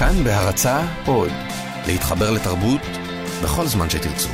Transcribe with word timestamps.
כאן 0.00 0.24
בהרצה 0.24 0.86
עוד, 1.06 1.30
להתחבר 1.86 2.30
לתרבות 2.30 2.80
בכל 3.42 3.66
זמן 3.66 3.90
שתרצו. 3.90 4.28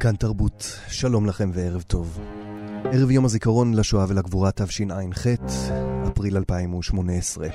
כאן 0.00 0.16
תרבות, 0.18 0.80
שלום 0.88 1.26
לכם 1.26 1.50
וערב 1.52 1.82
טוב. 1.82 2.18
ערב 2.92 3.10
יום 3.10 3.24
הזיכרון 3.24 3.74
לשואה 3.74 4.04
ולגבורה 4.08 4.50
תשע"ח, 4.52 5.26
אפריל 6.08 6.36
2018. 6.36 7.48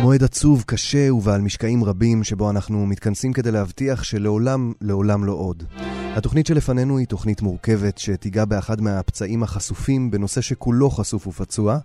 מועד 0.00 0.22
עצוב, 0.22 0.64
קשה 0.66 1.14
ובעל 1.14 1.40
משקעים 1.40 1.84
רבים, 1.84 2.24
שבו 2.24 2.50
אנחנו 2.50 2.86
מתכנסים 2.86 3.32
כדי 3.32 3.50
להבטיח 3.50 4.02
שלעולם, 4.02 4.72
לעולם 4.80 5.24
לא 5.24 5.32
עוד. 5.32 5.64
התוכנית 6.16 6.46
שלפנינו 6.46 6.98
היא 6.98 7.06
תוכנית 7.06 7.42
מורכבת 7.42 7.98
שתיגע 7.98 8.44
באחד 8.44 8.80
מהפצעים 8.80 9.42
החשופים 9.42 10.10
בנושא 10.10 10.40
שכולו 10.40 10.90
חשוף 10.90 11.26
ופצוע, 11.26 11.78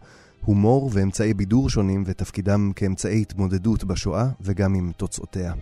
הומור 0.46 0.90
ואמצעי 0.94 1.34
בידור 1.34 1.70
שונים 1.70 2.04
ותפקידם 2.08 2.72
כאמצעי 2.76 3.22
התמודדות 3.22 3.84
בשואה 3.84 4.28
וגם 4.42 4.74
עם 4.74 4.92
תוצאותיה. 4.98 5.54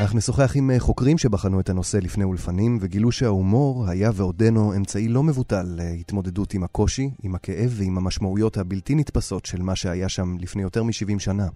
אנחנו 0.00 0.18
נשוחח 0.18 0.56
עם 0.56 0.70
אה, 0.70 0.80
חוקרים 0.80 1.18
שבחנו 1.18 1.60
את 1.60 1.68
הנושא 1.68 1.96
לפני 1.96 2.24
ולפנים, 2.24 2.78
וגילו 2.80 3.12
שההומור 3.12 3.88
היה 3.88 4.10
ועודנו 4.14 4.76
אמצעי 4.76 5.08
לא 5.08 5.22
מבוטל 5.22 5.62
להתמודדות 5.62 6.54
עם 6.54 6.64
הקושי, 6.64 7.10
עם 7.22 7.34
הכאב 7.34 7.74
ועם 7.74 7.98
המשמעויות 7.98 8.56
הבלתי 8.56 8.94
נתפסות 8.94 9.46
של 9.46 9.62
מה 9.62 9.76
שהיה 9.76 10.08
שם 10.08 10.36
לפני 10.40 10.62
יותר 10.62 10.82
מ-70 10.82 11.18
שנה. 11.18 11.48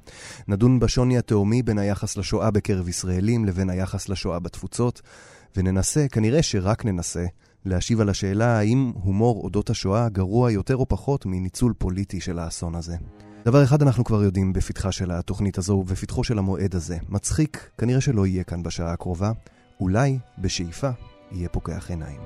נדון 0.49 0.81
בשוני 0.81 1.19
התהומי 1.19 1.63
בין 1.63 1.79
היחס 1.79 2.17
לשואה 2.17 2.51
בקרב 2.51 2.89
ישראלים 2.89 3.45
לבין 3.45 3.71
היחס 3.71 4.09
לשואה 4.09 4.39
בתפוצות, 4.39 5.03
וננסה, 5.57 6.07
כנראה 6.09 6.43
שרק 6.43 6.85
ננסה, 6.85 7.27
להשיב 7.65 8.01
על 8.01 8.09
השאלה 8.09 8.59
האם 8.59 8.93
הומור 8.95 9.41
אודות 9.45 9.71
השואה 9.71 10.09
גרוע 10.09 10.53
יותר 10.53 10.77
או 10.77 10.89
פחות 10.89 11.27
מניצול 11.27 11.73
פוליטי 11.79 12.21
של 12.21 12.39
האסון 12.39 12.75
הזה. 12.75 12.97
דבר 13.49 13.65
אחד 13.65 13.83
אנחנו 13.83 14.05
כבר 14.05 14.23
יודעים 14.23 14.53
בפתחה 14.53 14.93
של 14.93 15.11
התוכנית 15.11 15.59
הזו 15.59 15.73
ובפתחו 15.73 16.25
של 16.25 16.39
המועד 16.39 16.75
הזה. 16.75 16.99
מצחיק, 17.09 17.71
כנראה 17.79 18.01
שלא 18.01 18.27
יהיה 18.27 18.45
כאן 18.45 18.63
בשעה 18.63 18.93
הקרובה. 18.93 19.33
אולי, 19.81 20.19
בשאיפה, 20.39 20.89
יהיה 21.33 21.49
פוקח 21.49 21.91
עיניים. 21.91 22.21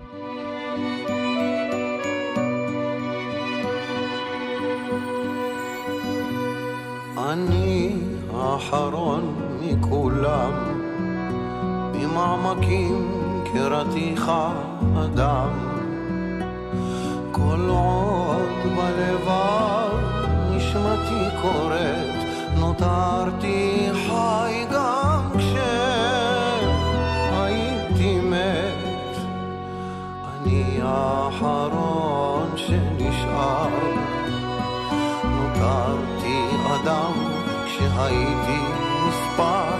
אני 7.19 7.97
האחרון 8.35 9.35
מכולם, 9.63 10.53
ממעמקים 11.95 13.09
קראתיך 13.53 14.31
אדם. 14.97 15.51
כל 17.33 17.67
עוד 17.69 18.77
בלבב 18.77 19.82
נשמתי 20.73 21.25
קוראת, 21.43 22.17
נותרתי 22.57 23.89
חי 24.07 24.65
גם 24.73 25.31
כשהייתי 25.39 26.91
מת. 28.21 29.17
אני 30.25 30.79
האחרון 30.83 32.51
שנשאר, 32.57 33.69
נותרתי 35.25 36.39
אדם 36.75 37.13
כשהייתי 37.67 38.61
מספר, 39.09 39.73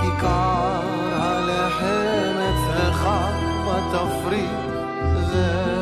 כיכר 0.00 0.80
הלחם 1.12 2.34
אצלך 2.50 3.08
בתפריט. 3.66 4.68
לוותר, 5.14 5.77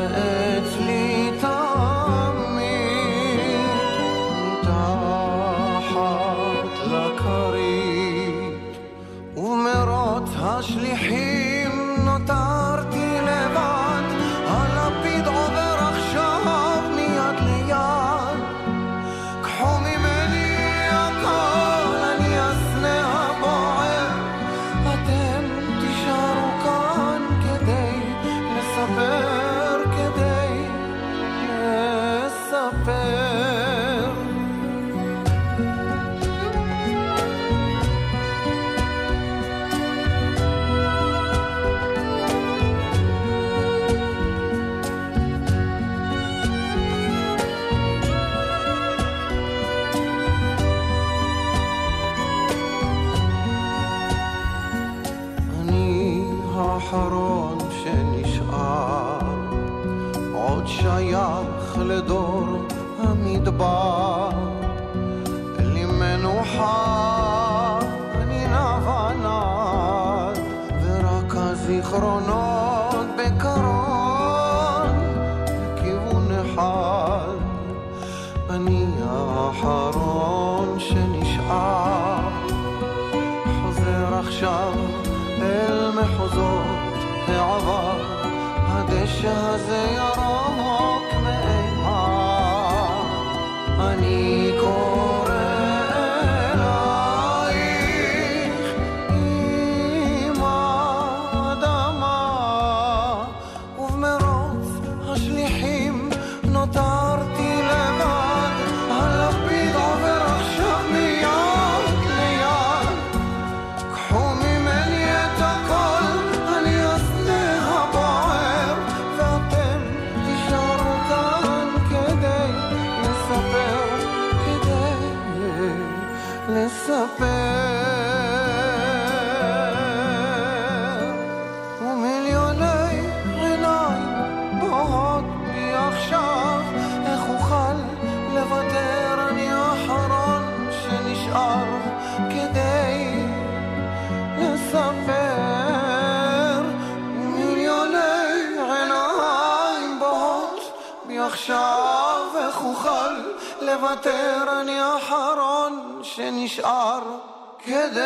כדי 157.67 158.01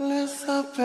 לספר. 0.00 0.82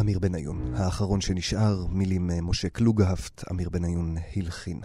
אמיר 0.00 0.18
בניון, 0.18 0.74
האחרון 0.76 1.20
שנשאר, 1.20 1.86
מילים 1.90 2.30
משה 2.42 2.68
קלוגהפט, 2.68 3.44
אמיר 3.50 3.68
בניון 3.68 4.14
הלחין. 4.36 4.80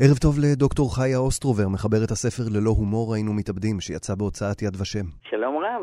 ערב 0.00 0.18
טוב 0.18 0.38
לדוקטור 0.38 0.96
חיה 0.96 1.18
אוסטרובר, 1.18 1.68
מחברת 1.68 2.10
הספר 2.10 2.44
ללא 2.50 2.70
הומור 2.70 3.14
היינו 3.14 3.32
מתאבדים, 3.32 3.80
שיצא 3.80 4.14
בהוצאת 4.14 4.62
יד 4.62 4.80
ושם. 4.80 5.06
שלום 5.30 5.56
רב. 5.56 5.82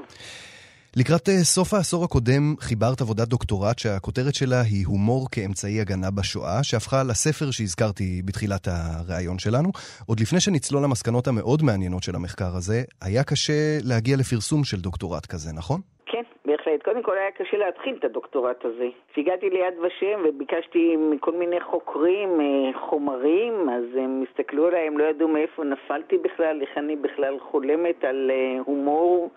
לקראת 0.98 1.30
אה, 1.30 1.44
סוף 1.56 1.74
העשור 1.74 2.04
הקודם 2.04 2.56
חיברת 2.60 3.02
עבודת 3.02 3.28
דוקטורט 3.28 3.80
שהכותרת 3.80 4.36
שלה 4.40 4.62
היא 4.72 4.86
הומור 4.88 5.22
כאמצעי 5.34 5.82
הגנה 5.82 6.12
בשואה, 6.18 6.58
שהפכה 6.64 7.00
לספר 7.10 7.52
שהזכרתי 7.52 8.22
בתחילת 8.26 8.66
הראיון 8.68 9.40
שלנו. 9.40 9.70
עוד 10.08 10.18
לפני 10.20 10.40
שנצלול 10.40 10.84
למסקנות 10.84 11.28
המאוד 11.28 11.60
מעניינות 11.64 12.04
של 12.04 12.16
המחקר 12.16 12.52
הזה, 12.58 12.80
היה 13.06 13.24
קשה 13.24 13.60
להגיע 13.90 14.16
לפרסום 14.22 14.62
של 14.64 14.80
דוקטורט 14.88 15.26
כזה, 15.26 15.50
נכון? 15.60 15.80
כן, 16.12 16.24
בהחלט. 16.46 16.84
קודם 16.84 17.04
כל 17.04 17.18
היה 17.18 17.32
קשה 17.32 17.58
להתחיל 17.58 17.96
את 18.00 18.04
הדוקטורט 18.04 18.66
הזה. 18.66 18.88
כשהגעתי 19.12 19.50
ליד 19.50 19.76
ושם 19.84 20.20
וביקשתי 20.26 20.96
מכל 21.12 21.34
מיני 21.42 21.62
חוקרים 21.62 22.30
אה, 22.42 22.80
חומרים, 22.90 23.54
אז 23.76 23.86
הם 24.02 24.24
הסתכלו 24.28 24.68
עליי, 24.68 24.88
הם 24.88 24.98
לא 24.98 25.04
ידעו 25.04 25.28
מאיפה 25.28 25.64
נפלתי 25.64 26.18
בכלל, 26.18 26.62
איך 26.62 26.70
אני 26.78 26.96
בכלל 26.96 27.36
חולמת 27.52 28.04
על 28.04 28.32
אה, 28.34 28.60
הומור. 28.66 29.30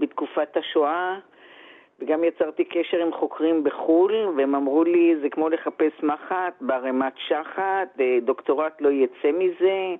בתקופת 0.00 0.56
השואה, 0.56 1.18
וגם 2.00 2.24
יצרתי 2.24 2.64
קשר 2.64 3.02
עם 3.02 3.12
חוקרים 3.12 3.64
בחו"ל, 3.64 4.14
והם 4.36 4.54
אמרו 4.54 4.84
לי, 4.84 5.16
זה 5.22 5.28
כמו 5.30 5.48
לחפש 5.48 6.02
מחט 6.02 6.54
בערימת 6.60 7.12
שחת, 7.16 7.98
דוקטורט 8.24 8.80
לא 8.80 8.88
יצא 8.88 9.30
מזה. 9.32 9.94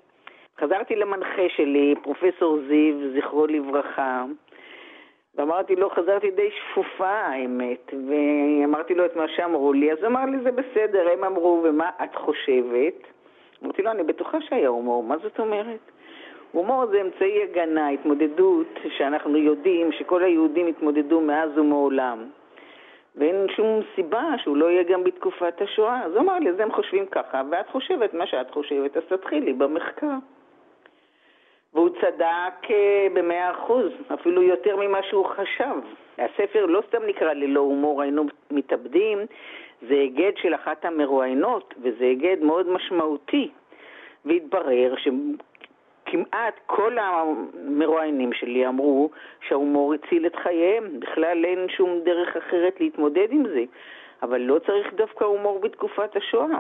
חזרתי 0.61 0.97
למנחה 0.97 1.43
שלי, 1.49 1.94
פרופסור 2.02 2.58
זיו, 2.69 2.94
זכרו 3.14 3.47
לברכה, 3.47 4.25
ואמרתי 5.35 5.76
לו, 5.76 5.91
חזרתי 5.91 6.31
די 6.31 6.50
שפופה 6.50 7.08
האמת, 7.08 7.94
ואמרתי 8.08 8.94
לו 8.94 9.05
את 9.05 9.17
מה 9.17 9.29
שאמרו 9.29 9.73
לי, 9.73 9.93
אז 9.93 9.99
אמר 10.06 10.25
לי, 10.25 10.38
זה 10.43 10.50
בסדר, 10.50 11.11
הם 11.12 11.25
אמרו, 11.25 11.62
ומה 11.64 11.91
את 12.05 12.14
חושבת? 12.14 12.94
אמרתי 13.64 13.82
לו, 13.82 13.91
אני 13.91 14.03
בטוחה 14.03 14.41
שהיה 14.41 14.69
הומור, 14.69 15.03
מה 15.03 15.19
זאת 15.19 15.41
אומרת? 15.41 15.91
הומור 16.52 16.87
זה 16.87 17.00
אמצעי 17.00 17.43
הגנה, 17.43 17.88
התמודדות 17.88 18.79
שאנחנו 18.97 19.37
יודעים 19.37 19.93
שכל 19.93 20.25
היהודים 20.25 20.67
התמודדו 20.67 21.20
מאז 21.20 21.58
ומעולם. 21.58 22.25
ואין 23.17 23.47
שום 23.56 23.81
סיבה 23.94 24.25
שהוא 24.38 24.56
לא 24.56 24.70
יהיה 24.70 24.82
גם 24.82 25.05
בתקופת 25.05 25.62
השואה. 25.62 26.05
אז 26.05 26.12
הוא 26.12 26.20
אמר 26.20 26.38
לי, 26.38 26.50
אז 26.50 26.61
הם 26.61 26.73
חושבים 26.73 27.06
ככה, 27.06 27.43
ואת 27.50 27.69
חושבת 27.69 28.14
מה 28.14 28.26
שאת 28.26 28.50
חושבת, 28.50 28.97
אז 28.97 29.02
תתחילי 29.08 29.52
במחקר. 29.52 30.17
והוא 31.75 31.88
צדק 32.00 32.70
אה, 32.70 33.06
במאה 33.14 33.50
אחוז, 33.50 33.93
אפילו 34.14 34.43
יותר 34.43 34.76
ממה 34.76 35.03
שהוא 35.03 35.26
חשב. 35.26 35.75
הספר 36.19 36.67
לא 36.67 36.82
סתם 36.88 37.03
נקרא 37.06 37.32
ללא 37.32 37.61
הומור 37.61 38.03
היינו 38.03 38.25
מתאבדים, 38.50 39.19
זה 39.88 39.94
היגד 39.94 40.32
של 40.37 40.55
אחת 40.55 40.85
המרואיינות, 40.85 41.75
וזה 41.82 42.05
היגד 42.05 42.43
מאוד 42.43 42.69
משמעותי. 42.69 43.50
והתברר 44.25 44.94
כמעט 46.11 46.61
כל 46.67 46.97
המרואיינים 46.99 48.33
שלי 48.33 48.67
אמרו 48.67 49.11
שההומור 49.49 49.95
הציל 49.95 50.27
את 50.27 50.37
חייהם, 50.37 51.01
בכלל 51.01 51.45
אין 51.45 51.69
שום 51.69 52.01
דרך 52.05 52.37
אחרת 52.37 52.81
להתמודד 52.81 53.29
עם 53.31 53.49
זה. 53.49 53.65
אבל 54.23 54.41
לא 54.41 54.59
צריך 54.59 54.95
דווקא 54.95 55.25
הומור 55.25 55.59
בתקופת 55.61 56.17
השואה. 56.17 56.59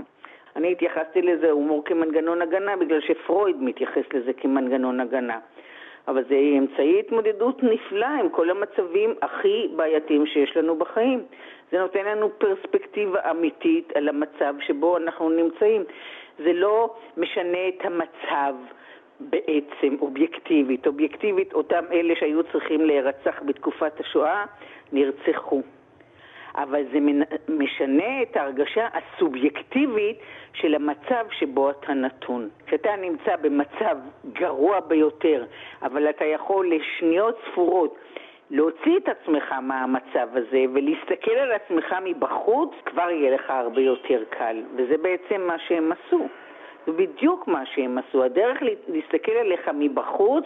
אני 0.56 0.72
התייחסתי 0.72 1.22
לזה 1.22 1.50
הומור 1.50 1.84
כמנגנון 1.84 2.42
הגנה 2.42 2.76
בגלל 2.76 3.00
שפרויד 3.00 3.56
מתייחס 3.62 4.04
לזה 4.14 4.32
כמנגנון 4.32 5.00
הגנה. 5.00 5.38
אבל 6.08 6.24
זה 6.28 6.34
אמצעי 6.58 7.00
התמודדות 7.00 7.62
נפלא 7.62 8.06
עם 8.06 8.28
כל 8.28 8.50
המצבים 8.50 9.14
הכי 9.22 9.68
בעייתיים 9.76 10.26
שיש 10.26 10.56
לנו 10.56 10.76
בחיים. 10.76 11.22
זה 11.72 11.78
נותן 11.78 12.04
לנו 12.04 12.30
פרספקטיבה 12.38 13.30
אמיתית 13.30 13.92
על 13.96 14.08
המצב 14.08 14.54
שבו 14.60 14.96
אנחנו 14.96 15.30
נמצאים. 15.30 15.84
זה 16.38 16.52
לא 16.52 16.94
משנה 17.16 17.68
את 17.68 17.84
המצב. 17.84 18.54
בעצם 19.20 19.96
אובייקטיבית. 20.00 20.86
אובייקטיבית, 20.86 21.52
אותם 21.52 21.84
אלה 21.92 22.14
שהיו 22.16 22.42
צריכים 22.52 22.80
להירצח 22.80 23.42
בתקופת 23.46 24.00
השואה, 24.00 24.44
נרצחו. 24.92 25.62
אבל 26.54 26.82
זה 26.92 26.98
משנה 27.48 28.22
את 28.22 28.36
ההרגשה 28.36 28.88
הסובייקטיבית 28.92 30.16
של 30.52 30.74
המצב 30.74 31.26
שבו 31.30 31.70
אתה 31.70 31.94
נתון. 31.94 32.48
כשאתה 32.66 32.96
נמצא 32.96 33.36
במצב 33.36 33.96
גרוע 34.32 34.80
ביותר, 34.80 35.44
אבל 35.82 36.10
אתה 36.10 36.24
יכול 36.24 36.72
לשניות 36.72 37.38
ספורות 37.50 37.98
להוציא 38.50 38.96
את 38.96 39.08
עצמך 39.08 39.52
מהמצב 39.62 40.28
הזה 40.32 40.64
ולהסתכל 40.72 41.30
על 41.30 41.52
עצמך 41.52 41.94
מבחוץ, 42.04 42.70
כבר 42.84 43.10
יהיה 43.10 43.34
לך 43.34 43.50
הרבה 43.50 43.80
יותר 43.80 44.22
קל. 44.30 44.62
וזה 44.76 44.96
בעצם 44.96 45.40
מה 45.40 45.58
שהם 45.58 45.92
עשו. 45.92 46.28
זה 46.90 46.96
בדיוק 46.96 47.48
מה 47.48 47.66
שהם 47.66 47.98
עשו. 47.98 48.24
הדרך 48.24 48.58
להסתכל 48.88 49.32
עליך 49.32 49.70
מבחוץ 49.74 50.44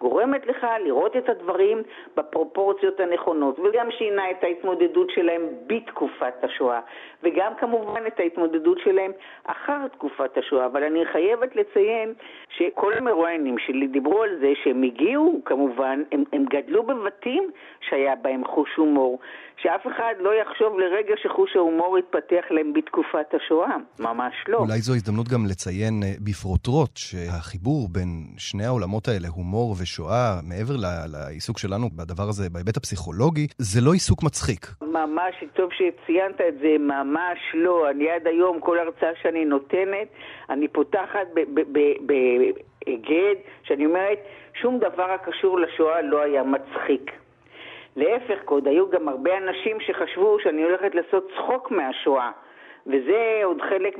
גורמת 0.00 0.46
לך 0.46 0.66
לראות 0.84 1.16
את 1.16 1.28
הדברים 1.28 1.82
בפרופורציות 2.16 3.00
הנכונות, 3.00 3.58
וגם 3.58 3.90
שינה 3.90 4.30
את 4.30 4.44
ההתמודדות 4.44 5.10
שלהם 5.10 5.42
בתקופת 5.66 6.34
השואה, 6.44 6.80
וגם 7.22 7.52
כמובן 7.54 8.06
את 8.06 8.20
ההתמודדות 8.20 8.78
שלהם 8.78 9.12
אחר 9.44 9.88
תקופת 9.88 10.38
השואה. 10.38 10.66
אבל 10.66 10.84
אני 10.84 11.06
חייבת 11.06 11.56
לציין 11.56 12.14
שכל 12.48 12.92
המרואיינים 12.92 13.58
שלי 13.58 13.86
דיברו 13.86 14.22
על 14.22 14.36
זה 14.40 14.52
שהם 14.62 14.82
הגיעו, 14.82 15.40
כמובן, 15.44 16.02
הם, 16.12 16.24
הם 16.32 16.44
גדלו 16.44 16.82
בבתים 16.82 17.50
שהיה 17.80 18.14
בהם 18.16 18.44
חוש 18.44 18.76
הומור, 18.76 19.18
שאף 19.56 19.86
אחד 19.86 20.14
לא 20.20 20.30
יחשוב 20.34 20.78
לרגע 20.78 21.14
שחוש 21.22 21.56
ההומור 21.56 21.96
התפתח 21.98 22.44
להם 22.50 22.72
בתקופת 22.72 23.34
השואה, 23.34 23.76
ממש 23.98 24.34
לא. 24.48 24.58
אולי 24.58 24.78
זו 24.78 24.94
הזדמנות 24.94 25.28
גם 25.28 25.46
לציין 25.46 26.02
אה, 26.02 26.08
בפרוטרוט 26.20 26.96
שהחיבור 26.96 27.88
בין 27.88 28.08
שני 28.38 28.64
העולמות 28.64 29.08
האלה, 29.08 29.28
הומור. 29.28 29.74
ושואה, 29.82 30.40
מעבר 30.42 30.74
לעיסוק 31.12 31.58
שלנו 31.58 31.90
בדבר 31.90 32.28
הזה, 32.28 32.50
בהיבט 32.50 32.76
הפסיכולוגי, 32.76 33.46
זה 33.58 33.80
לא 33.80 33.92
עיסוק 33.92 34.22
מצחיק. 34.22 34.66
ממש, 34.82 35.34
טוב 35.54 35.70
שציינת 35.72 36.40
את 36.48 36.58
זה, 36.58 36.76
ממש 36.78 37.38
לא. 37.54 37.90
אני 37.90 38.10
עד 38.10 38.26
היום, 38.26 38.60
כל 38.60 38.78
הרצאה 38.78 39.10
שאני 39.22 39.44
נותנת, 39.44 40.08
אני 40.50 40.68
פותחת 40.68 41.26
בהיגד, 42.06 43.34
שאני 43.62 43.86
אומרת, 43.86 44.18
שום 44.60 44.78
דבר 44.78 45.10
הקשור 45.10 45.60
לשואה 45.60 46.02
לא 46.02 46.22
היה 46.22 46.42
מצחיק. 46.42 47.23
להפך, 47.96 48.38
עוד 48.44 48.66
היו 48.66 48.90
גם 48.90 49.08
הרבה 49.08 49.30
אנשים 49.38 49.76
שחשבו 49.80 50.36
שאני 50.42 50.62
הולכת 50.62 50.94
לעשות 50.94 51.30
צחוק 51.36 51.70
מהשואה. 51.70 52.30
וזה 52.86 53.40
עוד 53.44 53.56
חלק 53.70 53.94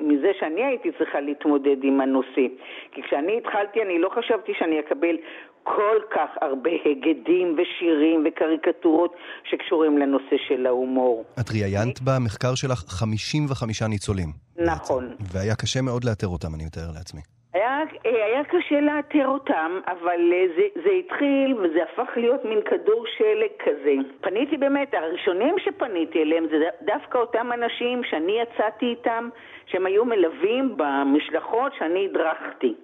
מזה 0.00 0.30
שאני 0.38 0.64
הייתי 0.64 0.88
צריכה 0.98 1.20
להתמודד 1.20 1.76
עם 1.82 2.00
הנושא. 2.00 2.46
כי 2.92 3.02
כשאני 3.02 3.38
התחלתי, 3.38 3.82
אני 3.82 3.98
לא 3.98 4.08
חשבתי 4.08 4.52
שאני 4.58 4.80
אקבל 4.80 5.16
כל 5.62 5.98
כך 6.14 6.30
הרבה 6.40 6.70
היגדים 6.84 7.56
ושירים 7.58 8.24
וקריקטורות 8.26 9.14
שקשורים 9.44 9.98
לנושא 9.98 10.36
של 10.48 10.66
ההומור. 10.66 11.24
את 11.40 11.50
ראיינת 11.50 12.00
במחקר 12.00 12.54
שלך 12.54 12.78
55 12.88 13.82
ניצולים. 13.82 14.28
נכון. 14.56 15.14
והיה 15.32 15.54
קשה 15.54 15.82
מאוד 15.82 16.04
לאתר 16.04 16.26
אותם, 16.26 16.54
אני 16.54 16.64
מתאר 16.64 16.90
לעצמי. 16.94 17.39
היה, 17.54 17.80
אה, 18.06 18.24
היה 18.24 18.44
קשה 18.44 18.80
לאתר 18.80 19.28
אותם, 19.28 19.80
אבל 19.86 20.32
אה, 20.32 20.46
זה, 20.56 20.80
זה 20.84 20.90
התחיל 20.90 21.54
וזה 21.54 21.82
הפך 21.82 22.16
להיות 22.16 22.44
מין 22.44 22.62
כדור 22.62 23.04
שלג 23.16 23.50
כזה. 23.58 23.94
פניתי 24.20 24.56
באמת, 24.56 24.94
הראשונים 24.94 25.54
שפניתי 25.58 26.22
אליהם 26.22 26.46
זה 26.50 26.56
דווקא 26.82 27.18
אותם 27.18 27.52
אנשים 27.52 28.04
שאני 28.04 28.40
יצאתי 28.40 28.86
איתם, 28.86 29.28
שהם 29.66 29.86
היו 29.86 30.04
מלווים 30.04 30.76
במשלחות 30.76 31.72
שאני 31.78 32.08
הדרכתי. 32.10 32.74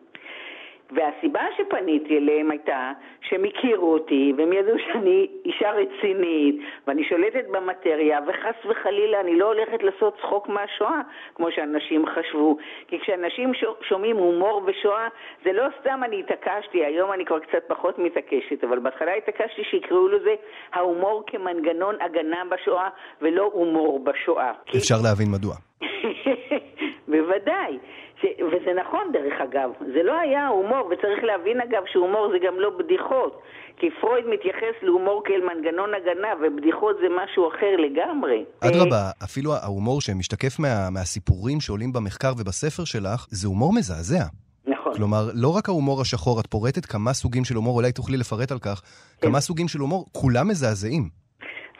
והסיבה 0.90 1.40
שפניתי 1.56 2.18
אליהם 2.18 2.50
הייתה 2.50 2.92
שהם 3.20 3.44
הכירו 3.44 3.92
אותי 3.92 4.32
והם 4.38 4.52
ידעו 4.52 4.76
שאני 4.78 5.26
אישה 5.44 5.70
רצינית 5.70 6.56
ואני 6.86 7.04
שולטת 7.04 7.44
במטריה 7.50 8.18
וחס 8.26 8.70
וחלילה 8.70 9.20
אני 9.20 9.38
לא 9.38 9.46
הולכת 9.46 9.82
לעשות 9.82 10.16
צחוק 10.20 10.48
מהשואה 10.48 11.00
כמו 11.34 11.46
שאנשים 11.50 12.04
חשבו 12.06 12.56
כי 12.88 13.00
כשאנשים 13.00 13.52
שומעים 13.88 14.16
הומור 14.16 14.62
ושואה 14.66 15.08
זה 15.44 15.52
לא 15.52 15.64
סתם 15.80 16.00
אני 16.04 16.20
התעקשתי, 16.20 16.84
היום 16.84 17.12
אני 17.12 17.24
כבר 17.24 17.38
קצת 17.38 17.64
פחות 17.66 17.98
מתעקשת 17.98 18.64
אבל 18.64 18.78
בהתחלה 18.78 19.14
התעקשתי 19.14 19.64
שיקראו 19.70 20.08
לזה 20.08 20.34
ההומור 20.72 21.22
כמנגנון 21.26 21.94
הגנה 22.00 22.42
בשואה 22.50 22.88
ולא 23.22 23.50
הומור 23.52 24.04
בשואה. 24.04 24.52
אפשר 24.76 24.94
להבין 25.04 25.28
מדוע. 25.30 25.54
בוודאי. 27.08 27.78
ש... 28.20 28.24
וזה 28.46 28.72
נכון 28.80 29.12
דרך 29.12 29.40
אגב, 29.40 29.70
זה 29.94 30.02
לא 30.02 30.18
היה 30.18 30.48
הומור, 30.48 30.86
וצריך 30.90 31.24
להבין 31.24 31.60
אגב 31.60 31.82
שהומור 31.86 32.28
זה 32.32 32.38
גם 32.46 32.60
לא 32.60 32.70
בדיחות, 32.78 33.42
כי 33.76 33.90
פרויד 34.00 34.26
מתייחס 34.26 34.76
להומור 34.82 35.22
כאל 35.24 35.40
מנגנון 35.40 35.90
הגנה, 35.94 36.28
ובדיחות 36.42 36.96
זה 37.00 37.06
משהו 37.10 37.48
אחר 37.48 37.76
לגמרי. 37.76 38.44
אדרבה, 38.60 39.10
אפילו 39.24 39.50
ההומור 39.52 40.00
שמשתקף 40.00 40.58
מה... 40.58 40.90
מהסיפורים 40.90 41.60
שעולים 41.60 41.92
במחקר 41.92 42.32
ובספר 42.38 42.84
שלך, 42.84 43.26
זה 43.30 43.48
הומור 43.48 43.72
מזעזע. 43.72 44.24
נכון. 44.66 44.94
כלומר, 44.94 45.22
לא 45.34 45.56
רק 45.58 45.68
ההומור 45.68 46.00
השחור, 46.00 46.40
את 46.40 46.46
פורטת 46.46 46.86
כמה 46.86 47.12
סוגים 47.12 47.44
של 47.44 47.54
הומור, 47.54 47.76
אולי 47.76 47.92
תוכלי 47.92 48.16
לפרט 48.16 48.50
על 48.52 48.58
כך, 48.58 48.82
כן. 49.20 49.28
כמה 49.28 49.40
סוגים 49.40 49.68
של 49.68 49.78
הומור, 49.78 50.06
כולם 50.12 50.48
מזעזעים. 50.48 51.02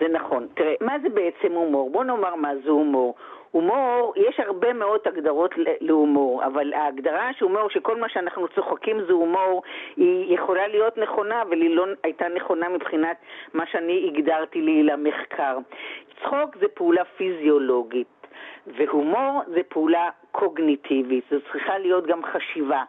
זה 0.01 0.07
נכון. 0.13 0.47
תראה, 0.57 0.75
מה 0.81 0.93
זה 1.03 1.09
בעצם 1.09 1.55
הומור? 1.55 1.91
בוא 1.93 2.05
נאמר 2.05 2.35
מה 2.35 2.51
זה 2.65 2.71
הומור. 2.71 3.15
הומור, 3.57 4.13
יש 4.17 4.41
הרבה 4.41 4.73
מאוד 4.73 5.01
הגדרות 5.05 5.55
להומור, 5.81 6.45
אבל 6.45 6.73
ההגדרה 6.73 7.31
של 7.39 7.45
הומור, 7.45 7.71
שכל 7.71 8.01
מה 8.01 8.09
שאנחנו 8.09 8.49
צוחקים 8.49 9.05
זה 9.07 9.13
הומור, 9.13 9.63
היא 9.97 10.35
יכולה 10.35 10.69
להיות 10.69 10.99
נכונה, 10.99 11.43
אבל 11.43 11.61
היא 11.61 11.77
לא 11.77 11.87
הייתה 12.03 12.29
נכונה 12.29 12.69
מבחינת 12.69 13.17
מה 13.55 13.65
שאני 13.67 14.11
הגדרתי 14.13 14.61
לי 14.61 14.83
למחקר. 14.83 15.59
צחוק 16.23 16.57
זה 16.61 16.69
פעולה 16.75 17.05
פיזיולוגית. 17.05 18.07
והומור 18.67 19.43
זה 19.47 19.61
פעולה 19.69 20.09
קוגניטיבית, 20.33 21.25
זו 21.31 21.37
צריכה 21.53 21.79
להיות 21.79 22.07
גם 22.07 22.21
חשיבה. 22.25 22.83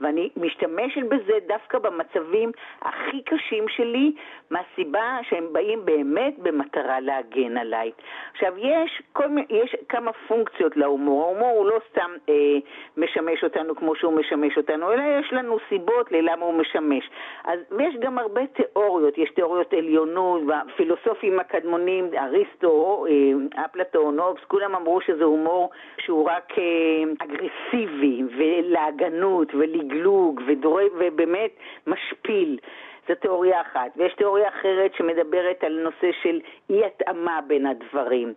ואני 0.00 0.30
משתמשת 0.36 1.02
בזה 1.08 1.32
דווקא 1.46 1.78
במצבים 1.78 2.52
הכי 2.82 3.22
קשים 3.22 3.68
שלי, 3.68 4.12
מהסיבה 4.50 5.18
שהם 5.22 5.46
באים 5.52 5.84
באמת 5.84 6.38
במטרה 6.38 7.00
להגן 7.00 7.56
עליי. 7.56 7.90
עכשיו, 8.32 8.52
יש, 8.58 9.02
כל, 9.12 9.24
יש 9.50 9.76
כמה 9.88 10.12
פונקציות 10.12 10.76
להומור. 10.76 11.24
ההומור 11.24 11.58
הוא 11.58 11.66
לא 11.66 11.80
סתם 11.90 12.10
אה, 12.28 12.34
משמש 12.96 13.44
אותנו 13.44 13.76
כמו 13.76 13.96
שהוא 13.96 14.12
משמש 14.12 14.56
אותנו, 14.56 14.92
אלא 14.92 15.02
יש 15.20 15.32
לנו 15.32 15.58
סיבות 15.68 16.12
ללמה 16.12 16.44
הוא 16.44 16.54
משמש. 16.54 17.10
אז 17.44 17.60
יש 17.80 17.94
גם 18.00 18.18
הרבה 18.18 18.40
תיאוריות, 18.46 19.18
יש 19.18 19.30
תיאוריות 19.30 19.72
עליונות, 19.72 20.42
והפילוסופים 20.46 21.40
הקדמונים, 21.40 22.10
אריסטו, 22.18 23.06
אה, 23.08 23.64
אפלטון, 23.64 24.18
אובס, 24.18 24.44
כולם 24.48 24.74
אמרו 24.74 25.00
שזה 25.00 25.24
הומור 25.24 25.70
שהוא 25.98 26.30
רק 26.30 26.52
אה, 26.58 26.64
אגרסיבי 27.18 28.22
ולהגנות 28.36 29.54
ולגנות. 29.54 29.89
לגלוג 29.90 30.40
ודורג 30.46 30.90
ובאמת 30.98 31.50
משפיל. 31.86 32.58
זו 33.08 33.14
תיאוריה 33.14 33.60
אחת. 33.60 33.90
ויש 33.96 34.12
תיאוריה 34.14 34.48
אחרת 34.48 34.94
שמדברת 34.94 35.64
על 35.64 35.78
נושא 35.82 36.10
של 36.22 36.40
אי-התאמה 36.70 37.40
בין 37.46 37.66
הדברים. 37.66 38.34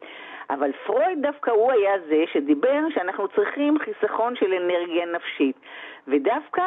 אבל 0.50 0.72
פרויד 0.86 1.22
דווקא 1.22 1.52
הוא 1.52 1.72
היה 1.72 1.92
זה 2.08 2.24
שדיבר 2.34 2.80
שאנחנו 2.94 3.28
צריכים 3.28 3.80
חיסכון 3.80 4.36
של 4.36 4.54
אנרגיה 4.54 5.06
נפשית. 5.06 5.56
ודווקא 6.08 6.62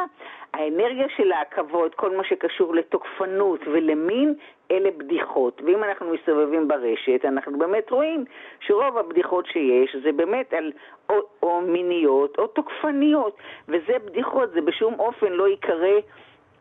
האנרגיה 0.55 1.07
של 1.17 1.33
העכבות, 1.33 1.95
כל 1.95 2.17
מה 2.17 2.25
שקשור 2.25 2.75
לתוקפנות 2.75 3.61
ולמין, 3.67 4.35
אלה 4.71 4.91
בדיחות. 4.91 5.63
ואם 5.65 5.85
אנחנו 5.85 6.13
מסתובבים 6.15 6.69
ברשת, 6.69 7.25
אנחנו 7.25 7.59
באמת 7.59 7.91
רואים 7.91 8.25
שרוב 8.61 8.99
הבדיחות 8.99 9.47
שיש 9.47 9.97
זה 10.03 10.13
באמת 10.13 10.55
על 10.55 10.73
או, 11.11 11.15
או 11.43 11.61
מיניות 11.61 12.39
או 12.39 12.47
תוקפניות. 12.47 13.37
וזה 13.69 13.99
בדיחות, 14.05 14.51
זה 14.53 14.61
בשום 14.61 14.95
אופן 14.99 15.33
לא 15.33 15.49
ייקרא 15.49 15.99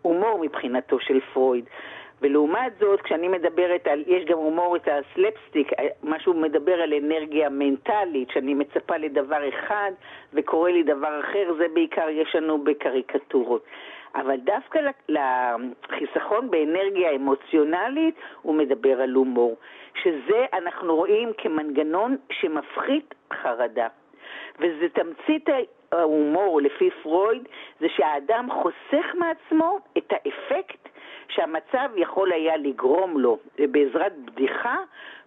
הומור 0.01 0.39
מבחינתו 0.41 1.00
של 1.00 1.19
פרויד. 1.34 1.65
ולעומת 2.22 2.74
זאת, 2.79 3.01
כשאני 3.01 3.27
מדברת 3.27 3.88
על, 3.88 4.03
יש 4.07 4.25
גם 4.25 4.38
הומור 4.38 4.75
את 4.75 4.88
הסלפסטיק, 4.88 5.72
מה 6.03 6.19
שהוא 6.19 6.36
מדבר 6.36 6.81
על 6.81 6.93
אנרגיה 6.93 7.50
מנטלית, 7.50 8.29
שאני 8.31 8.53
מצפה 8.53 8.98
לדבר 8.98 9.50
אחד 9.50 9.91
וקורה 10.34 10.72
לי 10.72 10.84
דבר 10.84 11.19
אחר, 11.19 11.53
זה 11.57 11.65
בעיקר 11.74 12.10
יש 12.10 12.36
לנו 12.36 12.63
בקריקטורות. 12.63 13.63
אבל 14.15 14.36
דווקא 14.38 14.79
לחיסכון 15.10 16.51
באנרגיה 16.51 17.12
אמוציונלית 17.12 18.15
הוא 18.41 18.55
מדבר 18.55 19.01
על 19.01 19.12
הומור, 19.13 19.55
שזה 20.03 20.45
אנחנו 20.53 20.95
רואים 20.95 21.31
כמנגנון 21.38 22.17
שמפחית 22.31 23.13
חרדה. 23.34 23.88
וזה 24.60 24.89
תמצית 24.93 25.50
ההומור 25.91 26.62
לפי 26.62 26.89
פרויד, 27.03 27.48
זה 27.79 27.88
שהאדם 27.89 28.48
חוסך 28.51 29.15
מעצמו 29.15 29.79
את 29.98 30.13
האפקט 30.13 30.89
שהמצב 31.29 31.89
יכול 31.96 32.32
היה 32.32 32.58
לגרום 32.58 33.20
לו, 33.20 33.38
ובעזרת 33.60 34.13
בדיחה 34.25 34.77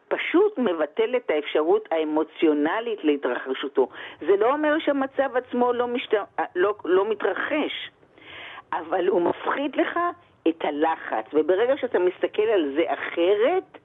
פשוט 0.09 0.59
מבטל 0.59 1.17
את 1.17 1.31
האפשרות 1.31 1.88
האמוציונלית 1.90 3.05
להתרחשותו. 3.05 3.88
זה 4.21 4.37
לא 4.37 4.52
אומר 4.52 4.78
שהמצב 4.78 5.37
עצמו 5.37 5.73
לא, 5.73 5.87
משת... 5.87 6.14
לא, 6.57 6.75
לא 6.85 7.11
מתרחש, 7.11 7.90
אבל 8.73 9.09
הוא 9.09 9.23
מפחית 9.23 9.76
לך 9.76 9.99
את 10.49 10.64
הלחץ, 10.64 11.25
וברגע 11.33 11.76
שאתה 11.76 11.99
מסתכל 11.99 12.43
על 12.43 12.73
זה 12.76 12.83
אחרת, 12.87 13.78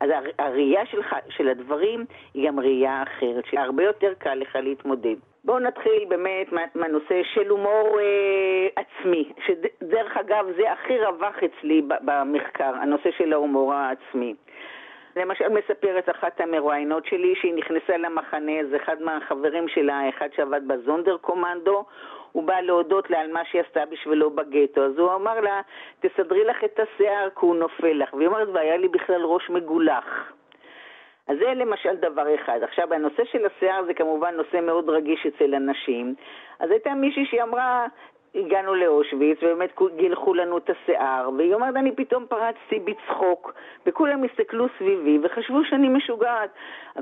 אז 0.00 0.10
הראייה 0.38 0.86
שלך, 0.86 1.14
של 1.28 1.48
הדברים 1.48 2.04
היא 2.34 2.48
גם 2.48 2.60
ראייה 2.60 3.02
אחרת, 3.02 3.44
שהרבה 3.46 3.82
יותר 3.82 4.14
קל 4.18 4.34
לך 4.34 4.56
להתמודד. 4.56 5.16
בואו 5.44 5.58
נתחיל 5.58 6.04
באמת 6.08 6.52
מהנושא 6.74 7.22
של 7.34 7.48
הומור 7.48 8.00
אה, 8.00 8.82
עצמי, 8.82 9.32
שדרך 9.46 10.16
אגב 10.16 10.46
זה 10.56 10.72
הכי 10.72 10.98
רווח 10.98 11.36
אצלי 11.42 11.82
במחקר, 12.00 12.74
הנושא 12.74 13.10
של 13.18 13.32
ההומור 13.32 13.74
העצמי. 13.74 14.34
למשל 15.16 15.48
מספרת 15.48 16.10
אחת 16.10 16.40
המרואיינות 16.40 17.06
שלי 17.06 17.34
שהיא 17.40 17.54
נכנסה 17.54 17.96
למחנה, 17.96 18.60
אז 18.60 18.66
אחד 18.76 19.02
מהחברים 19.02 19.68
שלה, 19.68 20.08
אחד 20.08 20.28
שעבד 20.36 20.68
בזונדר 20.68 21.16
קומנדו, 21.16 21.84
הוא 22.32 22.44
בא 22.44 22.60
להודות 22.60 23.10
לה 23.10 23.20
על 23.20 23.32
מה 23.32 23.44
שהיא 23.44 23.62
עשתה 23.62 23.86
בשבילו 23.86 24.30
בגטו, 24.30 24.84
אז 24.84 24.98
הוא 24.98 25.14
אמר 25.14 25.40
לה, 25.40 25.60
תסדרי 26.00 26.44
לך 26.44 26.64
את 26.64 26.80
השיער 26.80 27.28
כי 27.30 27.46
הוא 27.46 27.56
נופל 27.56 27.92
לך. 27.92 28.14
והיא 28.14 28.26
אומרת, 28.26 28.48
והיה 28.52 28.76
לי 28.76 28.88
בכלל 28.88 29.24
ראש 29.24 29.50
מגולח. 29.50 30.32
אז 31.28 31.36
זה 31.38 31.54
למשל 31.54 31.96
דבר 31.96 32.34
אחד. 32.34 32.58
עכשיו, 32.62 32.94
הנושא 32.94 33.24
של 33.24 33.46
השיער 33.46 33.84
זה 33.86 33.94
כמובן 33.94 34.34
נושא 34.34 34.60
מאוד 34.60 34.88
רגיש 34.88 35.26
אצל 35.26 35.54
אנשים. 35.54 36.14
אז 36.60 36.70
הייתה 36.70 36.94
מישהי 36.94 37.26
שאמרה, 37.26 37.86
הגענו 38.34 38.74
לאושוויץ, 38.74 39.38
ובאמת 39.42 39.70
גילחו 39.96 40.34
לנו 40.34 40.58
את 40.58 40.70
השיער, 40.70 41.30
והיא 41.38 41.54
אומרת, 41.54 41.76
אני 41.76 41.92
פתאום 41.92 42.26
פרצתי 42.26 42.78
בצחוק, 42.78 43.54
וכולם 43.86 44.24
הסתכלו 44.24 44.66
סביבי 44.78 45.18
וחשבו 45.22 45.64
שאני 45.64 45.88
משוגעת. 45.88 46.50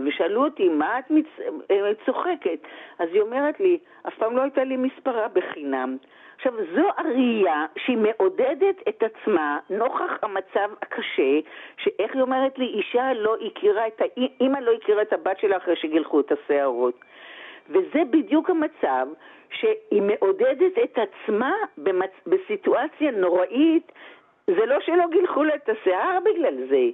ושאלו 0.05 0.45
אותי, 0.45 0.69
מה 0.69 0.99
את 0.99 1.11
מצ... 1.11 1.27
אה, 1.71 1.91
צוחקת? 2.07 2.59
אז 2.99 3.09
היא 3.13 3.21
אומרת 3.21 3.61
לי, 3.61 3.79
אף 4.09 4.15
פעם 4.19 4.37
לא 4.37 4.43
הייתה 4.43 4.65
לי 4.65 4.77
מספרה 4.77 5.29
בחינם. 5.29 5.97
עכשיו, 6.37 6.53
זו 6.75 6.89
הראייה 6.97 7.67
שהיא 7.77 7.97
מעודדת 7.97 8.77
את 8.89 9.03
עצמה 9.03 9.59
נוכח 9.71 10.19
המצב 10.23 10.71
הקשה, 10.83 11.41
שאיך 11.77 12.15
היא 12.15 12.23
אומרת 12.23 12.59
לי, 12.59 12.65
אישה 12.65 13.13
לא 13.13 13.37
הכירה 13.47 13.87
את 13.87 14.01
ה... 14.01 14.05
אימא 14.41 14.59
לא 14.59 14.73
הכירה 14.73 15.03
את 15.03 15.13
הבת 15.13 15.39
שלה 15.39 15.57
אחרי 15.57 15.77
שגילחו 15.77 16.21
את 16.21 16.33
השערות. 16.33 16.95
וזה 17.69 18.03
בדיוק 18.11 18.51
המצב 18.51 19.07
שהיא 19.51 20.03
מעודדת 20.03 20.79
את 20.85 20.99
עצמה 20.99 21.53
במצ... 21.79 22.11
בסיטואציה 22.27 23.11
נוראית. 23.11 23.93
זה 24.47 24.67
לא 24.67 24.81
שלא 24.81 25.05
גילחו 25.11 25.45
לה 25.45 25.55
את 25.55 25.69
השיער 25.69 26.19
בגלל 26.25 26.55
זה, 26.69 26.85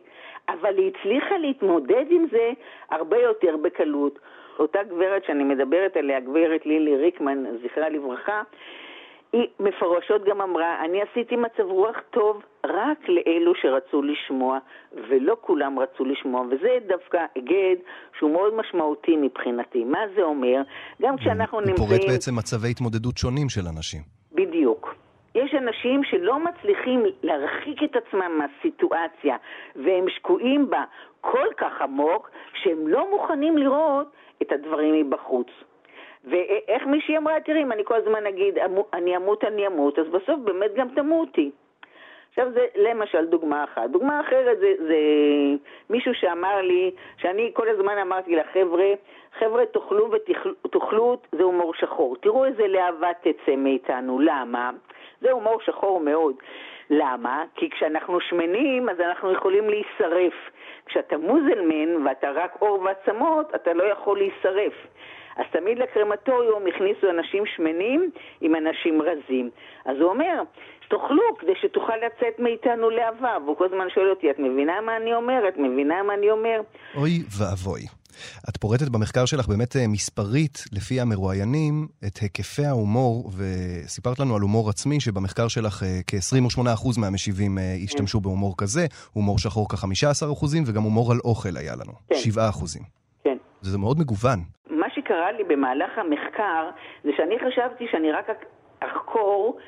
אבל 0.49 0.79
היא 0.79 0.93
הצליחה 0.95 1.39
להתמודד 1.39 2.05
עם 2.11 2.27
זה 2.31 2.51
הרבה 2.91 3.19
יותר 3.19 3.57
בקלות. 3.57 4.19
אותה 4.59 4.83
גברת 4.83 5.25
שאני 5.25 5.45
מדברת 5.45 5.97
עליה, 5.97 6.21
גברת 6.21 6.67
לילי 6.67 6.97
ריקמן, 6.97 7.45
זכרה 7.63 7.89
לברכה, 7.89 8.43
היא 9.33 9.47
מפורשות 9.61 10.25
גם 10.25 10.41
אמרה, 10.41 10.85
אני 10.85 11.03
עשיתי 11.03 11.37
מצב 11.37 11.63
רוח 11.63 11.97
טוב 12.11 12.43
רק 12.67 13.09
לאלו 13.09 13.53
שרצו 13.55 14.03
לשמוע, 14.03 14.59
ולא 15.09 15.37
כולם 15.41 15.79
רצו 15.79 16.05
לשמוע, 16.05 16.41
וזה 16.51 16.79
דווקא 16.87 17.25
היגד 17.35 17.77
שהוא 18.19 18.31
מאוד 18.31 18.55
משמעותי 18.55 19.17
מבחינתי. 19.17 19.85
מה 19.85 19.99
זה 20.17 20.23
אומר? 20.23 20.63
גם 21.03 21.17
כשאנחנו 21.17 21.61
נמצאים... 21.61 21.77
הוא 21.79 21.89
פורט 21.89 22.11
בעצם 22.11 22.37
מצבי 22.37 22.71
התמודדות 22.71 23.17
שונים 23.17 23.49
של 23.49 23.67
אנשים. 23.77 24.01
בדיוק. 24.33 24.95
יש 25.35 25.55
אנשים 25.55 26.05
שלא 26.05 26.39
מצליחים 26.45 27.05
להרחיק 27.23 27.83
את 27.83 27.97
עצמם 27.97 28.39
מהסיטואציה, 28.39 29.37
והם 29.77 30.05
שקועים 30.09 30.71
בה 30.71 30.85
כל 31.21 31.47
כך 31.57 31.83
עמוק, 31.83 32.31
שהם 32.63 32.89
לא 32.89 33.11
מוכנים 33.11 33.59
לראות 33.59 34.07
את 34.43 34.53
הדברים 34.53 34.95
מבחוץ. 34.95 35.47
ואיך 36.31 36.87
מישהי 36.87 37.17
אמרה, 37.17 37.41
תראי, 37.41 37.63
אם 37.63 37.73
אני 37.73 37.85
כל 37.85 37.95
הזמן 37.95 38.27
אגיד, 38.27 38.59
אני 38.93 39.17
אמות, 39.17 39.45
אני 39.45 39.67
אמות, 39.67 39.99
אז 39.99 40.07
בסוף 40.07 40.41
באמת 40.45 40.75
גם 40.75 40.89
תמותי. 40.89 41.51
עכשיו 42.29 42.53
זה 42.53 42.67
למשל 42.77 43.27
דוגמה 43.27 43.65
אחת. 43.65 43.91
דוגמה 43.91 44.21
אחרת 44.21 44.59
זה, 44.59 44.73
זה 44.79 44.97
מישהו 45.91 46.15
שאמר 46.15 46.61
לי, 46.61 46.91
שאני 47.17 47.51
כל 47.55 47.69
הזמן 47.69 47.99
אמרתי 47.99 48.37
לחבר'ה, 48.37 48.87
חבר'ה 49.39 49.67
תאכלו 49.67 50.11
ותאכלו, 50.11 51.17
זה 51.33 51.43
הומור 51.43 51.75
שחור. 51.75 52.17
תראו 52.17 52.45
איזה 52.45 52.67
להבה 52.67 53.11
תצא 53.21 53.57
מאיתנו, 53.57 54.19
למה? 54.21 54.71
זה 55.21 55.31
הומור 55.31 55.61
שחור 55.61 56.01
מאוד. 56.01 56.35
למה? 56.91 57.45
כי 57.55 57.71
כשאנחנו 57.71 58.21
שמנים 58.21 58.89
אז 58.89 59.01
אנחנו 59.01 59.33
יכולים 59.33 59.71
להישרף. 59.71 60.35
כשאתה 60.87 61.17
מוזלמן 61.17 62.07
ואתה 62.07 62.31
רק 62.31 62.57
עור 62.59 62.81
ועצמות, 62.83 63.55
אתה 63.55 63.73
לא 63.73 63.83
יכול 63.85 64.19
להישרף. 64.19 64.73
אז 65.39 65.45
תמיד 65.53 65.79
לקרמטוריום 65.79 66.63
הכניסו 66.67 67.11
אנשים 67.11 67.43
שמנים 67.47 68.11
עם 68.41 68.55
אנשים 68.55 69.03
רזים. 69.03 69.51
אז 69.85 69.97
הוא 70.01 70.11
אומר, 70.11 70.43
תאכלו 70.89 71.37
כדי 71.39 71.53
שתוכל 71.63 71.97
לצאת 72.07 72.39
מאיתנו 72.39 72.91
להבה. 72.91 73.37
והוא 73.45 73.57
כל 73.57 73.65
הזמן 73.65 73.91
שואל 73.95 74.11
אותי, 74.11 74.31
את 74.31 74.39
מבינה 74.39 74.81
מה 74.81 74.97
אני 74.97 75.15
אומר? 75.15 75.49
את 75.49 75.57
מבינה 75.57 76.03
מה 76.03 76.15
אני 76.15 76.31
אומר? 76.31 76.61
אוי 76.97 77.11
ואבוי. 77.39 77.81
את 78.49 78.57
פורטת 78.57 78.89
במחקר 78.89 79.27
שלך 79.27 79.49
באמת 79.49 79.77
אה, 79.77 79.87
מספרית, 79.89 80.65
לפי 80.73 81.01
המרואיינים, 81.01 81.89
את 82.07 82.19
היקפי 82.19 82.65
ההומור, 82.65 83.31
וסיפרת 83.37 84.19
לנו 84.19 84.37
על 84.37 84.41
הומור 84.41 84.71
עצמי, 84.71 85.01
שבמחקר 85.01 85.49
שלך 85.49 85.83
אה, 85.83 86.01
כ-28% 86.07 87.01
מהמשיבים 87.01 87.59
אה, 87.59 87.77
השתמשו 87.85 88.21
בהומור 88.21 88.55
כזה, 88.57 88.87
הומור 89.13 89.39
שחור 89.39 89.69
כ-15%, 89.69 90.47
וגם 90.67 90.83
הומור 90.83 91.13
על 91.13 91.19
אוכל 91.25 91.57
היה 91.57 91.73
לנו, 91.75 91.93
כן. 92.09 92.17
7%. 92.35 92.79
כן. 93.25 93.37
זה 93.61 93.79
מאוד 93.79 93.99
מגוון. 93.99 94.39
שקרה 95.09 95.33
לי 95.33 95.45
במהלך 95.45 95.99
המחקר, 95.99 96.71
זה 97.05 97.11
שאני 97.17 97.39
חשבתי 97.39 97.89
שאני 97.91 98.13
רק 98.13 98.27
אחקור 98.81 99.59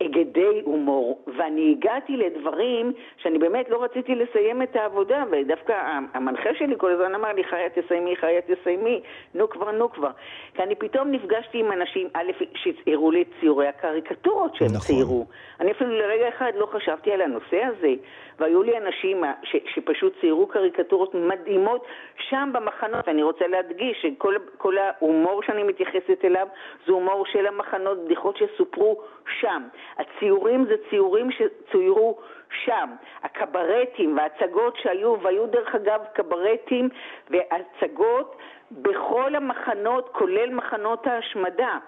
היגדי 0.00 0.60
הומור, 0.64 1.24
ואני 1.36 1.76
הגעתי 1.78 2.16
לדברים 2.16 2.92
שאני 3.16 3.38
באמת 3.38 3.70
לא 3.70 3.84
רציתי 3.84 4.14
לסיים 4.14 4.62
את 4.62 4.76
העבודה, 4.76 5.24
ודווקא 5.30 5.72
המנחה 6.14 6.50
שלי 6.58 6.74
כל 6.78 6.92
הזמן 6.92 7.14
אמר 7.14 7.32
לי, 7.32 7.44
חיה 7.44 7.68
תסיימי, 7.68 8.16
חיה 8.16 8.40
תסיימי, 8.40 9.00
נו 9.34 9.50
כבר, 9.50 9.70
נו 9.70 9.90
כבר. 9.90 10.10
כי 10.54 10.62
אני 10.62 10.74
פתאום 10.74 11.10
נפגשתי 11.10 11.58
עם 11.58 11.72
אנשים, 11.72 12.08
א', 12.14 12.32
שהצהירו 12.54 13.10
לי 13.10 13.22
את 13.22 13.26
ציורי 13.40 13.66
הקריקטורות 13.68 14.54
שהם 14.54 14.66
נכון. 14.66 14.80
ציירו. 14.80 15.26
אני 15.60 15.72
אפילו 15.72 15.90
לרגע 15.90 16.28
אחד 16.28 16.52
לא 16.56 16.66
חשבתי 16.66 17.12
על 17.12 17.20
הנושא 17.20 17.64
הזה, 17.64 17.94
והיו 18.38 18.62
לי 18.62 18.78
אנשים 18.78 19.24
ש, 19.42 19.56
שפשוט 19.74 20.20
ציירו 20.20 20.46
קריקטורות 20.46 21.14
מדהימות 21.14 21.86
שם 22.28 22.50
במחנות, 22.52 23.08
ואני 23.08 23.22
רוצה 23.22 23.46
להדגיש 23.46 24.02
שכל 24.02 24.78
ההומור 24.78 25.42
שאני 25.42 25.62
מתייחסת 25.62 26.24
אליו 26.24 26.46
זה 26.86 26.92
הומור 26.92 27.26
של 27.26 27.46
המחנות, 27.46 28.04
בדיחות 28.04 28.36
שסופרו 28.36 29.02
שם. 29.40 29.62
הציורים 29.98 30.64
זה 30.64 30.74
ציורים 30.90 31.28
שצוירו 31.30 32.18
שם. 32.64 32.90
הקברטים 33.22 34.16
וההצגות 34.16 34.76
שהיו, 34.76 35.20
והיו 35.22 35.46
דרך 35.46 35.74
אגב 35.74 36.00
קברטים 36.12 36.88
והצגות 37.30 38.36
בכל 38.70 39.34
המחנות, 39.34 40.08
כולל 40.12 40.54
מחנות 40.54 41.06
ההשמדה. 41.06 41.78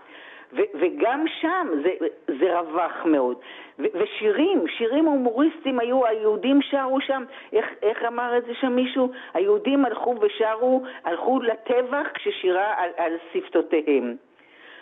ו- 0.53 0.71
וגם 0.75 1.25
שם 1.41 1.67
זה, 1.83 2.07
זה 2.41 2.61
רווח 2.61 3.05
מאוד. 3.05 3.37
ו- 3.79 3.85
ושירים, 3.95 4.65
שירים 4.69 5.05
הומוריסטיים 5.05 5.79
היו, 5.81 6.07
היהודים 6.07 6.63
שרו 6.63 7.01
שם, 7.01 7.25
איך, 7.53 7.67
איך 7.83 8.03
אמר 8.03 8.39
את 8.39 8.45
זה 8.45 8.55
שם 8.55 8.73
מישהו? 8.73 9.11
היהודים 9.35 9.85
הלכו 9.85 10.15
ושרו, 10.21 10.83
הלכו 11.05 11.41
לטבח 11.41 12.07
כששירה 12.15 12.75
על, 12.77 12.91
על 12.97 13.13
שפתותיהם. 13.33 14.17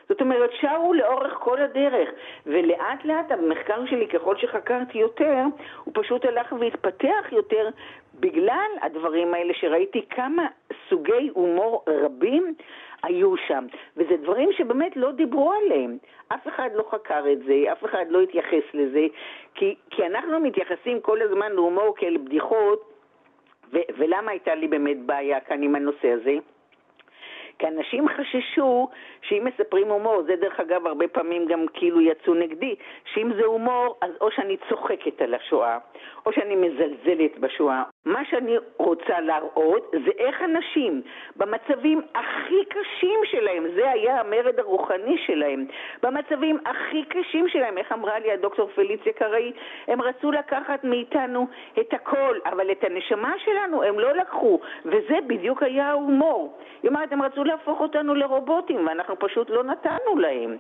זאת 0.09 0.21
אומרת, 0.21 0.51
שרו 0.61 0.95
לאורך 0.95 1.33
כל 1.33 1.63
הדרך, 1.63 2.09
ולאט 2.47 3.05
לאט 3.05 3.33
המחקר 3.33 3.87
שלי, 3.87 4.09
ככל 4.09 4.37
שחקרתי 4.37 4.99
יותר, 4.99 5.43
הוא 5.85 5.95
פשוט 5.95 6.25
הלך 6.25 6.55
והתפתח 6.61 7.33
יותר 7.33 7.69
בגלל 8.21 8.71
הדברים 8.83 9.35
האלה 9.35 9.55
שראיתי 9.55 10.03
כמה 10.11 10.47
סוגי 10.89 11.31
הומור 11.33 11.85
רבים 11.89 12.55
היו 13.03 13.37
שם. 13.37 13.67
וזה 13.97 14.17
דברים 14.17 14.53
שבאמת 14.53 14.97
לא 14.97 15.13
דיברו 15.13 15.53
עליהם. 15.53 15.99
אף 16.29 16.49
אחד 16.49 16.71
לא 16.75 16.85
חקר 16.91 17.25
את 17.33 17.39
זה, 17.43 17.73
אף 17.73 17.85
אחד 17.85 18.05
לא 18.09 18.21
התייחס 18.21 18.75
לזה, 18.75 19.07
כי, 19.55 19.75
כי 19.91 20.07
אנחנו 20.07 20.41
מתייחסים 20.41 21.01
כל 21.01 21.23
הזמן 21.23 21.53
להומור 21.53 21.95
כאל 21.97 22.17
בדיחות, 22.17 22.93
ו- 23.73 23.89
ולמה 23.99 24.31
הייתה 24.31 24.55
לי 24.55 24.69
באמת 24.69 25.07
בעיה 25.07 25.41
כאן 25.41 25.63
עם 25.63 25.75
הנושא 25.75 26.09
הזה? 26.09 26.37
כי 27.59 27.67
אנשים 27.69 28.09
חששו 28.09 28.89
שאם 29.23 29.45
מספרים 29.45 29.89
הומור, 29.89 30.23
זה 30.23 30.37
דרך 30.37 30.61
אגב 30.61 30.87
הרבה 30.87 31.09
פעמים 31.09 31.47
גם 31.47 31.67
כאילו 31.75 32.01
יצאו 32.01 32.35
נגדי, 32.35 32.75
שאם 33.05 33.31
זה 33.37 33.45
הומור, 33.45 33.99
אז 34.03 34.11
או 34.21 34.31
שאני 34.31 34.57
צוחקת 34.69 35.23
על 35.23 35.35
השואה, 35.35 35.79
או 36.27 36.33
שאני 36.33 36.57
מזלזלת 36.57 37.39
בשואה. 37.39 37.83
מה 38.07 38.25
שאני 38.25 38.57
רוצה 38.77 39.21
להראות 39.21 39.95
זה 40.05 40.11
איך 40.19 40.43
אנשים 40.43 41.03
במצבים 41.37 42.01
הכי 42.15 42.65
קשים 42.69 43.21
שלהם, 43.25 43.65
זה 43.75 43.91
היה 43.91 44.21
המרד 44.21 44.59
הרוחני 44.59 45.19
שלהם, 45.27 45.67
במצבים 46.03 46.59
הכי 46.67 47.05
קשים 47.05 47.49
שלהם, 47.49 47.79
איך 47.79 47.93
אמרה 47.93 48.19
לי 48.19 48.33
הדוקטור 48.33 48.69
פליציה 48.75 49.13
קראי, 49.13 49.53
הם 49.89 50.03
רצו 50.03 50.33
לקחת 50.33 50.85
מאיתנו 50.85 51.47
את 51.81 51.95
הכל, 51.95 52.39
אבל 52.45 52.71
את 52.71 52.85
הנשמה 52.85 53.33
שלנו 53.45 53.83
הם 53.83 53.99
לא 53.99 54.13
לקחו, 54.13 54.61
וזה 54.85 55.17
בדיוק 55.27 55.63
היה 55.63 55.89
ההומור. 55.89 56.59
היא 56.83 56.89
אומרת, 56.89 57.13
הם 57.13 57.23
רצו 57.23 57.45
להפוך 57.45 57.81
אותנו 57.81 58.15
לרובוטים, 58.15 58.87
ואנחנו 58.87 59.19
פשוט 59.19 59.51
לא 59.51 59.65
נתנו 59.65 60.19
להם. 60.19 60.57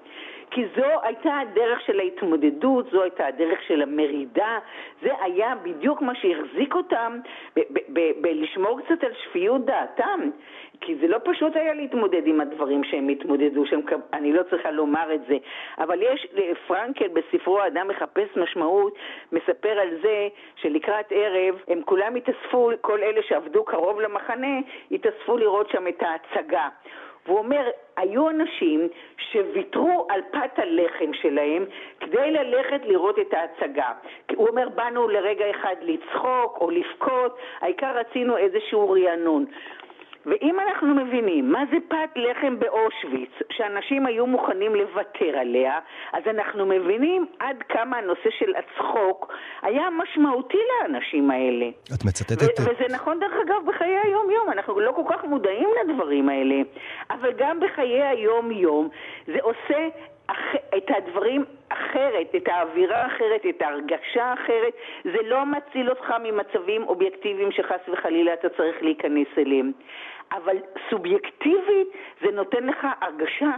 כי 0.51 0.65
זו 0.77 0.87
הייתה 1.03 1.39
הדרך 1.39 1.81
של 1.81 2.01
ההתמודדות, 2.01 2.91
זו 2.91 3.03
הייתה 3.03 3.27
הדרך 3.27 3.63
של 3.63 3.83
המרידה, 3.83 4.59
זה 5.03 5.11
היה 5.21 5.55
בדיוק 5.63 6.03
מה 6.03 6.15
שהחזיק 6.15 6.75
אותם 6.75 7.19
בלשמור 8.21 8.81
קצת 8.81 9.05
על 9.05 9.13
שפיות 9.25 9.65
דעתם. 9.65 10.31
כי 10.81 10.95
זה 11.01 11.09
לא 11.09 11.19
פשוט 11.25 11.57
היה 11.57 11.75
להתמודד 11.75 12.27
עם 12.27 12.41
הדברים 12.41 12.85
שהם 12.85 13.09
התמודדו, 13.09 13.67
שהם, 13.67 13.81
אני 14.13 14.33
לא 14.33 14.43
צריכה 14.51 14.71
לומר 14.71 15.15
את 15.15 15.21
זה, 15.29 15.37
אבל 15.79 16.03
יש, 16.03 16.27
פרנקל 16.67 17.09
בספרו 17.09 17.61
"האדם 17.61 17.89
מחפש 17.89 18.37
משמעות" 18.37 18.95
מספר 19.33 19.81
על 19.81 19.89
זה 20.03 20.29
שלקראת 20.57 21.07
ערב 21.11 21.55
הם 21.69 21.83
כולם 21.85 22.15
התאספו, 22.15 22.71
כל 22.81 23.03
אלה 23.03 23.23
שעבדו 23.23 23.65
קרוב 23.65 24.01
למחנה, 24.01 24.59
התאספו 24.91 25.37
לראות 25.37 25.71
שם 25.71 25.89
את 25.89 26.03
ההצגה. 26.03 26.69
והוא 27.27 27.39
אומר, 27.39 27.71
היו 27.97 28.31
אנשים 28.31 28.89
שוויתרו 29.33 30.07
על 30.11 30.21
פת 30.31 30.59
הלחם 30.59 31.13
שלהם 31.13 31.65
כדי 32.01 32.31
ללכת 32.31 32.81
לראות 32.85 33.19
את 33.19 33.35
ההצגה. 33.35 33.93
הוא 34.37 34.49
אומר, 34.49 34.69
באנו 34.69 35.09
לרגע 35.09 35.51
אחד 35.51 35.77
לצחוק 35.83 36.59
או 36.61 36.71
לבכות, 36.71 37.39
העיקר 37.61 37.99
רצינו 37.99 38.37
איזשהו 38.37 38.91
רענון. 38.91 39.45
ואם 40.27 40.57
אנחנו 40.61 40.95
מבינים 40.95 41.53
מה 41.53 41.65
זה 41.71 41.77
פת 41.89 42.11
לחם 42.17 42.59
באושוויץ, 42.59 43.31
שאנשים 43.51 44.07
היו 44.07 44.27
מוכנים 44.27 44.75
לוותר 44.75 45.39
עליה, 45.39 45.79
אז 46.13 46.23
אנחנו 46.27 46.67
מבינים 46.67 47.27
עד 47.39 47.57
כמה 47.69 47.97
הנושא 47.97 48.31
של 48.39 48.53
הצחוק 48.57 49.33
היה 49.63 49.89
משמעותי 49.91 50.59
לאנשים 50.83 51.31
האלה. 51.31 51.67
את 51.95 52.05
מצטטת... 52.05 52.61
וזה 52.61 52.95
נכון 52.95 53.21
דרך 53.21 53.33
אגב 53.47 53.67
בחיי 53.67 53.99
היום-יום, 54.05 54.51
אנחנו 54.53 54.81
לא 54.81 54.93
כל 54.93 55.03
כך 55.09 55.25
מודעים 55.25 55.69
לדברים 55.81 56.29
האלה, 56.29 56.57
אבל 57.11 57.33
גם 57.33 57.61
בחיי 57.61 58.03
היום-יום 58.03 58.89
זה 59.27 59.39
עושה 59.43 59.89
את 60.77 60.91
הדברים 60.97 61.45
אחרת, 61.69 62.35
את 62.37 62.49
האווירה 62.49 63.03
האחרת, 63.03 63.47
את 63.49 63.63
ההרגשה 63.63 64.25
האחרת, 64.25 64.73
זה 65.05 65.19
לא 65.25 65.47
מציל 65.47 65.91
אותך 65.91 66.15
ממצבים 66.23 66.83
אובייקטיביים 66.83 67.53
שחס 67.53 67.81
וחלילה 67.93 68.33
אתה 68.35 68.49
צריך 68.49 68.83
להיכנס 68.83 69.27
אליהם. 69.39 69.73
אבל 70.33 70.57
סובייקטיבית 70.91 71.89
זה 72.23 72.31
נותן 72.33 72.67
לך 72.67 72.87
הרגשה 73.01 73.51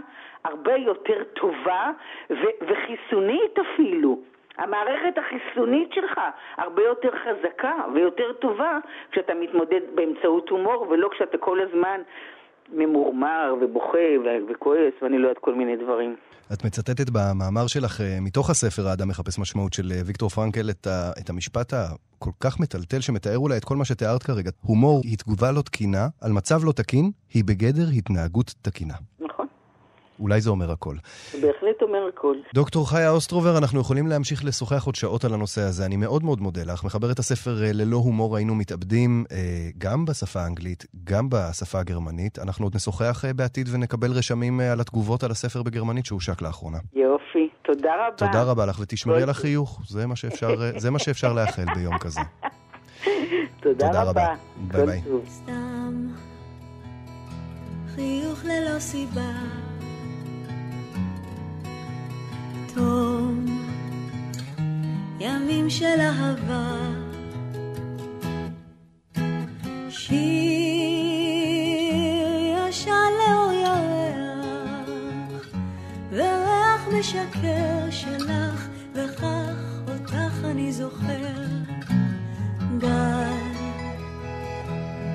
הרבה 0.43 0.75
יותר 0.75 1.23
טובה 1.23 1.91
ו- 2.29 2.57
וחיסונית 2.67 3.59
אפילו. 3.59 4.19
המערכת 4.57 5.17
החיסונית 5.17 5.93
שלך 5.93 6.21
הרבה 6.57 6.83
יותר 6.83 7.09
חזקה 7.15 7.73
ויותר 7.93 8.33
טובה 8.33 8.77
כשאתה 9.11 9.33
מתמודד 9.33 9.81
באמצעות 9.95 10.49
הומור 10.49 10.85
ולא 10.89 11.09
כשאתה 11.09 11.37
כל 11.37 11.59
הזמן 11.59 12.01
ממורמר 12.73 13.55
ובוכה 13.61 14.07
וכועס 14.51 14.93
ואני 15.01 15.17
לא 15.17 15.27
יודעת 15.27 15.43
כל 15.43 15.55
מיני 15.55 15.75
דברים. 15.83 16.15
את 16.53 16.65
מצטטת 16.65 17.09
במאמר 17.09 17.67
שלך 17.67 18.01
אה, 18.01 18.17
מתוך 18.21 18.49
הספר 18.49 18.87
האדם 18.87 19.07
מחפש 19.07 19.39
משמעות 19.39 19.73
של 19.73 19.91
אה, 19.91 20.01
ויקטור 20.05 20.29
פרנקל 20.29 20.69
את, 20.69 20.87
ה, 20.87 21.11
את 21.21 21.29
המשפט 21.29 21.73
הכל 21.73 22.31
כך 22.39 22.59
מטלטל 22.59 22.99
שמתאר 22.99 23.37
אולי 23.37 23.57
את 23.57 23.65
כל 23.65 23.75
מה 23.75 23.85
שתיארת 23.85 24.23
כרגע. 24.23 24.51
הומור 24.61 25.01
היא 25.03 25.17
תגובה 25.17 25.51
לא 25.51 25.61
תקינה 25.61 26.07
על 26.21 26.31
מצב 26.31 26.65
לא 26.65 26.71
תקין, 26.71 27.11
היא 27.33 27.43
בגדר 27.43 27.87
התנהגות 27.97 28.53
תקינה. 28.61 28.95
אולי 30.19 30.41
זה 30.41 30.49
אומר 30.49 30.71
הכל. 30.71 30.95
זה 31.31 31.41
בהחלט 31.41 31.81
אומר 31.81 32.07
הכל. 32.13 32.35
דוקטור 32.53 32.89
חיה 32.89 33.09
אוסטרובר, 33.09 33.57
אנחנו 33.57 33.79
יכולים 33.79 34.07
להמשיך 34.07 34.45
לשוחח 34.45 34.85
עוד 34.85 34.95
שעות 34.95 35.25
על 35.25 35.33
הנושא 35.33 35.61
הזה. 35.61 35.85
אני 35.85 35.97
מאוד 35.97 36.23
מאוד 36.23 36.41
מודה 36.41 36.61
לך. 36.63 36.83
מחבר 36.83 37.11
את 37.11 37.19
הספר 37.19 37.63
אה, 37.63 37.71
ללא 37.73 37.97
הומור 37.97 38.35
היינו 38.37 38.55
מתאבדים, 38.55 39.25
אה, 39.31 39.37
גם 39.77 40.05
בשפה 40.05 40.39
האנגלית, 40.39 40.85
גם 41.03 41.27
בשפה 41.29 41.79
הגרמנית. 41.79 42.39
אנחנו 42.39 42.65
עוד 42.65 42.75
נשוחח 42.75 43.25
אה, 43.25 43.33
בעתיד 43.33 43.67
ונקבל 43.71 44.11
רשמים 44.11 44.59
על 44.59 44.79
התגובות 44.79 45.23
על 45.23 45.31
הספר 45.31 45.63
בגרמנית 45.63 46.05
שהושק 46.05 46.41
לאחרונה. 46.41 46.77
יופי, 46.93 47.49
תודה 47.61 47.93
רבה. 48.07 48.15
תודה 48.17 48.43
רבה 48.43 48.65
לך, 48.65 48.79
ותשמרי 48.79 49.23
על 49.23 49.29
החיוך. 49.29 49.81
זה 49.87 50.07
מה 50.07 50.15
שאפשר, 50.15 50.55
זה 50.77 50.91
מה 50.91 50.99
שאפשר 50.99 51.33
לאחל 51.33 51.65
ביום 51.75 51.97
כזה. 51.97 52.21
תודה, 53.63 53.87
תודה 53.87 54.03
רבה. 54.03 54.27
ביי 54.57 54.85
ביי. 54.85 55.01
חיוך 57.95 58.45
ללא 58.45 58.79
סיבה 58.79 59.31
תום, 62.79 63.45
ימים 65.19 65.69
של 65.69 65.99
אהבה. 65.99 66.75
שיר 69.89 70.19
ישן 72.69 73.11
לאור 73.19 73.51
ירח, 73.51 75.47
וריח 76.11 76.87
משקר 76.99 77.91
שלך, 77.91 78.67
וכך 78.93 79.81
אותך 79.87 80.45
אני 80.45 80.71
זוכר. 80.71 81.35
גל 82.77 83.33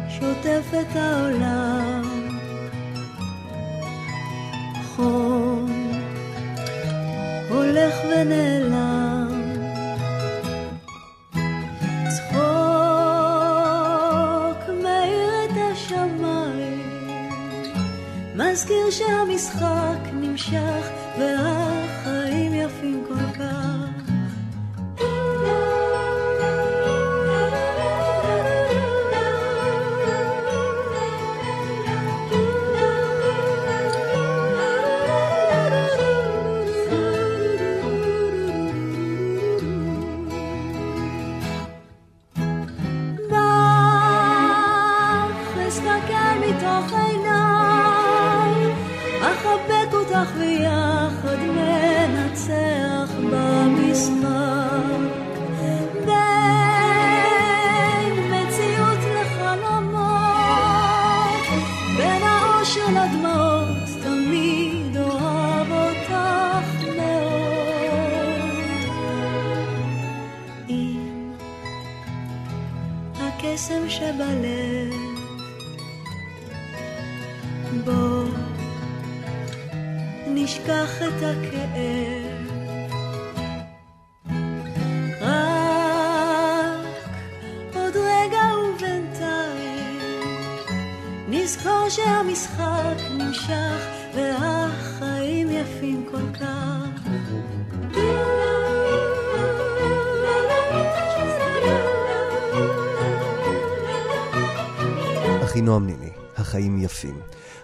שוטף 0.09 0.67
את 0.81 0.97
העולם, 0.97 2.03
חום 4.97 5.74
הולך 7.55 7.95
ונעלם. 8.05 9.53
צחוק 12.09 12.41
מאיר 14.83 15.31
את 15.45 15.57
השמיים, 15.73 17.11
מזכיר 18.35 18.91
שהמשחק 18.91 20.01
נמשך 20.13 20.91
ואז... 21.19 21.84
של 62.65 62.97
הדמעות 62.97 64.03
תמיד 64.03 64.97
אוהב 64.97 65.73
אותך 65.73 66.11
מאוד. 66.97 68.25
אם 70.69 71.33
הקסם 73.21 73.89
שבלב 73.89 74.95
בו 77.85 78.25
נשכח 80.27 81.03
את 81.03 81.23
הכאב 81.23 82.24
שהמשחק 91.95 92.97
נמשך 93.19 93.87
והחיים 94.15 95.49
יפים 95.51 96.07
כל 96.11 96.39
כך. 96.41 97.01
אחינועם 105.45 105.87
ניני, 105.87 106.11
החיים 106.37 106.83
יפים. 106.83 107.15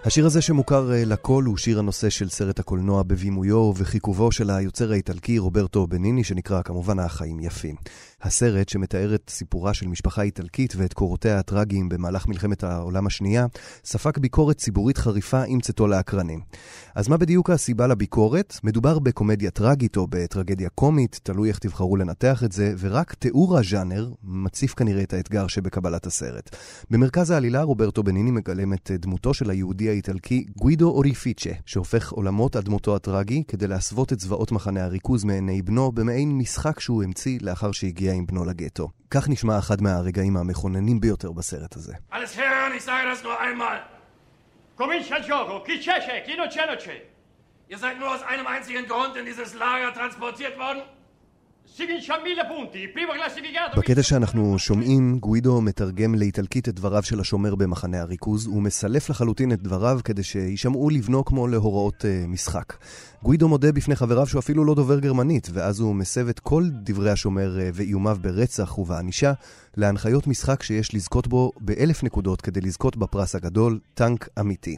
השיר 0.05 0.25
הזה 0.25 0.41
שמוכר 0.41 0.93
אה, 0.93 1.05
לכל 1.05 1.43
הוא 1.47 1.57
שיר 1.57 1.79
הנושא 1.79 2.09
של 2.09 2.29
סרט 2.29 2.59
הקולנוע 2.59 3.03
בבימויו 3.03 3.57
ובחיכובו 3.57 4.31
של 4.31 4.49
היוצר 4.49 4.91
האיטלקי 4.91 5.39
רוברטו 5.39 5.87
בניני, 5.87 6.23
שנקרא 6.23 6.61
כמובן 6.61 6.99
החיים 6.99 7.39
יפים. 7.39 7.75
הסרט, 8.21 8.69
שמתאר 8.69 9.15
את 9.15 9.29
סיפורה 9.29 9.73
של 9.73 9.87
משפחה 9.87 10.21
איטלקית 10.21 10.73
ואת 10.77 10.93
קורותיה 10.93 11.39
הטרגיים 11.39 11.89
במהלך 11.89 12.27
מלחמת 12.27 12.63
העולם 12.63 13.07
השנייה, 13.07 13.45
ספג 13.85 14.19
ביקורת 14.19 14.57
ציבורית 14.57 14.97
חריפה 14.97 15.43
עם 15.43 15.59
צאתו 15.59 15.87
לאקרנים. 15.87 16.39
אז 16.95 17.07
מה 17.07 17.17
בדיוק 17.17 17.49
הסיבה 17.49 17.87
לביקורת? 17.87 18.55
מדובר 18.63 18.99
בקומדיה 18.99 19.51
טרגית 19.51 19.97
או 19.97 20.07
בטרגדיה 20.09 20.69
קומית, 20.69 21.19
תלוי 21.23 21.49
איך 21.49 21.59
תבחרו 21.59 21.97
לנתח 21.97 22.43
את 22.43 22.51
זה, 22.51 22.73
ורק 22.79 23.13
תיאור 23.13 23.57
הז'אנר 23.57 24.11
מציף 24.23 24.73
כנראה 24.73 25.03
את 25.03 25.13
האתגר 25.13 25.47
שבקבלת 25.47 26.05
הסרט. 26.05 26.55
במרכז 26.89 27.31
העלילה 27.31 27.63
רוברטו 27.63 28.03
בניני 28.03 28.31
מגלם 28.31 28.73
את 28.73 28.91
דמותו 28.99 29.33
של 29.33 29.49
היהודי 29.49 29.89
האיטלקי 29.89 30.45
גוידו 30.57 30.89
אוריפיצ'ה, 30.89 31.51
שהופך 31.65 32.11
עולמות 32.11 32.55
עד 32.55 32.69
מותו 32.69 32.95
הטרגי 32.95 33.43
כדי 33.47 33.67
להסוות 33.67 34.13
את 34.13 34.19
זוועות 34.19 34.51
מחנה 34.51 34.83
הריכוז 34.83 35.23
מעיני 35.23 35.61
בנו 35.61 35.91
במעין 35.91 36.37
משחק 36.37 36.79
שהוא 36.79 37.03
המציא 37.03 37.39
לאחר 37.41 37.71
שהגיע 37.71 38.10
עם 38.11 38.25
בנו 38.25 38.45
לגטו. 38.45 38.89
כך 39.11 39.29
נשמע 39.29 39.59
אחד 39.59 39.81
מהרגעים 39.81 40.37
המכוננים 40.37 41.01
ביותר 41.01 41.31
בסרט 41.31 41.75
הזה. 41.75 41.93
Ihr 47.73 47.77
seid 47.77 47.99
nur 47.99 48.09
aus 48.15 48.23
einem 48.23 48.47
einzigen 48.47 48.85
Grund 48.85 49.15
in 49.15 49.25
dieses 49.25 49.53
Lager 49.53 49.93
transportiert 49.93 50.55
worden? 50.59 50.81
בקטע 53.77 54.03
שאנחנו 54.03 54.59
שומעים, 54.59 55.19
גוידו 55.19 55.61
מתרגם 55.61 56.15
לאיטלקית 56.15 56.69
את 56.69 56.75
דבריו 56.75 57.03
של 57.03 57.19
השומר 57.19 57.55
במחנה 57.55 58.01
הריכוז, 58.01 58.47
הוא 58.47 58.61
מסלף 58.61 59.09
לחלוטין 59.09 59.51
את 59.51 59.61
דבריו 59.61 59.99
כדי 60.03 60.23
שיישמעו 60.23 60.89
לבנו 60.89 61.25
כמו 61.25 61.47
להוראות 61.47 62.01
uh, 62.01 62.27
משחק. 62.27 62.73
גוידו 63.23 63.47
מודה 63.47 63.71
בפני 63.71 63.95
חבריו 63.95 64.27
שהוא 64.27 64.39
אפילו 64.39 64.65
לא 64.65 64.75
דובר 64.75 64.99
גרמנית, 64.99 65.47
ואז 65.53 65.79
הוא 65.79 65.95
מסב 65.95 66.27
את 66.27 66.39
כל 66.39 66.63
דברי 66.73 67.11
השומר 67.11 67.57
uh, 67.57 67.61
ואיומיו 67.73 68.17
ברצח 68.21 68.77
ובענישה 68.77 69.33
להנחיות 69.77 70.27
משחק 70.27 70.63
שיש 70.63 70.95
לזכות 70.95 71.27
בו 71.27 71.51
באלף 71.59 72.03
נקודות 72.03 72.41
כדי 72.41 72.61
לזכות 72.61 72.97
בפרס 72.97 73.35
הגדול, 73.35 73.79
טנק 73.93 74.27
אמיתי. 74.39 74.77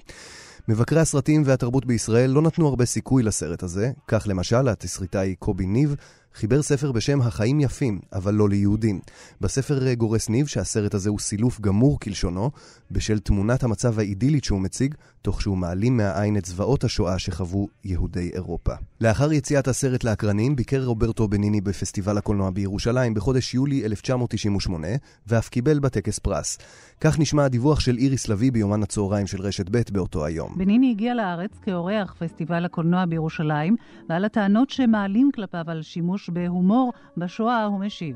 מבקרי 0.68 1.00
הסרטים 1.00 1.44
והתרבות 1.46 1.86
בישראל 1.86 2.30
לא 2.30 2.42
נתנו 2.42 2.68
הרבה 2.68 2.86
סיכוי 2.86 3.24
לסרט 3.24 3.64
הזה, 3.64 3.92
כך 4.08 4.24
למשל 4.28 4.68
התסריטאי 4.68 5.36
קובי 5.36 5.66
ניב 5.66 5.96
חיבר 6.36 6.62
ספר 6.62 6.92
בשם 6.92 7.22
החיים 7.22 7.60
יפים, 7.60 8.00
אבל 8.14 8.34
לא 8.34 8.50
ליהודים. 8.50 9.00
בספר 9.42 9.88
אה, 9.88 9.96
גורס 9.96 10.30
ניב 10.30 10.48
שהסרט 10.48 10.94
הזה 10.94 11.10
הוא 11.10 11.20
סילוף 11.20 11.60
גמור 11.60 12.00
כלשונו, 12.00 12.52
בשל 12.92 13.20
תמונת 13.20 13.64
המצב 13.64 14.00
האידילית 14.00 14.44
שהוא 14.44 14.62
מציג, 14.62 14.96
תוך 15.24 15.42
שהוא 15.42 15.58
מעלים 15.58 15.98
מהעין 15.98 16.38
את 16.38 16.46
זוועות 16.46 16.84
השואה 16.84 17.20
שחוו 17.20 17.68
יהודי 17.84 18.32
אירופה. 18.34 18.74
לאחר 19.02 19.34
יציאת 19.34 19.68
הסרט 19.68 20.04
לאקרנים, 20.04 20.56
ביקר 20.56 20.84
רוברטו 20.86 21.28
בניני 21.28 21.62
בפסטיבל 21.62 22.18
הקולנוע 22.18 22.50
בירושלים 22.50 23.14
בחודש 23.14 23.54
יולי 23.54 23.86
1998, 23.86 24.88
ואף 25.28 25.50
קיבל 25.50 25.80
בטקס 25.80 26.20
פרס. 26.20 26.58
כך 27.02 27.20
נשמע 27.20 27.46
הדיווח 27.46 27.80
של 27.80 27.98
איריס 27.98 28.30
לביא 28.30 28.52
ביומן 28.52 28.84
הצהריים 28.84 29.28
של 29.28 29.42
רשת 29.42 29.70
ב' 29.70 29.82
באותו 29.92 30.26
היום. 30.26 30.54
בניני 30.58 30.92
הגיע 30.92 31.14
לארץ 31.14 31.52
כאורח 31.62 32.16
פסטיבל 32.20 32.66
הקולנוע 32.66 33.06
בירושלים, 33.06 33.76
ועל 34.10 34.26
הטענות 34.26 34.70
שמעלים 34.70 35.30
כלפיו 35.36 35.64
על 35.68 35.82
שימוש 35.82 36.30
בהומור 36.30 36.94
בשואה 37.18 37.66
הוא 37.66 37.80
משיב. 37.80 38.16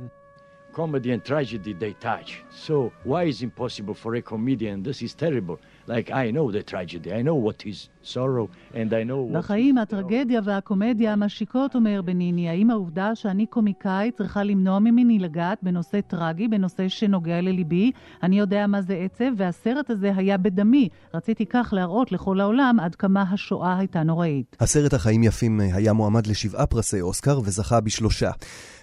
comedy 0.77 1.11
and 1.11 1.25
tragedy 1.25 1.73
they 1.73 1.93
touch. 1.93 2.29
So 2.67 2.75
why 3.03 3.23
is 3.31 3.41
impossible 3.41 3.95
for 3.95 4.11
a 4.15 4.21
comedian? 4.21 4.83
This 4.83 5.01
is 5.01 5.15
terrible. 5.15 5.57
Like 5.87 6.11
I 6.11 6.31
know 6.31 6.51
the 6.51 6.63
tragedy, 6.63 7.13
I 7.13 7.21
know 7.21 7.35
what 7.35 7.65
is 7.65 7.89
sorrow, 8.13 8.73
and 8.73 8.75
I 8.75 9.09
know 9.09 9.33
what... 9.33 9.37
בחיים 9.37 9.77
הטרגדיה 9.77 10.41
והקומדיה 10.43 11.15
משיקות, 11.15 11.75
אומר 11.75 12.01
בניני. 12.01 12.49
האם 12.49 12.71
העובדה 12.71 13.15
שאני 13.15 13.45
קומיקאי 13.45 14.11
צריכה 14.11 14.43
למנוע 14.43 14.79
ממני 14.79 15.19
לגעת 15.19 15.57
בנושא 15.61 16.01
טרגי, 16.01 16.47
בנושא 16.47 16.87
שנוגע 16.87 17.41
לליבי? 17.41 17.91
אני 18.23 18.39
יודע 18.39 18.67
מה 18.67 18.81
זה 18.81 18.93
עצב, 18.95 19.31
והסרט 19.37 19.89
הזה 19.89 20.11
היה 20.15 20.37
בדמי. 20.37 20.89
רציתי 21.13 21.45
כך 21.45 21.69
להראות 21.71 22.11
לכל 22.11 22.39
העולם 22.39 22.77
עד 22.79 22.95
כמה 22.95 23.21
השואה 23.21 23.77
הייתה 23.77 24.03
נוראית. 24.03 24.57
הסרט 24.59 24.93
החיים 24.93 25.23
יפים 25.23 25.59
היה 25.59 25.93
מועמד 25.93 26.27
לשבעה 26.27 26.65
פרסי 26.65 27.01
אוסקר 27.01 27.39
וזכה 27.43 27.79
בשלושה. 27.79 28.31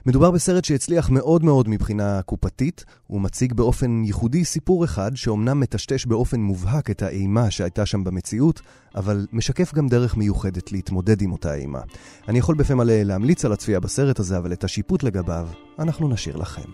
מדובר 0.07 0.31
בסרט 0.31 0.65
שהצליח 0.65 1.11
מאוד 1.11 1.45
מאוד 1.45 1.69
מבחינה 1.69 2.23
קופתית, 2.23 2.85
הוא 3.07 3.21
מציג 3.21 3.53
באופן 3.53 4.03
ייחודי 4.05 4.45
סיפור 4.45 4.85
אחד 4.85 5.11
שאומנם 5.15 5.61
מטשטש 5.61 6.07
באופן 6.07 6.41
מובהק 6.41 6.91
את 6.91 7.03
האימה 7.03 7.51
שהייתה 7.51 7.87
שם 7.87 8.05
במציאות, 8.05 8.61
אבל 8.97 9.27
משקף 9.33 9.75
גם 9.75 9.89
דרך 9.89 10.17
מיוחדת 10.17 10.73
להתמודד 10.73 11.23
עם 11.23 11.33
אותה 11.33 11.55
אימה. 11.55 11.81
אני 12.29 12.39
יכול 12.39 12.55
בפה 12.55 12.75
מלא 12.75 13.03
להמליץ 13.03 13.45
על 13.45 13.53
הצפייה 13.53 13.81
בסרט 13.81 14.19
הזה, 14.19 14.39
אבל 14.39 14.53
את 14.53 14.65
השיפוט 14.65 15.03
לגביו 15.03 15.49
אנחנו 15.79 16.09
נשאיר 16.09 16.37
לכם. 16.37 16.71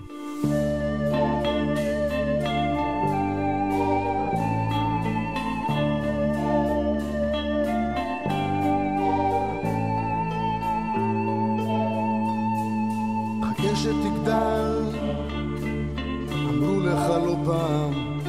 אמרו 16.49 16.81
לך 16.81 17.11
לא 17.27 17.37
פעם, 17.45 18.21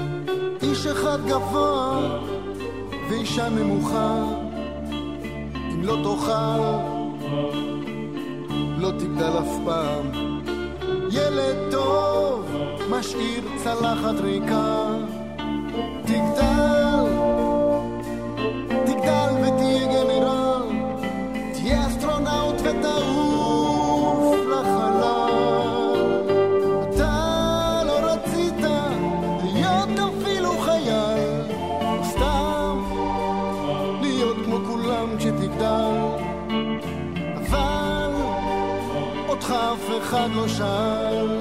איש 0.62 0.86
אחד 0.86 1.20
גבוה 1.28 2.31
ואישה 3.12 3.50
נמוכה, 3.50 4.24
אם 5.74 5.84
לא 5.84 5.98
תאכל, 6.04 6.62
לא 8.78 8.92
תגדל 8.92 9.40
אף 9.40 9.58
פעם. 9.66 10.12
ילד 11.12 11.72
טוב 11.72 12.46
משאיר 12.90 13.44
צלחת 13.64 14.20
ריקה, 14.24 14.91
אף 40.26 41.41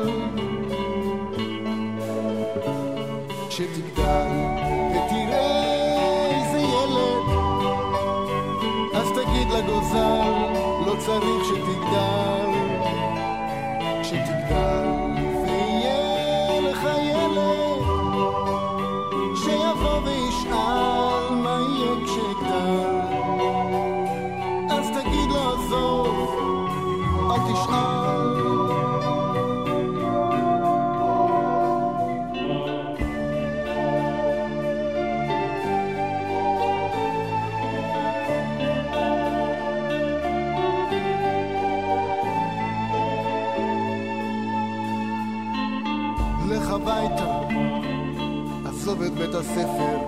הספר. 49.41 49.99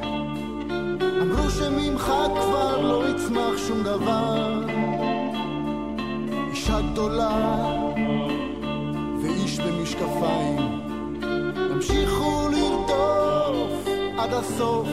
אמרו 1.22 1.50
שממך 1.50 2.12
כבר 2.40 2.80
לא 2.82 3.08
יצמח 3.08 3.56
שום 3.68 3.82
דבר. 3.82 4.64
אישה 6.50 6.80
גדולה 6.92 7.62
ואיש 9.22 9.60
במשקפיים, 9.60 10.58
המשיכו 11.70 12.48
לרדוף 12.52 13.88
עד 14.18 14.32
הסוף, 14.32 14.88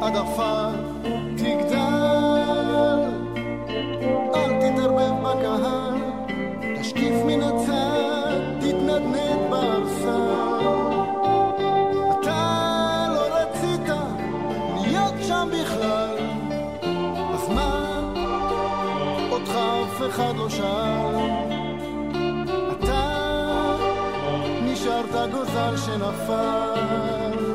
עד 0.00 0.16
עפר 0.16 0.85
function 25.66 26.00
of 26.00 26.14
fun. 26.28 27.45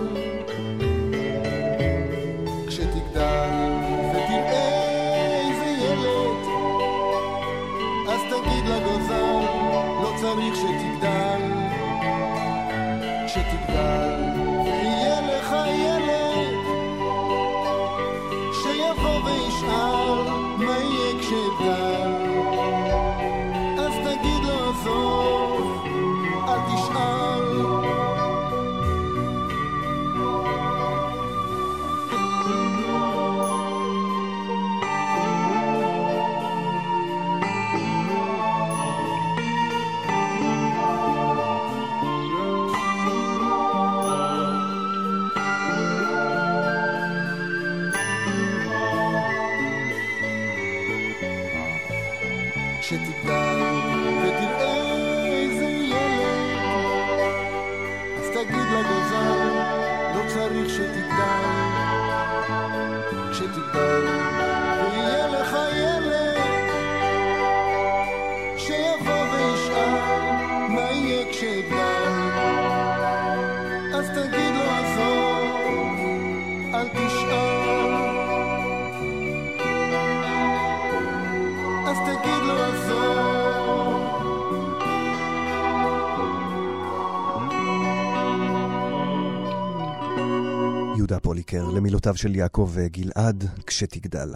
פוליקר, 91.52 91.72
למילותיו 91.72 92.18
של 92.18 92.36
יעקב 92.36 92.76
גלעד, 92.92 93.44
כשתגדל. 93.68 94.30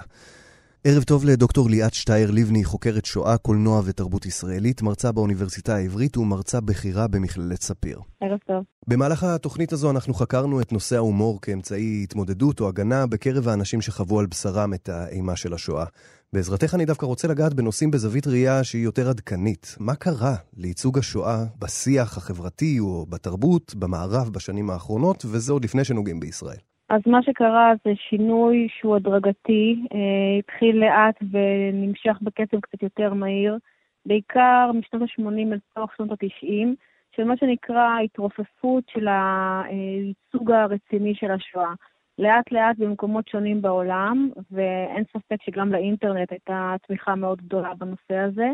ערב 0.83 1.03
טוב 1.03 1.25
לדוקטור 1.25 1.69
ליאת 1.69 1.93
שטייר 1.93 2.31
לבני, 2.31 2.63
חוקרת 2.63 3.05
שואה, 3.05 3.37
קולנוע 3.37 3.81
ותרבות 3.85 4.25
ישראלית, 4.25 4.81
מרצה 4.81 5.11
באוניברסיטה 5.11 5.75
העברית 5.75 6.17
ומרצה 6.17 6.61
בכירה 6.61 7.07
במכללת 7.07 7.61
ספיר. 7.61 7.99
ערב 8.21 8.39
טוב. 8.47 8.63
במהלך 8.87 9.23
התוכנית 9.23 9.73
הזו 9.73 9.91
אנחנו 9.91 10.13
חקרנו 10.13 10.61
את 10.61 10.71
נושא 10.71 10.95
ההומור 10.95 11.41
כאמצעי 11.41 12.01
התמודדות 12.03 12.59
או 12.59 12.67
הגנה 12.67 13.07
בקרב 13.07 13.47
האנשים 13.47 13.81
שחוו 13.81 14.19
על 14.19 14.25
בשרם 14.25 14.73
את 14.73 14.89
האימה 14.89 15.35
של 15.35 15.53
השואה. 15.53 15.85
בעזרתך 16.33 16.75
אני 16.75 16.85
דווקא 16.85 17.05
רוצה 17.05 17.27
לגעת 17.27 17.53
בנושאים 17.53 17.91
בזווית 17.91 18.27
ראייה 18.27 18.63
שהיא 18.63 18.83
יותר 18.83 19.09
עדכנית. 19.09 19.75
מה 19.79 19.95
קרה 19.95 20.35
לייצוג 20.57 20.97
השואה 20.97 21.45
בשיח 21.59 22.17
החברתי 22.17 22.79
או 22.79 23.05
בתרבות 23.09 23.75
במערב 23.75 24.29
בשנים 24.29 24.69
האחרונות, 24.69 25.25
וזה 25.27 25.53
עוד 25.53 25.63
לפני 25.63 25.83
שנוגעים 25.83 26.19
בישראל? 26.19 26.57
אז 26.89 27.01
מה 27.05 27.23
שקרה 27.23 27.73
זה 27.85 27.91
שינוי 27.95 28.67
שהוא 28.79 28.95
הדרגתי, 28.95 29.85
אה, 29.93 30.39
התחיל 30.39 30.79
לאט 30.79 31.15
ונמשך 31.31 32.17
בקצב 32.21 32.59
קצת 32.59 32.83
יותר 32.83 33.13
מהיר, 33.13 33.57
בעיקר 34.05 34.71
משנות 34.73 35.01
ה-80 35.01 35.53
אל 35.53 35.59
תוך 35.75 35.95
שנות 35.95 36.11
ה-90, 36.11 36.67
של 37.15 37.23
מה 37.23 37.37
שנקרא 37.37 37.99
התרופפות 38.03 38.83
של 38.87 39.07
הייצוג 39.07 40.51
הרציני 40.51 41.15
של 41.15 41.31
השואה. 41.31 41.73
לאט 42.19 42.51
לאט 42.51 42.77
במקומות 42.77 43.27
שונים 43.27 43.61
בעולם, 43.61 44.29
ואין 44.51 45.03
ספק 45.03 45.43
שגם 45.45 45.71
לאינטרנט 45.71 46.31
הייתה 46.31 46.75
תמיכה 46.87 47.15
מאוד 47.15 47.41
גדולה 47.41 47.73
בנושא 47.73 48.17
הזה. 48.17 48.47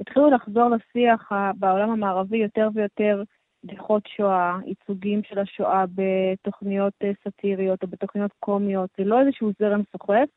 התחילו 0.00 0.30
לחזור 0.30 0.68
לשיח 0.68 1.32
בעולם 1.58 1.90
המערבי 1.90 2.36
יותר 2.36 2.68
ויותר 2.74 3.22
בדיחות 3.64 4.06
שואה, 4.06 4.58
ייצוגים 4.66 5.22
של 5.22 5.38
השואה 5.38 5.84
בתוכניות 5.94 6.92
אה, 7.02 7.10
סאטיריות 7.24 7.82
או 7.82 7.88
בתוכניות 7.88 8.30
קומיות, 8.40 8.90
זה 8.98 9.04
לא 9.04 9.20
איזשהו 9.20 9.50
זרם 9.58 9.82
סוחף, 9.92 10.28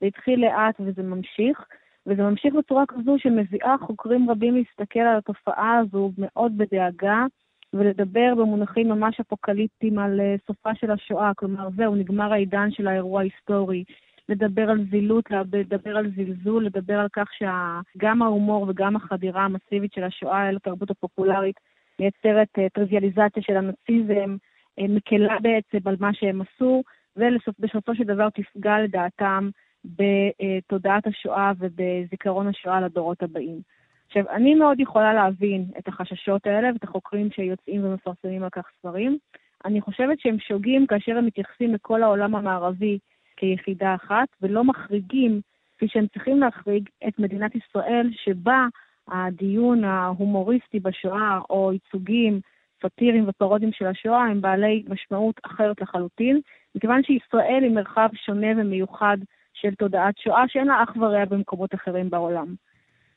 זה 0.00 0.06
התחיל 0.06 0.40
לאט 0.40 0.74
וזה 0.80 1.02
ממשיך, 1.02 1.64
וזה 2.06 2.22
ממשיך 2.22 2.54
בצורה 2.54 2.86
כזו 2.88 3.16
שמביאה 3.18 3.74
חוקרים 3.80 4.30
רבים 4.30 4.54
להסתכל 4.54 5.00
על 5.00 5.16
התופעה 5.16 5.78
הזו 5.78 6.12
מאוד 6.18 6.58
בדאגה, 6.58 7.24
ולדבר 7.72 8.34
במונחים 8.34 8.88
ממש 8.88 9.20
אפוקליפטיים 9.20 9.98
על 9.98 10.20
אה, 10.20 10.34
סופה 10.46 10.74
של 10.74 10.90
השואה, 10.90 11.32
כלומר 11.36 11.68
זהו, 11.76 11.94
נגמר 11.94 12.32
העידן 12.32 12.70
של 12.70 12.86
האירוע 12.88 13.20
ההיסטורי. 13.20 13.84
לדבר 14.28 14.70
על 14.70 14.84
זילות, 14.90 15.24
לדבר 15.52 15.96
על 15.96 16.10
זלזול, 16.16 16.66
לדבר 16.66 16.98
על 16.98 17.08
כך 17.12 17.28
שגם 17.32 18.22
ההומור 18.22 18.66
וגם 18.68 18.96
החדירה 18.96 19.44
המסיבית 19.44 19.92
של 19.92 20.04
השואה 20.04 20.48
אל 20.48 20.56
התרבות 20.56 20.90
הפופולרית 20.90 21.56
מייצרת 22.00 22.48
uh, 22.58 22.62
טריוויאליזציה 22.74 23.42
של 23.42 23.56
הנאציזם, 23.56 24.36
uh, 24.80 24.88
מקלה 24.88 25.38
בעצם 25.40 25.88
על 25.88 25.96
מה 26.00 26.14
שהם 26.14 26.40
עשו, 26.40 26.82
ובסופו 27.16 27.94
של 27.94 28.04
דבר 28.04 28.30
תפגע 28.30 28.78
לדעתם 28.78 29.48
בתודעת 29.84 31.06
השואה 31.06 31.52
ובזיכרון 31.58 32.48
השואה 32.48 32.80
לדורות 32.80 33.22
הבאים. 33.22 33.60
עכשיו, 34.06 34.24
אני 34.30 34.54
מאוד 34.54 34.80
יכולה 34.80 35.14
להבין 35.14 35.64
את 35.78 35.88
החששות 35.88 36.46
האלה 36.46 36.72
ואת 36.72 36.84
החוקרים 36.84 37.30
שיוצאים 37.30 37.84
ומפרסמים 37.84 38.42
על 38.42 38.50
כך 38.50 38.66
ספרים. 38.78 39.18
אני 39.64 39.80
חושבת 39.80 40.20
שהם 40.20 40.38
שוגים 40.38 40.86
כאשר 40.86 41.18
הם 41.18 41.26
מתייחסים 41.26 41.74
לכל 41.74 42.02
העולם 42.02 42.34
המערבי 42.34 42.98
כיחידה 43.36 43.94
אחת, 43.94 44.28
ולא 44.42 44.64
מחריגים, 44.64 45.40
כפי 45.76 45.88
שהם 45.88 46.06
צריכים 46.06 46.40
להחריג, 46.40 46.88
את 47.08 47.18
מדינת 47.18 47.52
ישראל, 47.54 48.10
שבה 48.12 48.66
הדיון 49.08 49.84
ההומוריסטי 49.84 50.80
בשואה, 50.80 51.38
או 51.50 51.72
ייצוגים 51.72 52.40
סאטיריים 52.82 53.24
ופרודים 53.28 53.72
של 53.72 53.86
השואה, 53.86 54.22
הם 54.24 54.40
בעלי 54.40 54.82
משמעות 54.88 55.40
אחרת 55.42 55.80
לחלוטין, 55.80 56.40
מכיוון 56.74 57.02
שישראל 57.02 57.62
היא 57.62 57.70
מרחב 57.70 58.08
שונה 58.14 58.46
ומיוחד 58.56 59.16
של 59.54 59.74
תודעת 59.74 60.18
שואה, 60.18 60.48
שאין 60.48 60.66
לה 60.66 60.82
אח 60.82 60.96
ורע 60.96 61.24
במקומות 61.24 61.74
אחרים 61.74 62.10
בעולם. 62.10 62.54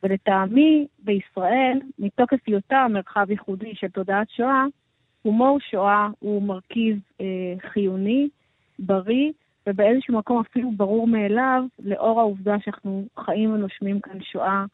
ולטעמי, 0.03 0.87
בישראל, 0.99 1.79
מתוקף 1.99 2.37
היותה 2.47 2.85
מרחב 2.89 3.31
ייחודי 3.31 3.75
של 3.75 3.87
תודעת 3.87 4.29
שואה, 4.29 4.65
הומור 5.21 5.59
שואה 5.59 6.07
הוא 6.19 6.43
מרכיב 6.43 6.99
אה, 7.21 7.25
חיוני, 7.71 8.29
בריא, 8.79 9.31
ובאיזשהו 9.67 10.17
מקום 10.17 10.39
אפילו 10.39 10.71
ברור 10.71 11.07
מאליו, 11.07 11.63
לאור 11.79 12.19
העובדה 12.19 12.55
שאנחנו 12.59 13.05
חיים 13.19 13.53
ונושמים 13.53 13.99
כאן 13.99 14.21
שואה 14.21 14.65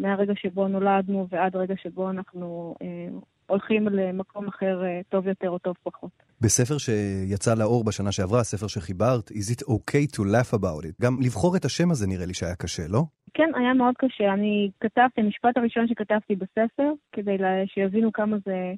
מהרגע 0.00 0.32
שבו 0.36 0.68
נולדנו 0.68 1.26
ועד 1.30 1.56
רגע 1.56 1.74
שבו 1.76 2.10
אנחנו 2.10 2.74
אה, 2.82 3.18
הולכים 3.46 3.88
למקום 3.88 4.48
אחר 4.48 4.84
אה, 4.84 5.00
טוב 5.08 5.26
יותר 5.26 5.50
או 5.50 5.58
טוב 5.58 5.74
פחות. 5.82 6.10
בספר 6.40 6.78
שיצא 6.78 7.54
לאור 7.54 7.84
בשנה 7.84 8.12
שעברה, 8.12 8.40
הספר 8.40 8.66
שחיברת, 8.66 9.30
Is 9.30 9.54
it 9.54 9.62
okay 9.62 10.16
to 10.16 10.20
laugh 10.20 10.58
about 10.58 10.84
it? 10.84 11.02
גם 11.02 11.16
לבחור 11.20 11.56
את 11.56 11.64
השם 11.64 11.90
הזה 11.90 12.06
נראה 12.06 12.26
לי 12.26 12.34
שהיה 12.34 12.56
קשה, 12.56 12.82
לא? 12.88 13.02
כן, 13.34 13.50
היה 13.54 13.74
מאוד 13.74 13.94
קשה. 13.98 14.32
אני 14.34 14.70
כתבתי, 14.80 15.20
המשפט 15.20 15.56
הראשון 15.56 15.88
שכתבתי 15.88 16.36
בספר, 16.36 16.92
כדי 17.12 17.38
לה, 17.38 17.48
שיבינו 17.66 18.12
כמה 18.12 18.36
זה 18.46 18.72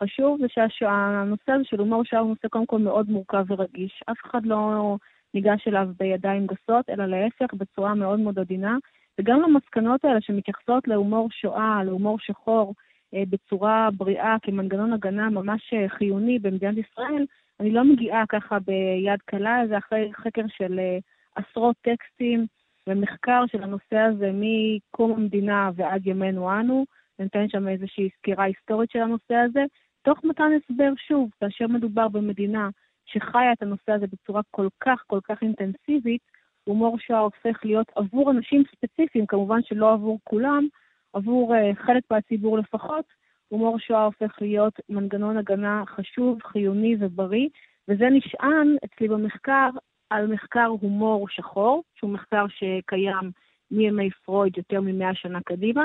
חשוב 0.00 0.38
זה 0.40 0.46
שהנושא 0.68 1.52
הזה 1.52 1.64
של 1.64 1.80
הומור 1.80 2.04
שואה 2.04 2.20
הוא 2.20 2.28
נושא 2.28 2.48
קודם 2.48 2.66
כל 2.66 2.78
מאוד 2.78 3.10
מורכב 3.10 3.44
ורגיש. 3.48 4.02
אף 4.10 4.16
אחד 4.26 4.46
לא 4.46 4.96
ניגש 5.34 5.68
אליו 5.68 5.88
בידיים 5.98 6.46
גסות, 6.46 6.90
אלא 6.90 7.06
להפך, 7.06 7.54
בצורה 7.54 7.94
מאוד 7.94 8.20
מאוד 8.20 8.38
עדינה. 8.38 8.76
וגם 9.20 9.40
למסקנות 9.40 10.04
האלה 10.04 10.20
שמתייחסות 10.20 10.88
להומור 10.88 11.28
שואה, 11.30 11.84
להומור 11.84 12.18
שחור, 12.18 12.74
אה, 13.14 13.22
בצורה 13.30 13.88
בריאה, 13.96 14.36
כמנגנון 14.42 14.92
הגנה 14.92 15.30
ממש 15.30 15.74
אה, 15.74 15.88
חיוני 15.88 16.38
במדינת 16.38 16.76
ישראל, 16.78 17.26
אני 17.60 17.70
לא 17.70 17.84
מגיעה 17.84 18.26
ככה 18.28 18.58
ביד 18.58 19.20
קלה, 19.24 19.62
זה 19.68 19.78
אחרי 19.78 20.10
חקר 20.14 20.42
של 20.48 20.78
אה, 20.78 20.98
עשרות 21.36 21.76
טקסטים 21.80 22.46
ומחקר 22.86 23.44
של 23.46 23.62
הנושא 23.62 23.98
הזה 23.98 24.30
מקום 24.34 25.12
המדינה 25.12 25.70
ועד 25.76 26.06
ימינו 26.06 26.60
אנו. 26.60 26.84
ניתן 27.18 27.48
שם 27.48 27.68
איזושהי 27.68 28.08
סקירה 28.18 28.44
היסטורית 28.44 28.90
של 28.90 28.98
הנושא 28.98 29.34
הזה, 29.34 29.64
תוך 30.02 30.24
מתן 30.24 30.50
הסבר, 30.56 30.92
שוב, 31.08 31.30
כאשר 31.40 31.66
מדובר 31.66 32.08
במדינה 32.08 32.68
שחיה 33.04 33.52
את 33.52 33.62
הנושא 33.62 33.92
הזה 33.92 34.06
בצורה 34.06 34.40
כל 34.50 34.68
כך 34.80 35.02
כל 35.06 35.20
כך 35.24 35.42
אינטנסיבית, 35.42 36.22
הומור 36.64 36.98
שואה 36.98 37.18
הופך 37.18 37.64
להיות 37.64 37.86
עבור 37.96 38.30
אנשים 38.30 38.62
ספציפיים, 38.76 39.26
כמובן 39.26 39.62
שלא 39.62 39.92
עבור 39.92 40.18
כולם, 40.24 40.66
עבור 41.12 41.54
uh, 41.54 41.76
חלק 41.86 42.02
מהציבור 42.10 42.58
לפחות, 42.58 43.04
הומור 43.48 43.78
שואה 43.78 44.04
הופך 44.04 44.38
להיות 44.40 44.80
מנגנון 44.88 45.36
הגנה 45.36 45.84
חשוב, 45.86 46.42
חיוני 46.42 46.96
ובריא, 47.00 47.48
וזה 47.88 48.04
נשען 48.10 48.76
אצלי 48.84 49.08
במחקר 49.08 49.70
על 50.10 50.26
מחקר 50.26 50.66
הומור 50.80 51.28
שחור, 51.28 51.82
שהוא 51.94 52.10
מחקר 52.10 52.44
שקיים 52.48 53.30
מימי 53.70 54.10
פרויד 54.10 54.56
יותר 54.56 54.80
ממאה 54.80 55.14
שנה 55.14 55.40
קדימה, 55.40 55.84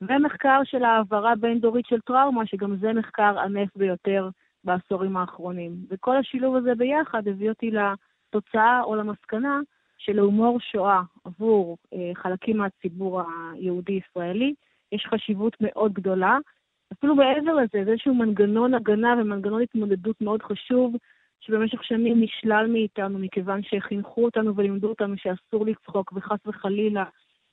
ומחקר 0.00 0.60
של 0.64 0.84
העברה 0.84 1.34
בין-דורית 1.36 1.86
של 1.86 2.00
טראומה, 2.00 2.46
שגם 2.46 2.76
זה 2.76 2.92
מחקר 2.92 3.38
ענף 3.38 3.76
ביותר 3.76 4.28
בעשורים 4.64 5.16
האחרונים. 5.16 5.72
וכל 5.90 6.16
השילוב 6.16 6.56
הזה 6.56 6.74
ביחד 6.74 7.28
הביא 7.28 7.48
אותי 7.48 7.70
לתוצאה 7.70 8.82
או 8.82 8.96
למסקנה 8.96 9.60
שלהומור 9.98 10.60
שואה 10.60 11.00
עבור 11.24 11.76
אה, 11.94 12.10
חלקים 12.14 12.56
מהציבור 12.56 13.22
היהודי-ישראלי 13.52 14.54
יש 14.92 15.06
חשיבות 15.06 15.56
מאוד 15.60 15.92
גדולה. 15.92 16.38
אפילו 16.92 17.14
מעבר 17.14 17.54
לזה, 17.54 17.66
זה 17.72 17.90
איזשהו 17.90 18.14
מנגנון 18.14 18.74
הגנה 18.74 19.14
ומנגנון 19.18 19.62
התמודדות 19.62 20.20
מאוד 20.20 20.42
חשוב, 20.42 20.96
שבמשך 21.40 21.84
שנים 21.84 22.20
נשלל 22.20 22.66
מאיתנו, 22.72 23.18
מכיוון 23.18 23.60
שחינכו 23.62 24.24
אותנו 24.24 24.56
ולימדו 24.56 24.88
אותנו 24.88 25.14
שאסור 25.16 25.66
לצחוק, 25.66 26.12
וחס 26.16 26.38
וחלילה, 26.46 27.04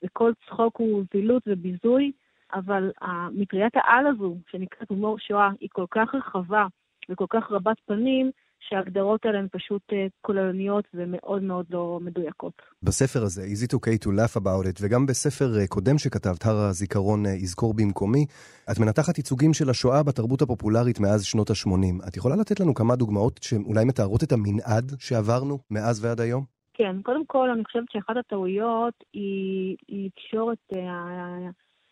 וכל 0.03 0.31
צחוק 0.45 0.77
הוא 0.77 1.03
זילות 1.13 1.43
וביזוי, 1.47 2.11
אבל 2.53 2.91
מטריית 3.31 3.73
העל 3.75 4.07
הזו, 4.07 4.37
שנקראת 4.51 4.89
הומור 4.89 5.19
שואה, 5.19 5.49
היא 5.59 5.69
כל 5.71 5.85
כך 5.91 6.15
רחבה 6.15 6.67
וכל 7.09 7.25
כך 7.29 7.51
רבת 7.51 7.77
פנים, 7.85 8.31
שההגדרות 8.69 9.25
האלה 9.25 9.39
הן 9.39 9.47
פשוט 9.51 9.81
אה, 9.93 10.07
כוללניות 10.21 10.85
ומאוד 10.93 11.43
מאוד 11.43 11.65
לא 11.69 11.99
מדויקות. 12.01 12.61
בספר 12.83 13.23
הזה, 13.23 13.41
Easy 13.41 13.67
to 13.73 13.77
K 13.77 14.05
to 14.05 14.07
Laugh 14.07 14.41
About 14.41 14.65
It, 14.65 14.79
וגם 14.81 15.05
בספר 15.05 15.59
אה, 15.59 15.67
קודם 15.67 15.97
שכתבת, 15.97 16.45
הר 16.45 16.55
הזיכרון 16.55 17.25
אה, 17.25 17.31
יזכור 17.31 17.73
במקומי, 17.73 18.25
את 18.71 18.79
מנתחת 18.79 19.17
ייצוגים 19.17 19.53
של 19.53 19.69
השואה 19.69 20.03
בתרבות 20.03 20.41
הפופולרית 20.41 20.99
מאז 20.99 21.23
שנות 21.23 21.49
ה-80. 21.49 22.07
את 22.07 22.17
יכולה 22.17 22.35
לתת 22.35 22.59
לנו 22.59 22.73
כמה 22.73 22.95
דוגמאות 22.95 23.39
שאולי 23.43 23.85
מתארות 23.85 24.23
את 24.23 24.31
המנעד 24.31 24.91
שעברנו 24.99 25.59
מאז 25.71 26.05
ועד 26.05 26.21
היום? 26.21 26.43
כן, 26.73 27.01
קודם 27.01 27.25
כל 27.25 27.49
אני 27.49 27.63
חושבת 27.63 27.91
שאחת 27.91 28.17
הטעויות 28.17 28.93
היא 29.13 29.75
לקשור 29.89 30.53
את 30.53 30.77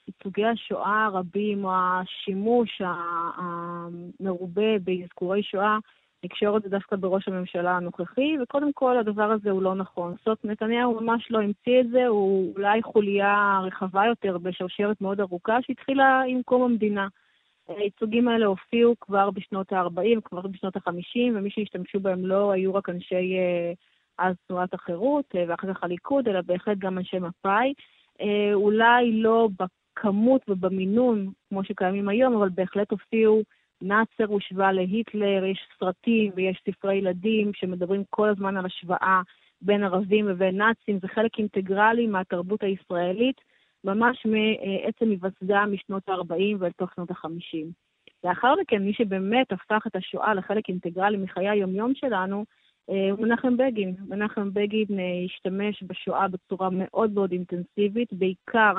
ייצוגי 0.07 0.45
השואה 0.45 1.05
הרבים, 1.05 1.65
או 1.65 1.71
השימוש 1.73 2.81
המרובה 3.37 4.79
באזכורי 4.83 5.43
שואה, 5.43 5.77
לקשור 6.23 6.57
את 6.57 6.63
זה 6.63 6.69
דווקא 6.69 6.95
בראש 6.95 7.27
הממשלה 7.27 7.77
הנוכחי, 7.77 8.35
וקודם 8.43 8.73
כל 8.73 8.97
הדבר 8.97 9.31
הזה 9.31 9.51
הוא 9.51 9.61
לא 9.61 9.75
נכון. 9.75 10.15
זאת 10.25 10.45
נתניהו 10.45 11.01
ממש 11.01 11.27
לא 11.31 11.41
המציא 11.41 11.81
את 11.81 11.89
זה, 11.89 12.07
הוא 12.07 12.53
אולי 12.55 12.83
חוליה 12.83 13.59
רחבה 13.63 14.05
יותר 14.05 14.37
בשרשרת 14.37 15.01
מאוד 15.01 15.19
ארוכה 15.19 15.57
שהתחילה 15.61 16.21
עם 16.27 16.41
קום 16.45 16.61
המדינה. 16.61 17.07
הייצוגים 17.67 18.27
האלה 18.27 18.45
הופיעו 18.45 18.95
כבר 19.01 19.31
בשנות 19.31 19.73
ה-40, 19.73 20.21
כבר 20.23 20.41
בשנות 20.41 20.75
ה-50, 20.75 21.19
ומי 21.35 21.49
שהשתמשו 21.49 21.99
בהם 21.99 22.25
לא 22.25 22.51
היו 22.51 22.73
רק 22.73 22.89
אנשי 22.89 23.37
אה, 23.37 23.73
אז 24.17 24.35
תנועת 24.47 24.73
החירות 24.73 25.25
אה, 25.35 25.45
ואחר 25.47 25.73
כך 25.73 25.83
הליכוד, 25.83 26.27
אלא 26.27 26.41
בהחלט 26.41 26.77
גם 26.77 26.97
אנשי 26.97 27.19
מפא"י. 27.19 27.73
אה, 28.21 28.53
אולי 28.53 29.11
לא 29.11 29.49
בכמות 29.59 30.41
ובמינון 30.47 31.31
כמו 31.49 31.63
שקיימים 31.63 32.09
היום, 32.09 32.35
אבל 32.35 32.49
בהחלט 32.49 32.91
הופיעו 32.91 33.43
נאצר 33.81 34.25
הושווה 34.25 34.71
להיטלר, 34.71 35.45
יש 35.45 35.59
סרטים 35.79 36.31
ויש 36.35 36.61
ספרי 36.69 36.95
ילדים 36.95 37.51
שמדברים 37.53 38.03
כל 38.09 38.29
הזמן 38.29 38.57
על 38.57 38.65
השוואה 38.65 39.21
בין 39.61 39.83
ערבים 39.83 40.25
ובין 40.29 40.57
נאצים, 40.57 40.99
זה 41.01 41.07
חלק 41.07 41.39
אינטגרלי 41.39 42.07
מהתרבות 42.07 42.63
הישראלית, 42.63 43.41
ממש 43.83 44.25
מעצם 44.25 45.09
היווסדה 45.09 45.65
משנות 45.65 46.09
ה-40 46.09 46.55
ואל 46.59 46.71
תוך 46.71 46.93
שנות 46.95 47.11
ה-50. 47.11 47.67
לאחר 48.23 48.55
מכן, 48.61 48.83
מי 48.83 48.93
שבאמת 48.93 49.51
הפך 49.51 49.83
את 49.87 49.95
השואה 49.95 50.33
לחלק 50.33 50.69
אינטגרלי 50.69 51.17
מחיי 51.17 51.49
היומיום 51.49 51.95
שלנו, 51.95 52.45
אה, 52.89 53.11
הוא 53.11 53.19
מנחם 53.19 53.57
בגין. 53.57 53.95
מנחם 54.07 54.53
בגין 54.53 54.99
אה, 54.99 55.25
השתמש 55.25 55.83
בשואה 55.83 56.27
בצורה 56.27 56.69
מאוד 56.71 57.11
מאוד 57.11 57.31
אינטנסיבית, 57.31 58.13
בעיקר 58.13 58.73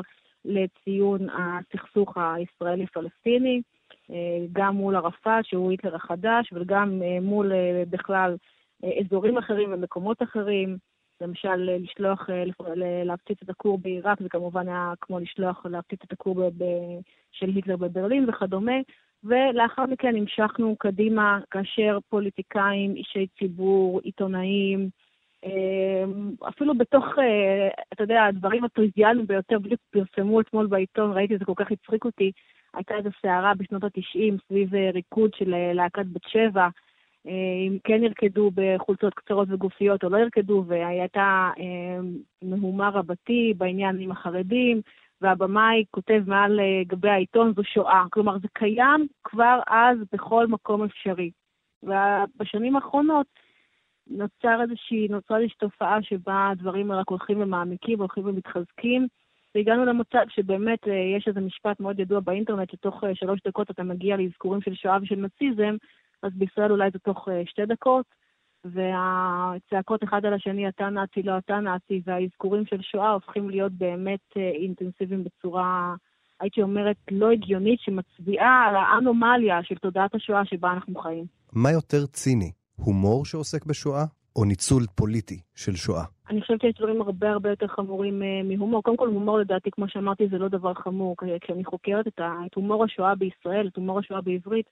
לציון 0.45 1.29
הסכסוך 1.31 2.17
הישראלי-פלסטיני. 2.17 3.63
אה, 4.11 4.47
גם 4.53 4.77
מול 4.77 4.97
ערפאת, 4.97 5.45
שהוא 5.45 5.71
היטלר 5.71 5.97
החדש, 5.97 6.53
וגם 6.53 7.03
אה, 7.03 7.21
מול 7.21 7.53
אה, 7.53 7.83
בכלל 7.91 8.37
אזורים 9.01 9.39
אחרים 9.39 9.73
ומקומות 9.73 10.23
אחרים. 10.23 10.77
למשל, 11.21 11.57
לשלוח, 11.57 12.29
להפציץ 13.05 13.39
את 13.43 13.51
הכור 13.51 13.79
בעיראק, 13.79 14.23
זה 14.23 14.29
כמובן 14.29 14.69
היה 14.69 14.93
כמו 15.01 15.19
לשלוח, 15.19 15.67
להפציץ 15.67 16.01
את 16.05 16.13
הכור 16.13 16.43
של 17.33 17.49
היטלר 17.49 17.77
בברלין 17.77 18.29
וכדומה. 18.29 18.73
ולאחר 19.25 19.87
מכן 19.87 20.17
המשכנו 20.17 20.77
קדימה, 20.79 21.39
כאשר 21.51 21.99
פוליטיקאים, 22.09 22.97
אישי 22.97 23.27
ציבור, 23.39 24.01
עיתונאים, 24.01 24.89
אפילו 26.49 26.79
בתוך, 26.79 27.05
אתה 27.93 28.03
יודע, 28.03 28.25
הדברים 28.25 28.65
הטריוויאליים 28.65 29.27
ביותר, 29.27 29.59
בדיוק 29.59 29.81
פרסמו 29.91 30.41
אתמול 30.41 30.67
בעיתון, 30.67 31.13
ראיתי, 31.13 31.39
זה 31.39 31.45
כל 31.45 31.53
כך 31.57 31.71
הצחיק 31.71 32.05
אותי, 32.05 32.33
הייתה 32.77 32.95
איזו 32.95 33.11
סערה 33.23 33.53
בשנות 33.55 33.85
ה-90 33.85 34.35
סביב 34.49 34.75
אה, 34.75 34.91
ריקוד 34.91 35.35
של 35.35 35.55
אה, 35.55 35.73
להקת 35.73 36.07
בת 36.07 36.29
שבע, 36.29 36.69
אה, 37.27 37.33
אם 37.69 37.79
כן 37.85 38.03
ירקדו 38.03 38.51
בחולצות 38.55 39.15
קצרות 39.15 39.49
וגופיות 39.51 40.05
או 40.05 40.09
לא 40.09 40.17
ירקדו, 40.17 40.65
והייתה 40.67 41.51
מהומה 42.43 42.89
רבתי 42.89 43.55
בעניין 43.57 43.99
עם 44.01 44.11
החרדים, 44.11 44.81
והבמאי 45.21 45.85
כותב 45.91 46.23
מעל 46.27 46.61
גבי 46.87 47.09
העיתון, 47.09 47.53
זו 47.57 47.65
שואה. 47.65 48.05
כלומר, 48.11 48.39
זה 48.39 48.49
קיים 48.53 49.07
כבר 49.25 49.61
אז 49.67 49.99
בכל 50.13 50.47
מקום 50.47 50.85
אפשרי. 50.85 51.31
ובשנים 51.83 52.77
האחרונות 52.77 53.27
נוצר 54.07 54.63
איזושהי, 54.63 55.09
נוצרה 55.09 55.39
איזושהי 55.39 55.59
תופעה 55.59 56.03
שבה 56.03 56.49
הדברים 56.53 56.93
רק 56.93 57.09
הולכים 57.09 57.41
ומעמיקים, 57.41 57.99
הולכים 57.99 58.27
ומתחזקים. 58.27 59.07
והגענו 59.55 59.85
למצב 59.85 60.25
שבאמת 60.29 60.89
אה, 60.89 61.17
יש 61.17 61.29
איזה 61.29 61.41
משפט 61.41 61.81
מאוד 61.81 62.01
ידוע 62.01 62.21
באינטרנט, 62.21 62.71
שתוך 62.71 63.05
אה, 63.05 63.15
שלוש 63.15 63.41
דקות 63.47 63.71
אתה 63.71 63.83
מגיע 63.83 64.17
לאזכורים 64.17 64.61
של 64.61 64.75
שואה 64.75 64.99
ושל 65.03 65.17
נאציזם, 65.17 65.77
אז 66.23 66.33
בישראל 66.35 66.71
אולי 66.73 66.91
זה 66.93 66.99
תוך 66.99 67.29
אה, 67.29 67.43
שתי 67.47 67.67
דקות, 67.67 68.07
והצעקות 68.65 70.05
אחד 70.05 70.25
על 70.25 70.35
השני, 70.35 70.69
אתה 70.69 70.89
נאצי, 70.91 71.23
לא 71.23 71.39
אתה 71.39 71.61
נאצי, 71.61 72.03
והאזכורים 72.07 72.67
של 72.67 72.83
שואה 72.83 73.11
הופכים 73.11 73.51
להיות 73.51 73.73
באמת 73.73 74.37
אינטנסיביים 74.37 75.25
בצורה, 75.25 75.95
הייתי 76.41 76.63
אומרת, 76.63 76.97
לא 77.11 77.31
הגיונית, 77.31 77.81
שמצביעה 77.81 78.65
על 78.69 78.77
האנומליה 78.77 79.63
של 79.63 79.75
תודעת 79.75 80.15
השואה 80.15 80.45
שבה 80.45 80.73
אנחנו 80.73 80.95
חיים. 80.95 81.25
מה 81.53 81.71
יותר 81.73 82.07
ציני, 82.07 82.51
הומור 82.77 83.25
שעוסק 83.25 83.67
בשואה, 83.67 84.05
או 84.37 84.45
ניצול 84.45 84.83
פוליטי 84.95 85.41
של 85.55 85.77
שואה? 85.77 86.05
אני 86.31 86.41
חושבת 86.41 86.61
שיש 86.61 86.75
דברים 86.79 87.03
הרבה 87.03 87.31
הרבה 87.31 87.51
יותר 87.51 87.67
חמורים 87.67 88.23
uh, 88.23 88.57
מהומור. 88.57 88.83
קודם 88.83 88.97
כל, 88.97 89.09
הומור 89.09 89.39
לדעתי, 89.39 89.71
כמו 89.71 89.89
שאמרתי, 89.89 90.29
זה 90.29 90.39
לא 90.39 90.49
דבר 90.49 90.75
חמור. 90.75 91.17
כשאני 91.41 91.65
חוקרת 91.65 92.07
את, 92.07 92.21
את 92.47 92.55
הומור 92.55 92.85
השואה 92.85 93.15
בישראל, 93.15 93.67
את 93.67 93.77
הומור 93.77 93.99
השואה 93.99 94.21
בעברית, 94.21 94.67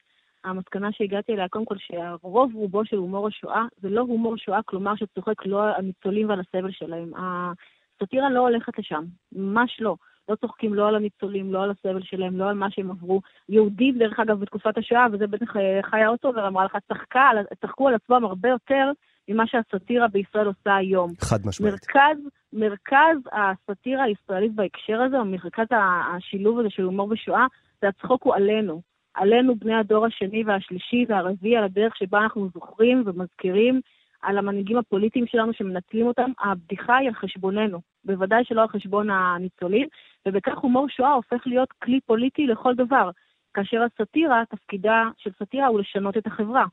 המסקנה 0.44 0.88
שהגעתי 0.92 1.32
אליה, 1.32 1.48
קודם 1.48 1.64
כל, 1.64 1.74
שהרוב 1.78 2.54
רובו 2.54 2.84
של 2.84 2.96
הומור 2.96 3.28
השואה 3.28 3.64
זה 3.80 3.88
לא 3.88 4.00
הומור 4.00 4.36
שואה, 4.36 4.62
כלומר 4.62 4.92
שצוחק 4.96 5.46
לא 5.46 5.64
על 5.64 5.70
הניצולים 5.76 6.28
ועל 6.28 6.40
הסבל 6.40 6.70
שלהם. 6.70 7.12
הסאטירה 7.16 8.30
לא 8.30 8.40
הולכת 8.40 8.78
לשם, 8.78 9.04
ממש 9.32 9.76
לא. 9.80 9.96
לא 10.28 10.36
צוחקים 10.36 10.74
לא 10.74 10.88
על 10.88 10.94
הניצולים, 10.94 11.52
לא 11.52 11.62
על 11.62 11.70
הסבל 11.70 12.02
שלהם, 12.02 12.36
לא 12.36 12.48
על 12.48 12.54
מה 12.54 12.70
שהם 12.70 12.90
עברו. 12.90 13.20
יהודים, 13.48 13.98
דרך 13.98 14.20
אגב, 14.20 14.40
בתקופת 14.40 14.78
השואה, 14.78 15.06
וזה 15.12 15.26
בטח 15.26 15.56
אה, 15.56 15.80
חיה 15.82 16.08
אותו, 16.08 16.32
ואמרה 16.34 16.64
לך, 16.64 16.76
צחקה, 16.88 17.30
צחקו 17.60 17.88
על 17.88 17.94
עצמם 17.94 18.24
הרבה 18.24 18.48
יותר 18.48 18.90
ממה 19.32 19.46
שהסאטירה 19.46 20.08
בישראל 20.08 20.46
עושה 20.46 20.76
היום. 20.76 21.12
חד 21.20 21.38
משמעית. 21.46 21.74
מרכז, 21.74 22.18
מרכז 22.52 23.16
הסאטירה 23.32 24.04
הישראלית 24.04 24.54
בהקשר 24.54 25.02
הזה, 25.02 25.18
או 25.18 25.24
מרכז 25.24 25.66
השילוב 25.70 26.58
הזה 26.58 26.70
של 26.70 26.82
הומור 26.82 27.08
ושואה, 27.10 27.46
זה 27.80 27.88
הצחוק 27.88 28.22
הוא 28.22 28.34
עלינו. 28.34 28.82
עלינו, 29.14 29.56
בני 29.56 29.74
הדור 29.74 30.06
השני 30.06 30.44
והשלישי 30.44 31.04
והרביעי, 31.08 31.56
על 31.56 31.64
הדרך 31.64 31.96
שבה 31.96 32.20
אנחנו 32.20 32.48
זוכרים 32.54 33.02
ומזכירים 33.06 33.80
על 34.22 34.38
המנהיגים 34.38 34.78
הפוליטיים 34.78 35.26
שלנו 35.26 35.52
שמנצלים 35.52 36.06
אותם, 36.06 36.30
הבדיחה 36.40 36.96
היא 36.96 37.08
על 37.08 37.14
חשבוננו, 37.14 37.80
בוודאי 38.04 38.44
שלא 38.44 38.62
על 38.62 38.68
חשבון 38.68 39.10
הניצולים, 39.10 39.88
ובכך 40.28 40.58
הומור 40.58 40.88
שואה 40.88 41.12
הופך 41.12 41.46
להיות 41.46 41.72
כלי 41.72 42.00
פוליטי 42.06 42.46
לכל 42.46 42.74
דבר, 42.74 43.10
כאשר 43.54 43.82
הסאטירה, 43.82 44.42
תפקידה 44.50 45.04
של 45.18 45.30
סאטירה 45.38 45.66
הוא 45.66 45.80
לשנות 45.80 46.16
את 46.16 46.26
החברה. 46.26 46.64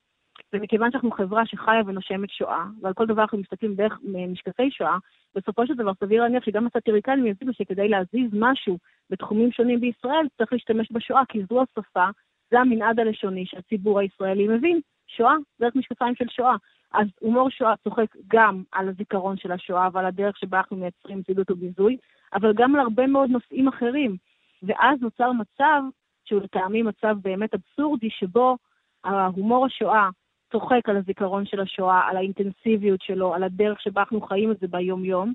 ומכיוון 0.53 0.91
שאנחנו 0.91 1.11
חברה 1.11 1.45
שחיה 1.45 1.81
ונושמת 1.85 2.29
שואה, 2.29 2.65
ועל 2.81 2.93
כל 2.93 3.05
דבר 3.05 3.21
אנחנו 3.21 3.37
מסתכלים 3.37 3.75
דרך 3.75 3.99
משקפי 4.03 4.71
שואה, 4.71 4.97
בסופו 5.35 5.67
של 5.67 5.73
דבר 5.73 5.91
סביר 5.93 6.21
להניח 6.23 6.43
שגם 6.43 6.67
הסאטיריקנים 6.67 7.25
יבינו 7.25 7.53
שכדי 7.53 7.89
להזיז 7.89 8.29
משהו 8.33 8.77
בתחומים 9.09 9.51
שונים 9.51 9.79
בישראל, 9.79 10.27
צריך 10.37 10.53
להשתמש 10.53 10.91
בשואה, 10.91 11.21
כי 11.29 11.43
זו 11.49 11.61
השפה, 11.61 12.05
זה 12.51 12.59
המנעד 12.59 12.99
הלשוני 12.99 13.45
שהציבור 13.45 13.99
הישראלי 13.99 14.47
מבין. 14.47 14.81
שואה, 15.07 15.33
דרך 15.61 15.75
משקפיים 15.75 16.15
של 16.15 16.25
שואה. 16.29 16.55
אז 16.93 17.07
הומור 17.19 17.49
שואה 17.49 17.73
צוחק 17.83 18.15
גם 18.27 18.63
על 18.71 18.89
הזיכרון 18.89 19.37
של 19.37 19.51
השואה 19.51 19.89
ועל 19.93 20.05
הדרך 20.05 20.37
שבה 20.37 20.57
אנחנו 20.57 20.77
מייצרים 20.77 21.21
זילות 21.27 21.51
וביזוי, 21.51 21.97
אבל 22.33 22.53
גם 22.53 22.75
על 22.75 22.81
הרבה 22.81 23.07
מאוד 23.07 23.29
נושאים 23.29 23.67
אחרים. 23.67 24.15
ואז 24.63 25.01
נוצר 25.01 25.31
מצב, 25.31 25.81
שהוא 26.25 26.41
לטעמי 26.41 26.81
מצב 26.81 27.15
באמת 27.21 27.49
אבסורדי, 27.53 28.09
שבו 28.09 28.57
ההומור 29.03 29.65
השואה 29.65 30.09
צוחק 30.51 30.89
על 30.89 30.97
הזיכרון 30.97 31.45
של 31.45 31.59
השואה, 31.59 32.07
על 32.09 32.17
האינטנסיביות 32.17 33.01
שלו, 33.01 33.33
על 33.33 33.43
הדרך 33.43 33.81
שבה 33.81 34.01
אנחנו 34.01 34.21
חיים 34.21 34.51
את 34.51 34.59
זה 34.59 34.67
ביום-יום, 34.67 35.33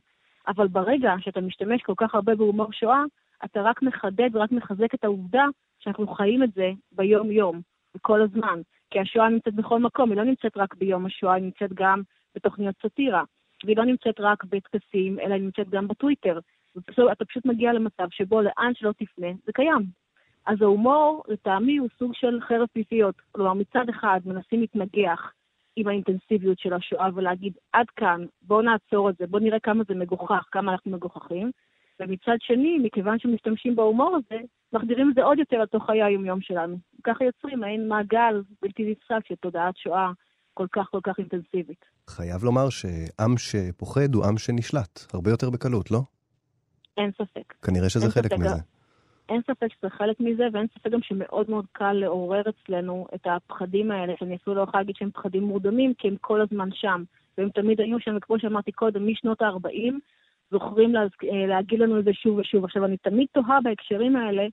אבל 0.48 0.68
ברגע 0.68 1.14
שאתה 1.18 1.40
משתמש 1.40 1.82
כל 1.82 1.94
כך 1.96 2.14
הרבה 2.14 2.34
בהומור 2.34 2.72
שואה, 2.72 3.02
אתה 3.44 3.62
רק 3.62 3.82
מחדד 3.82 4.30
ורק 4.32 4.52
מחזק 4.52 4.94
את 4.94 5.04
העובדה 5.04 5.44
שאנחנו 5.78 6.06
חיים 6.06 6.42
את 6.42 6.52
זה 6.54 6.70
ביום-יום, 6.92 7.60
וכל 7.96 8.22
הזמן. 8.22 8.60
כי 8.90 9.00
השואה 9.00 9.28
נמצאת 9.28 9.54
בכל 9.54 9.80
מקום, 9.80 10.10
היא 10.10 10.18
לא 10.18 10.24
נמצאת 10.24 10.56
רק 10.56 10.74
ביום 10.74 11.06
השואה, 11.06 11.34
היא 11.34 11.44
נמצאת 11.44 11.72
גם 11.74 12.02
בתוכניות 12.34 12.74
סאטירה. 12.82 13.22
והיא 13.64 13.76
לא 13.76 13.84
נמצאת 13.84 14.20
רק 14.20 14.44
בטקסים, 14.44 15.20
אלא 15.20 15.34
היא 15.34 15.42
נמצאת 15.42 15.68
גם 15.68 15.88
בטוויטר. 15.88 16.38
אתה 17.12 17.24
פשוט 17.24 17.46
מגיע 17.46 17.72
למצב 17.72 18.06
שבו 18.10 18.42
לאן 18.42 18.72
שלא 18.74 18.92
תפנה, 18.92 19.26
זה 19.46 19.52
קיים. 19.52 20.03
אז 20.47 20.62
ההומור, 20.62 21.22
לטעמי, 21.28 21.76
הוא 21.76 21.88
סוג 21.99 22.12
של 22.14 22.40
חרב 22.49 22.66
פיפיות. 22.72 23.14
כלומר, 23.32 23.55
מצד 23.55 23.88
אחד 23.90 24.20
מנסים 24.24 24.61
להתנגח 24.61 25.32
עם 25.76 25.88
האינטנסיביות 25.88 26.59
של 26.59 26.72
השואה 26.72 27.09
ולהגיד, 27.14 27.53
עד 27.72 27.86
כאן, 27.97 28.24
בואו 28.42 28.62
נעצור 28.62 29.11
את 29.11 29.16
זה, 29.18 29.26
בואו 29.26 29.42
נראה 29.42 29.61
כמה 29.61 29.84
זה 29.88 29.95
מגוחך, 29.95 30.49
כמה 30.53 30.72
אנחנו 30.72 30.90
מגוחכים. 30.90 31.51
ומצד 32.01 32.36
שני, 32.40 32.78
מכיוון 32.82 33.18
שמשתמשים 33.18 33.76
בהומור 33.76 34.16
הזה, 34.16 34.40
מחדירים 34.72 35.11
את 35.11 35.14
זה 35.14 35.22
עוד 35.22 35.38
יותר 35.38 35.59
לתוך 35.62 35.86
חיי 35.86 36.03
היומיום 36.03 36.40
שלנו. 36.40 36.76
ככה 37.05 37.24
יוצרים 37.24 37.61
מעין 37.61 37.88
מעגל 37.88 38.42
בלתי 38.62 38.82
נפסק 38.90 39.26
של 39.26 39.34
תודעת 39.34 39.76
שואה 39.76 40.11
כל 40.55 40.66
כך 40.72 40.86
כל 40.90 41.01
כך 41.03 41.18
אינטנסיבית. 41.18 41.84
חייב 42.11 42.45
לומר 42.45 42.70
שעם 42.70 43.38
שפוחד 43.38 44.14
הוא 44.14 44.24
עם 44.24 44.38
שנשלט, 44.38 45.01
הרבה 45.14 45.30
יותר 45.30 45.51
בקלות, 45.51 45.90
לא? 45.90 46.01
אין 46.97 47.11
ספק. 47.12 47.55
כנראה 47.62 47.90
שזה 47.90 48.11
חלק 48.11 48.26
ספק. 48.26 48.38
מזה. 48.38 48.73
אין 49.28 49.40
ספק 49.42 49.66
שזה 49.72 49.90
חלק 49.90 50.20
מזה, 50.20 50.48
ואין 50.52 50.66
ספק 50.66 50.90
גם 50.90 51.02
שמאוד 51.02 51.50
מאוד 51.50 51.66
קל 51.72 51.92
לעורר 51.92 52.42
אצלנו 52.48 53.06
את 53.14 53.26
הפחדים 53.26 53.90
האלה, 53.90 54.14
שאני 54.18 54.36
אפילו 54.36 54.56
לא 54.56 54.62
יכולה 54.62 54.80
להגיד 54.80 54.96
שהם 54.96 55.10
פחדים 55.10 55.42
מורדמים, 55.42 55.94
כי 55.94 56.08
הם 56.08 56.16
כל 56.20 56.40
הזמן 56.40 56.68
שם. 56.72 57.02
והם 57.38 57.48
תמיד 57.48 57.80
היו 57.80 58.00
שם, 58.00 58.16
וכמו 58.16 58.38
שאמרתי 58.38 58.72
קודם, 58.72 59.06
משנות 59.06 59.42
ה-40, 59.42 59.94
זוכרים 60.50 60.94
לה, 60.94 61.00
אה, 61.02 61.46
להגיד 61.46 61.80
לנו 61.80 61.98
את 61.98 62.04
זה 62.04 62.12
שוב 62.12 62.38
ושוב. 62.38 62.64
עכשיו, 62.64 62.84
אני 62.84 62.96
תמיד 62.96 63.26
תוהה 63.32 63.60
בהקשרים 63.60 64.16
האלה, 64.16 64.46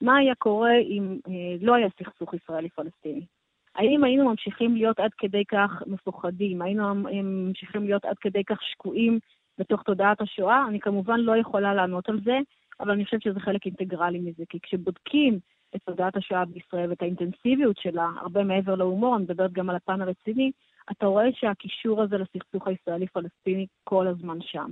מה 0.00 0.16
היה 0.16 0.34
קורה 0.34 0.76
אם 0.78 1.18
אה, 1.28 1.56
לא 1.60 1.74
היה 1.74 1.88
סכסוך 1.98 2.34
ישראלי-פלסטיני? 2.34 3.26
האם 3.74 4.04
היינו 4.04 4.28
ממשיכים 4.30 4.76
להיות 4.76 5.00
עד 5.00 5.10
כדי 5.18 5.44
כך 5.44 5.82
מפוחדים? 5.86 6.62
היינו 6.62 6.94
ממשיכים 6.94 7.84
להיות 7.84 8.04
עד 8.04 8.18
כדי 8.20 8.44
כך 8.44 8.62
שקועים 8.62 9.18
בתוך 9.58 9.82
תודעת 9.82 10.20
השואה? 10.20 10.64
אני 10.68 10.80
כמובן 10.80 11.20
לא 11.20 11.36
יכולה 11.36 11.74
לענות 11.74 12.08
על 12.08 12.20
זה, 12.24 12.38
אבל 12.80 12.90
אני 12.90 13.04
חושבת 13.04 13.22
שזה 13.22 13.40
חלק 13.40 13.66
אינטגרלי 13.66 14.18
מזה, 14.18 14.42
כי 14.48 14.60
כשבודקים 14.60 15.38
את 15.76 15.80
תודעת 15.84 16.16
השואה 16.16 16.44
בישראל 16.44 16.90
ואת 16.90 17.02
האינטנסיביות 17.02 17.76
שלה, 17.76 18.10
הרבה 18.20 18.44
מעבר 18.44 18.74
להומור, 18.74 19.16
אני 19.16 19.24
מדברת 19.24 19.52
גם 19.52 19.70
על 19.70 19.76
הפן 19.76 20.02
הרציני, 20.02 20.50
אתה 20.90 21.06
רואה 21.06 21.24
שהקישור 21.32 22.02
הזה 22.02 22.18
לסכסוך 22.18 22.68
הישראלי-פלסטיני 22.68 23.66
כל 23.84 24.06
הזמן 24.06 24.38
שם. 24.40 24.70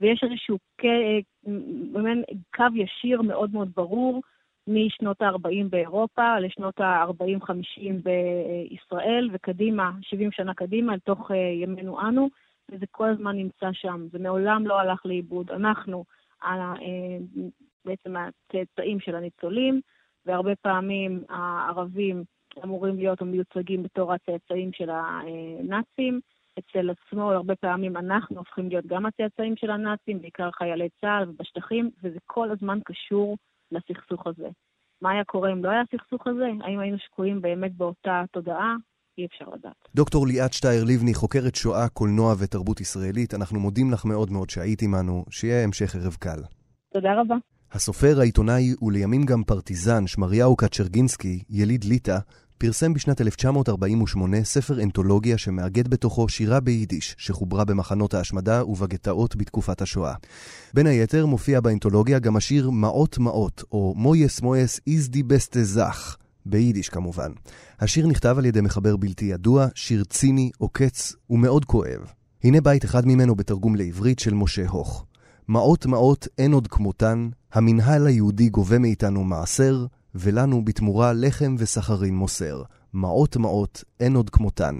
ויש 0.00 0.24
איזשהו 0.24 0.58
קו 2.54 2.64
ישיר 2.74 3.22
מאוד 3.22 3.50
מאוד 3.52 3.68
ברור 3.76 4.22
משנות 4.66 5.22
ה-40 5.22 5.68
באירופה 5.70 6.38
לשנות 6.38 6.80
ה-40-50 6.80 7.92
בישראל, 8.04 9.30
וקדימה, 9.32 9.90
70 10.02 10.32
שנה 10.32 10.54
קדימה, 10.54 10.96
לתוך 10.96 11.30
אה, 11.30 11.36
ימינו 11.36 12.00
אנו, 12.00 12.28
וזה 12.70 12.86
כל 12.90 13.08
הזמן 13.08 13.36
נמצא 13.36 13.68
שם. 13.72 14.06
זה 14.12 14.18
מעולם 14.18 14.66
לא 14.66 14.80
הלך 14.80 15.06
לאיבוד. 15.06 15.50
אנחנו, 15.50 16.04
אה, 16.44 17.18
בעצם 17.84 18.14
הצאצאים 18.16 19.00
של 19.00 19.14
הניצולים, 19.14 19.80
והרבה 20.26 20.56
פעמים 20.56 21.24
הערבים 21.28 22.24
אמורים 22.64 22.96
להיות 22.96 23.22
מיוצגים 23.22 23.82
בתור 23.82 24.12
הצאצאים 24.12 24.72
של 24.72 24.90
הנאצים. 24.90 26.20
אצל 26.58 26.90
השמאל 26.90 27.36
הרבה 27.36 27.56
פעמים 27.56 27.96
אנחנו 27.96 28.38
הופכים 28.38 28.68
להיות 28.68 28.86
גם 28.86 29.06
הצאצאים 29.06 29.56
של 29.56 29.70
הנאצים, 29.70 30.20
בעיקר 30.20 30.50
חיילי 30.50 30.88
צה"ל 31.00 31.28
ובשטחים, 31.28 31.90
וזה 32.02 32.18
כל 32.26 32.50
הזמן 32.50 32.78
קשור 32.84 33.36
לסכסוך 33.72 34.26
הזה. 34.26 34.48
מה 35.02 35.10
היה 35.10 35.24
קורה 35.24 35.52
אם 35.52 35.64
לא 35.64 35.70
היה 35.70 35.80
הסכסוך 35.80 36.26
הזה? 36.26 36.46
האם 36.62 36.80
היינו 36.80 36.98
שקועים 36.98 37.40
באמת 37.40 37.72
באותה 37.76 38.24
תודעה? 38.32 38.74
אי 39.18 39.26
אפשר 39.26 39.44
לדעת. 39.54 39.72
דוקטור 39.94 40.26
ליאת 40.26 40.52
שטייר 40.52 40.84
לבני, 40.84 41.14
חוקרת 41.14 41.54
שואה, 41.54 41.88
קולנוע 41.88 42.34
ותרבות 42.38 42.80
ישראלית, 42.80 43.34
אנחנו 43.34 43.60
מודים 43.60 43.90
לך 43.90 44.04
מאוד 44.04 44.30
מאוד 44.30 44.50
שהיית 44.50 44.82
עמנו, 44.82 45.24
שיהיה 45.30 45.64
המשך 45.64 45.96
ערב 45.96 46.16
קל. 46.20 46.40
תודה 46.92 47.20
רבה. 47.20 47.34
הסופר, 47.72 48.20
העיתונאי 48.20 48.74
ולימים 48.82 49.22
גם 49.22 49.42
פרטיזן, 49.44 50.06
שמריהו 50.06 50.56
קצ'רגינסקי, 50.56 51.42
יליד 51.50 51.84
ליטא, 51.84 52.18
פרסם 52.58 52.94
בשנת 52.94 53.20
1948 53.20 54.44
ספר 54.44 54.82
אנתולוגיה 54.82 55.38
שמאגד 55.38 55.88
בתוכו 55.88 56.28
שירה 56.28 56.60
ביידיש, 56.60 57.14
שחוברה 57.18 57.64
במחנות 57.64 58.14
ההשמדה 58.14 58.64
ובגטאות 58.64 59.36
בתקופת 59.36 59.82
השואה. 59.82 60.14
בין 60.74 60.86
היתר 60.86 61.26
מופיע 61.26 61.60
באנתולוגיה 61.60 62.18
גם 62.18 62.36
השיר 62.36 62.70
מעות 62.70 63.18
מעות, 63.18 63.62
או 63.72 63.94
מויס 63.96 64.40
מויס 64.42 64.80
איז 64.86 65.10
די 65.10 65.22
בסטה 65.22 65.62
זך, 65.62 66.16
ביידיש 66.46 66.88
כמובן. 66.88 67.32
השיר 67.80 68.06
נכתב 68.06 68.34
על 68.38 68.44
ידי 68.44 68.60
מחבר 68.60 68.96
בלתי 68.96 69.24
ידוע, 69.24 69.66
שיר 69.74 70.04
ציני, 70.04 70.50
עוקץ 70.58 71.12
ומאוד 71.30 71.64
כואב. 71.64 72.00
הנה 72.44 72.60
בית 72.60 72.84
אחד 72.84 73.06
ממנו 73.06 73.34
בתרגום 73.34 73.76
לעברית 73.76 74.18
של 74.18 74.34
משה 74.34 74.68
הוך. 74.68 75.04
מעות 75.48 75.86
מעות 75.86 76.28
אין 76.38 76.52
עוד 76.52 76.68
כמותן, 76.68 77.28
המנהל 77.52 78.06
היהודי 78.06 78.48
גובה 78.48 78.78
מאיתנו 78.78 79.24
מעשר, 79.24 79.86
ולנו 80.14 80.64
בתמורה 80.64 81.12
לחם 81.12 81.54
וסחרין 81.58 82.14
מוסר. 82.14 82.62
מעות 82.94 83.36
מעות, 83.36 83.84
אין 84.00 84.16
עוד 84.16 84.30
כמותן. 84.30 84.78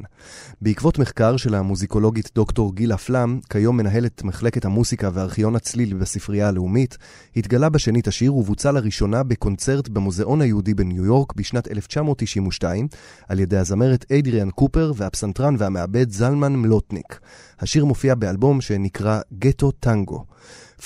בעקבות 0.60 0.98
מחקר 0.98 1.36
של 1.36 1.54
המוזיקולוגית 1.54 2.30
דוקטור 2.34 2.74
גילה 2.74 2.96
פלאם, 2.96 3.40
כיום 3.50 3.76
מנהלת 3.76 4.22
מחלקת 4.22 4.64
המוסיקה 4.64 5.10
וארכיון 5.14 5.56
הצליל 5.56 5.94
בספרייה 5.94 6.48
הלאומית, 6.48 6.98
התגלה 7.36 7.68
בשנית 7.68 8.08
השיר 8.08 8.34
ובוצע 8.34 8.72
לראשונה 8.72 9.22
בקונצרט 9.22 9.88
במוזיאון 9.88 10.40
היהודי 10.40 10.74
בניו 10.74 11.04
יורק 11.04 11.32
בשנת 11.34 11.70
1992, 11.70 12.88
על 13.28 13.40
ידי 13.40 13.56
הזמרת 13.56 14.12
אדריאן 14.12 14.50
קופר 14.50 14.92
והפסנתרן 14.96 15.54
והמעבד 15.58 16.10
זלמן 16.10 16.56
מלוטניק. 16.56 17.20
השיר 17.60 17.84
מופיע 17.84 18.14
באלבום 18.14 18.60
שנקרא 18.60 19.20
גטו 19.38 19.70
טנגו. 19.70 20.24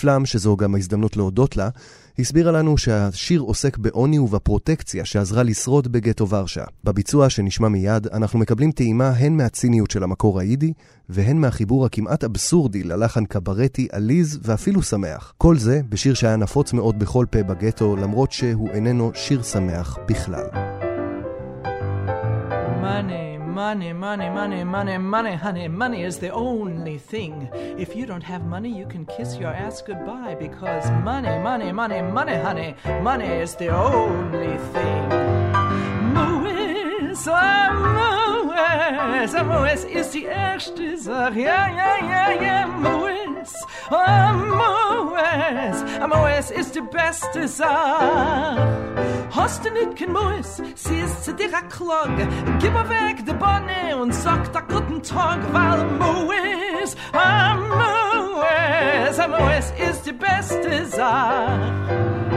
פלאם, 0.00 0.26
שזו 0.26 0.56
גם 0.56 0.74
ההזדמנות 0.74 1.16
להודות 1.16 1.56
לה, 1.56 1.68
הסבירה 2.18 2.52
לנו 2.52 2.78
שהשיר 2.78 3.40
עוסק 3.40 3.78
בעוני 3.78 4.18
ובפרוטקציה 4.18 5.04
שעזרה 5.04 5.42
לשרוד 5.42 5.92
בגטו 5.92 6.28
ורשה. 6.28 6.64
בביצוע 6.84 7.30
שנשמע 7.30 7.68
מיד, 7.68 8.06
אנחנו 8.06 8.38
מקבלים 8.38 8.72
טעימה 8.72 9.08
הן 9.08 9.36
מהציניות 9.36 9.90
של 9.90 10.02
המקור 10.02 10.40
היידי, 10.40 10.72
והן 11.08 11.36
מהחיבור 11.36 11.86
הכמעט 11.86 12.24
אבסורדי 12.24 12.82
ללחן 12.82 13.24
קברטי, 13.24 13.88
עליז 13.92 14.38
ואפילו 14.42 14.82
שמח. 14.82 15.32
כל 15.38 15.56
זה 15.56 15.80
בשיר 15.88 16.14
שהיה 16.14 16.36
נפוץ 16.36 16.72
מאוד 16.72 16.98
בכל 16.98 17.26
פה 17.30 17.42
בגטו, 17.42 17.96
למרות 17.96 18.32
שהוא 18.32 18.70
איננו 18.70 19.10
שיר 19.14 19.42
שמח 19.42 19.98
בכלל. 20.08 20.46
Money. 22.82 23.27
Money, 23.58 23.92
money, 23.92 24.30
money, 24.30 24.62
money, 24.62 24.96
money, 24.98 25.34
honey. 25.34 25.66
Money 25.66 26.04
is 26.04 26.18
the 26.18 26.30
only 26.30 26.96
thing. 26.96 27.50
If 27.76 27.96
you 27.96 28.06
don't 28.06 28.22
have 28.22 28.44
money, 28.46 28.70
you 28.70 28.86
can 28.86 29.04
kiss 29.04 29.36
your 29.36 29.52
ass 29.52 29.82
goodbye 29.82 30.36
because 30.38 30.88
money, 31.02 31.36
money, 31.42 31.72
money, 31.72 32.00
money, 32.00 32.36
honey. 32.36 32.76
Money 33.02 33.26
is 33.26 33.56
the 33.56 33.70
only 33.70 34.56
thing. 34.74 35.02
Moes, 36.14 37.26
oh, 37.26 38.17
Moes, 38.92 39.34
oh, 39.34 39.44
Moes 39.44 39.84
ist 39.84 40.14
die 40.14 40.24
erste 40.24 40.96
Sache. 40.96 41.40
Ja, 41.40 41.68
ja, 41.68 41.92
ja, 42.10 42.42
ja, 42.42 42.66
Moes, 42.66 43.54
oh, 43.90 44.32
Moes, 44.32 45.84
oh, 46.02 46.06
Moes 46.08 46.50
ist 46.50 46.74
die 46.74 46.80
beste 46.80 47.46
Sache. 47.46 48.56
Hast 49.30 49.64
du 49.64 49.70
nicht 49.70 49.96
kein 49.96 50.12
Moes, 50.12 50.62
sie 50.74 51.00
ist 51.00 51.24
zu 51.24 51.34
dir 51.34 51.54
a 51.54 51.60
Klog. 51.62 52.16
Gib 52.60 52.72
mir 52.72 52.88
weg 52.88 53.26
de 53.26 53.34
Bonne 53.34 54.00
und 54.00 54.14
sag 54.14 54.52
da 54.52 54.60
guten 54.60 55.02
Tag, 55.02 55.38
weil 55.52 55.84
Moes, 55.98 56.96
a 57.12 57.54
Moes, 57.56 59.18
a 59.18 59.28
Moes 59.28 59.72
ist 59.78 60.06
die 60.06 60.12
beste 60.12 60.86
Sache. 60.86 62.27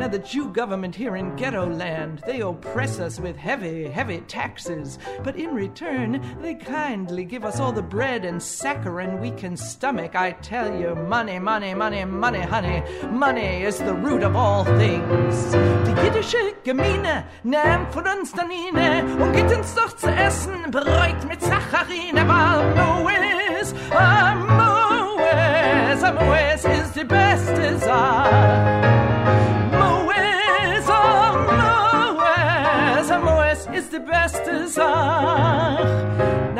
Now, 0.00 0.08
the 0.08 0.18
Jew 0.18 0.48
government 0.48 0.94
here 0.94 1.14
in 1.14 1.36
ghetto 1.36 1.66
land, 1.66 2.22
they 2.24 2.40
oppress 2.40 2.98
us 2.98 3.20
with 3.20 3.36
heavy, 3.36 3.86
heavy 3.86 4.22
taxes. 4.22 4.98
But 5.22 5.36
in 5.36 5.54
return, 5.54 6.22
they 6.40 6.54
kindly 6.54 7.26
give 7.26 7.44
us 7.44 7.60
all 7.60 7.70
the 7.70 7.82
bread 7.82 8.24
and 8.24 8.40
saccharin 8.40 9.20
we 9.20 9.30
can 9.32 9.58
stomach. 9.58 10.16
I 10.16 10.32
tell 10.40 10.74
you, 10.74 10.94
money, 10.94 11.38
money, 11.38 11.74
money, 11.74 12.06
money, 12.06 12.40
honey. 12.40 12.82
Money 13.10 13.62
is 13.62 13.76
the 13.76 13.92
root 13.92 14.22
of 14.22 14.36
all 14.36 14.64
things. 14.64 15.52
Die 15.84 15.92
jiddische 16.02 16.54
Gemeine 16.64 17.26
nimmt 17.44 17.92
von 17.92 18.06
uns 18.06 18.32
dann 18.32 18.50
inne 18.50 19.04
und 19.22 19.34
gibt 19.34 19.52
uns 19.54 19.74
doch 19.74 19.94
zu 19.96 20.08
essen, 20.08 20.70
bereut 20.70 21.28
mit 21.28 21.42
Sacharine, 21.42 22.26
weil 22.26 22.49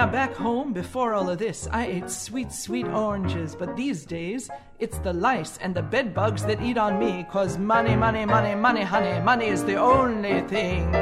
Now, 0.01 0.07
back 0.07 0.35
home, 0.35 0.73
before 0.73 1.13
all 1.13 1.29
of 1.29 1.39
this, 1.39 1.69
I 1.71 1.85
ate 1.87 2.11
sweet, 2.11 2.53
sweet 2.53 2.87
oranges, 2.87 3.55
but 3.55 3.77
these 3.77 4.07
days, 4.07 4.49
it's 4.79 4.99
the 5.01 5.13
lice 5.13 5.59
and 5.59 5.75
the 5.75 5.83
bed 5.83 6.15
bugs 6.15 6.43
that 6.47 6.63
eat 6.63 6.79
on 6.79 6.99
me, 6.99 7.27
cause 7.31 7.59
money, 7.59 7.97
money, 7.97 8.25
money, 8.25 8.55
money, 8.55 8.83
honey, 8.83 9.21
money 9.21 9.49
is 9.49 9.63
the 9.65 9.77
only 9.77 10.41
thing. 10.49 10.95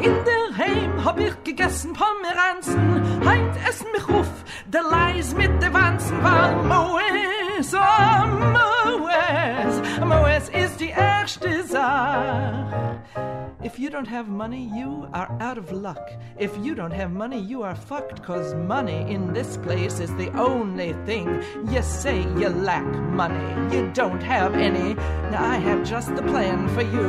In 0.00 0.14
der 0.24 0.56
Heim 0.56 1.04
hab 1.04 1.20
ich 1.20 1.34
gegessen 1.44 1.92
Pomeranzen, 1.92 3.26
heint 3.26 3.54
essen 3.68 3.92
mich 3.92 4.08
ruf, 4.08 4.30
der 4.66 4.84
Leis 4.84 5.34
mit 5.34 5.60
der 5.60 5.74
Wanzen, 5.74 6.22
weil 6.22 6.56
Moes, 6.62 7.74
oh 7.74 8.26
Moes, 8.54 9.82
Moes 10.00 10.48
ist 10.48 10.80
die 10.80 10.90
erste 10.90 11.62
Sache. 11.64 12.98
If 13.68 13.78
you 13.78 13.90
don't 13.90 14.08
have 14.08 14.28
money, 14.28 14.70
you 14.74 15.06
are 15.12 15.30
out 15.40 15.58
of 15.58 15.70
luck. 15.70 16.10
If 16.38 16.56
you 16.64 16.74
don't 16.74 16.90
have 16.90 17.12
money, 17.12 17.38
you 17.38 17.62
are 17.64 17.74
fucked, 17.74 18.22
cause 18.22 18.54
money 18.54 19.00
in 19.12 19.34
this 19.34 19.58
place 19.58 20.00
is 20.00 20.08
the 20.16 20.30
only 20.38 20.94
thing. 21.04 21.26
You 21.70 21.82
say 21.82 22.22
you 22.40 22.48
lack 22.48 22.86
money, 23.22 23.46
you 23.76 23.90
don't 23.92 24.22
have 24.22 24.54
any. 24.54 24.94
Now 25.30 25.44
I 25.44 25.56
have 25.56 25.84
just 25.84 26.16
the 26.16 26.22
plan 26.22 26.66
for 26.74 26.80
you. 26.80 27.08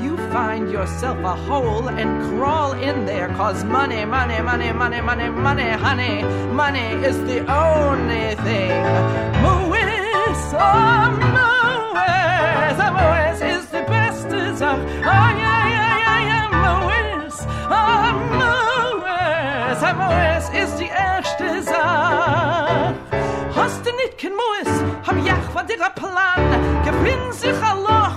You 0.00 0.16
find 0.30 0.70
yourself 0.70 1.18
a 1.18 1.34
hole 1.34 1.88
and 1.88 2.10
crawl 2.30 2.74
in 2.74 3.04
there, 3.04 3.26
cause 3.34 3.64
money, 3.64 4.04
money, 4.04 4.40
money, 4.40 4.72
money, 4.72 5.00
money, 5.00 5.28
money, 5.28 5.70
honey, 5.86 6.22
money 6.62 6.88
is 7.04 7.18
the 7.24 7.40
only 7.52 8.36
thing. 8.46 8.70
Moes, 9.42 10.54
oh, 10.54 11.10
Moes, 11.34 12.78
oh, 12.86 12.92
Moes 12.96 13.40
is 13.42 13.66
the 13.70 13.82
best 13.88 14.26
of, 14.62 14.78
oh 14.78 15.30
yeah. 15.42 15.65
Moes 19.94 20.48
ist 20.62 20.76
die 20.78 20.88
erste 20.88 21.62
Sache. 21.62 22.94
Hast 23.54 23.84
du 23.84 23.90
nicht 23.96 24.18
kein 24.18 24.32
Moes, 24.32 24.72
hab 25.06 25.16
ich 25.16 25.32
von 25.52 25.66
dir 25.66 25.76
Plan. 25.94 26.82
Gewinn 26.84 27.32
sich 27.32 27.50
ein 27.50 27.82
Loch 27.82 28.15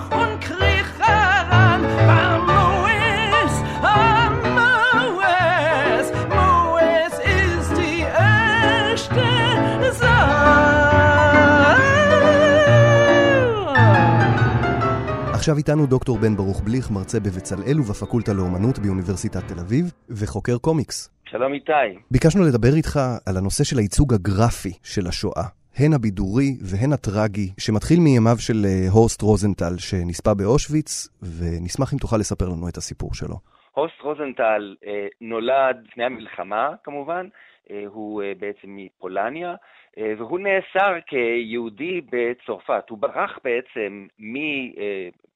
עכשיו 15.49 15.57
איתנו 15.57 15.87
דוקטור 15.95 16.17
בן 16.23 16.35
ברוך 16.39 16.59
בליך, 16.65 16.85
מרצה 16.95 17.19
בבצלאל 17.25 17.77
ובפקולטה 17.79 18.31
לאומנות 18.37 18.77
באוניברסיטת 18.83 19.43
תל 19.49 19.59
אביב, 19.65 19.85
וחוקר 20.19 20.57
קומיקס. 20.65 20.97
שלום 21.31 21.53
איתי. 21.53 21.89
ביקשנו 22.11 22.41
לדבר 22.49 22.73
איתך 22.79 22.93
על 23.27 23.35
הנושא 23.39 23.63
של 23.63 23.77
הייצוג 23.81 24.09
הגרפי 24.13 24.73
של 24.93 25.05
השואה. 25.09 25.47
הן 25.79 25.91
הבידורי 25.93 26.49
והן 26.69 26.91
הטרגי, 26.93 27.47
שמתחיל 27.63 27.99
מימיו 28.05 28.37
של 28.47 28.59
אה, 28.65 28.71
הורסט 28.95 29.21
רוזנטל, 29.21 29.75
שנספה 29.87 30.33
באושוויץ, 30.39 30.91
ונשמח 31.37 31.89
אם 31.93 31.99
תוכל 32.03 32.17
לספר 32.17 32.47
לנו 32.53 32.65
את 32.69 32.77
הסיפור 32.77 33.11
שלו. 33.13 33.37
הורסט 33.77 34.01
רוזנטל 34.01 34.63
אה, 34.87 35.07
נולד 35.21 35.75
לפני 35.87 36.03
המלחמה, 36.03 36.65
כמובן, 36.83 37.25
אה, 37.71 37.83
הוא 37.87 38.23
אה, 38.23 38.31
בעצם 38.39 38.67
מפולניה, 38.77 39.55
אה, 39.97 40.13
והוא 40.17 40.39
נאסר 40.39 40.93
כיהודי 41.07 42.01
בצרפת. 42.11 42.89
הוא 42.89 42.97
ברח 42.97 43.39
בעצם 43.43 44.07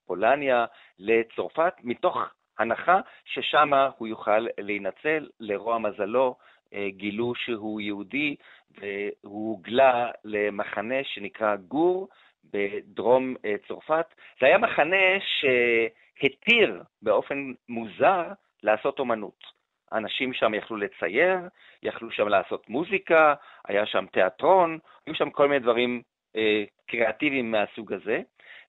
מפולניה 0.04 0.66
לצרפת 0.99 1.74
מתוך 1.84 2.18
הנחה 2.60 2.99
ששם 3.26 3.72
הוא 3.97 4.08
יוכל 4.08 4.47
להינצל, 4.58 5.30
לרוע 5.39 5.78
מזלו 5.78 6.36
אה, 6.74 6.89
גילו 6.89 7.36
שהוא 7.36 7.82
יהודי 7.82 8.36
והוא 8.72 9.49
הוגלה 9.49 10.12
למחנה 10.24 11.04
שנקרא 11.04 11.56
גור 11.56 12.10
בדרום 12.54 13.36
אה, 13.45 13.56
צרפת. 13.68 14.06
זה 14.39 14.45
היה 14.45 14.58
מחנה 14.58 15.06
שהתיר 15.20 16.84
באופן 17.01 17.54
מוזר 17.70 18.24
לעשות 18.64 18.99
אומנות. 18.99 19.43
אנשים 19.91 20.34
שם 20.34 20.54
יכלו 20.54 20.78
לצייר, 20.78 21.39
יכלו 21.84 22.12
שם 22.12 22.28
לעשות 22.28 22.70
מוזיקה, 22.70 23.34
היה 23.68 23.86
שם 23.86 24.06
תיאטרון, 24.12 24.80
היו 25.08 25.16
שם 25.16 25.30
כל 25.30 25.47
מיני 25.47 25.60
דברים 25.60 26.01
אה, 26.36 26.64
קריאטיביים 26.88 27.51
מהסוג 27.51 27.93
הזה, 27.93 28.22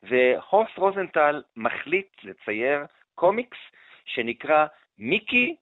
והורסט 0.08 0.78
רוזנטל 0.78 1.42
מחליט 1.56 2.08
לצייר 2.24 2.84
קומיקס 3.14 3.58
שנקרא 4.04 4.66
מיקי 4.98 5.54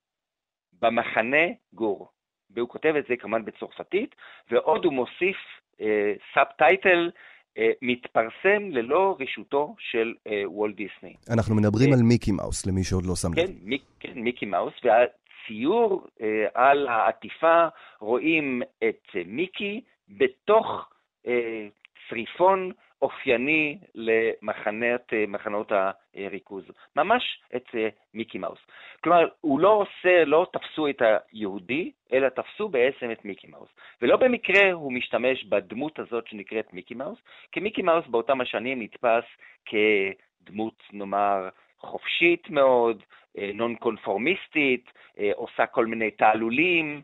במחנה 0.81 1.47
גור. 1.73 2.09
והוא 2.51 2.69
כותב 2.69 2.95
את 2.99 3.05
זה 3.09 3.17
כמובן 3.17 3.45
בצרפתית, 3.45 4.15
ועוד 4.51 4.85
הוא 4.85 4.93
מוסיף 4.93 5.37
אה, 5.81 6.13
subtitle 6.35 7.11
אה, 7.59 7.71
מתפרסם 7.83 8.71
ללא 8.71 9.17
רשותו 9.21 9.75
של 9.79 10.15
אה, 10.27 10.43
וולט 10.45 10.77
דיסני. 10.77 11.15
אנחנו 11.31 11.55
מדברים 11.55 11.93
אה, 11.93 11.95
על 11.99 12.03
מיקי 12.03 12.33
מאוס, 12.33 12.67
למי 12.67 12.85
שעוד 12.85 13.07
לא 13.07 13.17
שם 13.17 13.29
לב. 13.33 13.47
כן, 13.47 13.53
מיק, 13.63 13.83
כן, 14.01 14.13
מיקי 14.15 14.47
מאוס, 14.47 14.75
והציור 14.85 16.07
אה, 16.23 16.47
על 16.55 16.89
העטיפה 16.89 17.67
רואים 18.01 18.63
את 18.89 19.03
אה, 19.17 19.23
מיקי 19.27 19.81
בתוך 20.09 20.89
אה, 21.27 21.69
צריפון 22.09 22.71
אופייני 23.03 23.79
למחנות 23.95 25.73
הריכוז, 26.15 26.65
ממש 26.97 27.41
את 27.57 27.65
אה, 27.75 27.89
מיקי 28.15 28.39
מאוס. 28.39 28.59
כלומר, 29.05 29.29
הוא 29.41 29.61
לא 29.61 29.69
עושה, 29.69 30.25
לא 30.25 30.47
תפסו 30.53 30.89
את 30.89 31.03
היהודי, 31.03 31.93
אלא 32.13 32.29
תפסו 32.29 32.69
בעצם 32.69 33.11
את 33.11 33.25
מיקי 33.25 33.47
מאוס. 33.47 33.69
ולא 34.03 34.17
במקרה 34.17 34.73
הוא 34.73 34.93
משתמש 34.93 35.45
בדמות 35.45 35.99
הזאת 35.99 36.27
שנקראת 36.27 36.73
מיקי 36.73 36.95
מאוס, 36.95 37.19
כי 37.53 37.61
מיקי 37.61 37.83
מאוס 37.83 38.07
באותם 38.07 38.41
השנים 38.41 38.83
נתפס 38.83 39.25
כדמות, 39.67 40.83
נאמר, 40.93 41.49
חופשית 41.79 42.51
מאוד, 42.51 43.03
אה, 43.39 43.51
נון 43.55 43.75
קונפורמיסטית, 43.75 44.93
אה, 45.19 45.31
עושה 45.35 45.67
כל 45.67 45.87
מיני 45.87 46.11
תעלולים, 46.11 46.97
אה, 46.97 47.03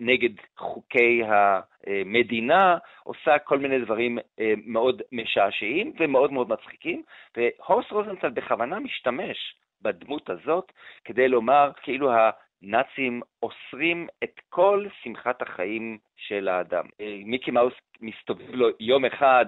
נגד 0.00 0.30
חוקי 0.56 1.22
המדינה, 1.26 2.78
עושה 3.02 3.38
כל 3.38 3.58
מיני 3.58 3.78
דברים 3.78 4.18
אה, 4.40 4.52
מאוד 4.66 5.02
משעשעים 5.12 5.92
ומאוד 5.98 6.32
מאוד 6.32 6.48
מצחיקים, 6.48 7.02
והורס 7.36 7.90
רוזנטל 7.90 8.28
בכוונה 8.28 8.80
משתמש 8.80 9.54
בדמות 9.82 10.30
הזאת 10.30 10.72
כדי 11.04 11.28
לומר 11.28 11.70
כאילו 11.82 12.10
הנאצים 12.12 13.20
אוסרים 13.42 14.08
את 14.24 14.40
כל 14.48 14.86
שמחת 15.02 15.42
החיים 15.42 15.98
של 16.16 16.48
האדם. 16.48 16.84
אה, 17.00 17.20
מיקי 17.24 17.50
מאוס 17.50 17.74
מסתובב 18.00 18.54
לו 18.54 18.68
יום 18.80 19.04
אחד 19.04 19.46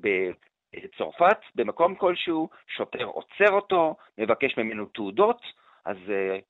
בצרפת, 0.00 1.38
במקום 1.54 1.94
כלשהו, 1.94 2.48
שוטר 2.66 3.04
עוצר 3.04 3.50
אותו, 3.50 3.96
מבקש 4.18 4.58
ממנו 4.58 4.86
תעודות, 4.86 5.40
אז 5.84 5.96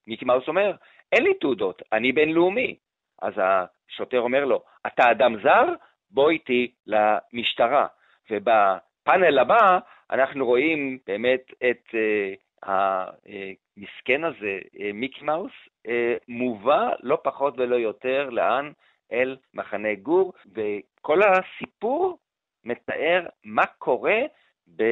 מיקי 0.07 0.25
מאוס 0.25 0.49
אומר, 0.49 0.73
אין 1.15 1.23
לי 1.23 1.35
תעודות, 1.35 1.83
אני 1.93 2.13
בינלאומי. 2.13 2.77
אז 3.23 3.33
השוטר 3.37 4.21
אומר 4.21 4.45
לו, 4.45 4.63
אתה 4.87 5.11
אדם 5.11 5.43
זר? 5.43 5.65
בוא 6.11 6.31
איתי 6.31 6.73
למשטרה. 6.87 7.87
ובפאנל 8.31 9.39
הבא 9.39 9.79
אנחנו 10.11 10.47
רואים 10.47 10.99
באמת 11.07 11.53
את 11.71 11.89
uh, 11.89 12.69
המסכן 13.77 14.25
הזה, 14.25 14.59
uh, 14.75 14.79
מיקי 14.95 15.25
מאוס, 15.25 15.53
uh, 15.87 15.91
מובא 16.29 16.89
לא 17.03 17.19
פחות 17.25 17.55
ולא 17.59 17.77
יותר 17.77 18.31
לאן? 18.31 18.73
אל 19.13 19.37
מחנה 19.55 19.95
גור, 19.95 20.33
וכל 20.53 21.21
הסיפור 21.23 22.19
מתאר 22.65 23.27
מה 23.45 23.67
קורה 23.67 24.21
ב... 24.77 24.83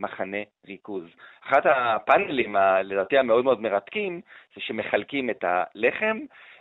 מחנה 0.00 0.42
ריכוז. 0.66 1.04
אחד 1.48 1.60
הפאנלים, 1.64 2.56
לדעתי 2.84 3.18
המאוד 3.18 3.44
מאוד 3.44 3.60
מרתקים, 3.60 4.20
זה 4.54 4.60
שמחלקים 4.60 5.30
את 5.30 5.44
הלחם, 5.44 6.18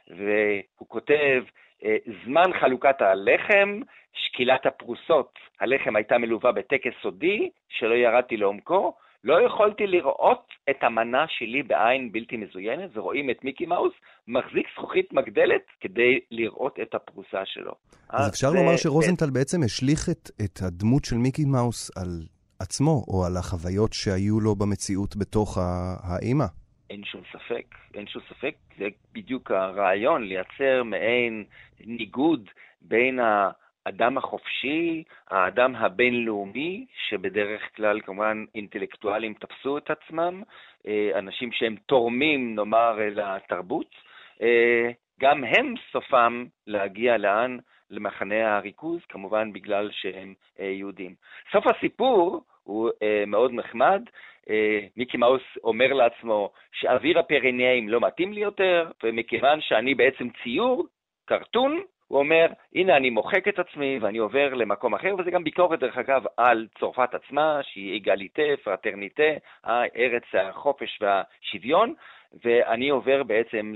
והוא 0.08 0.88
כותב, 0.88 1.44
אה, 1.86 1.98
זמן 2.26 2.60
חלוקת 2.60 3.02
הלחם, 3.02 3.80
שקילת 4.14 4.66
הפרוסות. 4.66 5.40
הלחם 5.60 5.96
הייתה 5.96 6.18
מלווה 6.18 6.52
בטקס 6.52 6.92
סודי, 7.02 7.50
שלא 7.70 7.94
ירדתי 7.94 8.38
לעומקו, 8.38 8.94
לא 9.24 9.46
יכולתי 9.46 9.88
לראות 9.88 10.48
את 10.70 10.84
המנה 10.84 11.26
שלי 11.28 11.64
בעין 11.64 12.12
בלתי 12.12 12.38
מזוינת, 12.38 12.90
ורואים 12.94 13.30
את 13.30 13.44
מיקי 13.44 13.66
מאוס 13.66 13.94
מחזיק 14.28 14.68
זכוכית 14.76 15.14
מגדלת 15.14 15.62
כדי 15.82 16.20
לראות 16.32 16.80
את 16.82 16.96
הפרוסה 16.96 17.42
שלו. 17.46 17.72
אז 18.10 18.30
אפשר 18.30 18.50
זה... 18.50 18.58
לומר 18.58 18.78
שרוזנטל 18.78 19.30
בעצם 19.30 19.64
השליך 19.66 20.10
את, 20.12 20.30
את 20.46 20.60
הדמות 20.62 21.06
של 21.06 21.16
מיקי 21.16 21.46
מאוס 21.46 21.98
על 21.98 22.10
עצמו, 22.60 23.04
או 23.08 23.26
על 23.26 23.38
החוויות 23.38 23.94
שהיו 23.94 24.40
לו 24.40 24.56
במציאות 24.56 25.16
בתוך 25.16 25.58
האימא. 26.04 26.46
אין 26.90 27.04
שום 27.04 27.22
ספק, 27.32 27.66
אין 27.94 28.08
שום 28.08 28.22
ספק, 28.30 28.56
זה 28.78 28.88
בדיוק 29.14 29.52
הרעיון, 29.52 30.24
לייצר 30.24 30.84
מעין 30.84 31.44
ניגוד 31.86 32.50
בין. 32.82 33.20
האדם 33.86 34.18
החופשי, 34.18 35.04
האדם 35.30 35.76
הבינלאומי, 35.76 36.86
שבדרך 37.10 37.62
כלל 37.76 38.02
כמובן 38.02 38.46
אינטלקטואלים 38.56 39.34
תפסו 39.34 39.78
את 39.78 39.92
עצמם, 39.92 40.44
אה, 40.88 41.20
אנשים 41.20 41.52
שהם 41.52 41.76
תורמים, 41.86 42.56
נאמר, 42.56 42.98
לתרבות, 43.16 43.96
אה, 44.42 44.90
גם 45.22 45.44
הם 45.44 45.74
סופם 45.92 46.46
להגיע 46.68 47.18
לאן? 47.18 47.58
למחנה 47.90 48.58
הריכוז, 48.58 49.00
כמובן 49.10 49.54
בגלל 49.54 49.90
שהם 49.92 50.34
אה, 50.60 50.66
יהודים. 50.66 51.16
סוף 51.52 51.66
הסיפור 51.68 52.42
הוא 52.64 52.90
מאוד 53.28 53.52
נחמד. 53.54 54.02
מיקי 54.98 55.18
מאוס 55.18 55.42
אומר 55.64 55.94
לעצמו 55.94 56.52
שאוויר 56.72 57.20
הפירניים 57.20 57.90
לא 57.90 58.00
מתאים 58.02 58.34
לי 58.34 58.42
יותר, 58.42 58.92
ומכיוון 59.04 59.62
שאני 59.62 59.96
בעצם 59.96 60.28
ציור, 60.44 60.88
קרטון, 61.26 61.82
הוא 62.10 62.20
אומר, 62.20 62.46
הנה 62.76 62.98
אני 62.98 63.10
מוחק 63.10 63.48
את 63.48 63.60
עצמי 63.60 64.00
ואני 64.02 64.18
עובר 64.18 64.54
למקום 64.54 64.94
אחר, 64.94 65.16
וזה 65.18 65.32
גם 65.32 65.44
ביקורת, 65.44 65.80
דרך 65.80 65.98
אגב, 65.98 66.24
על 66.38 66.68
צרפת 66.80 67.10
עצמה, 67.14 67.60
שהיא 67.64 68.02
אגליטה, 68.02 68.42
פרטרניטה, 68.64 69.32
ארץ 69.96 70.24
החופש 70.34 71.00
והשוויון, 71.02 71.94
ואני 72.44 72.90
עובר 72.90 73.24
בעצם 73.24 73.74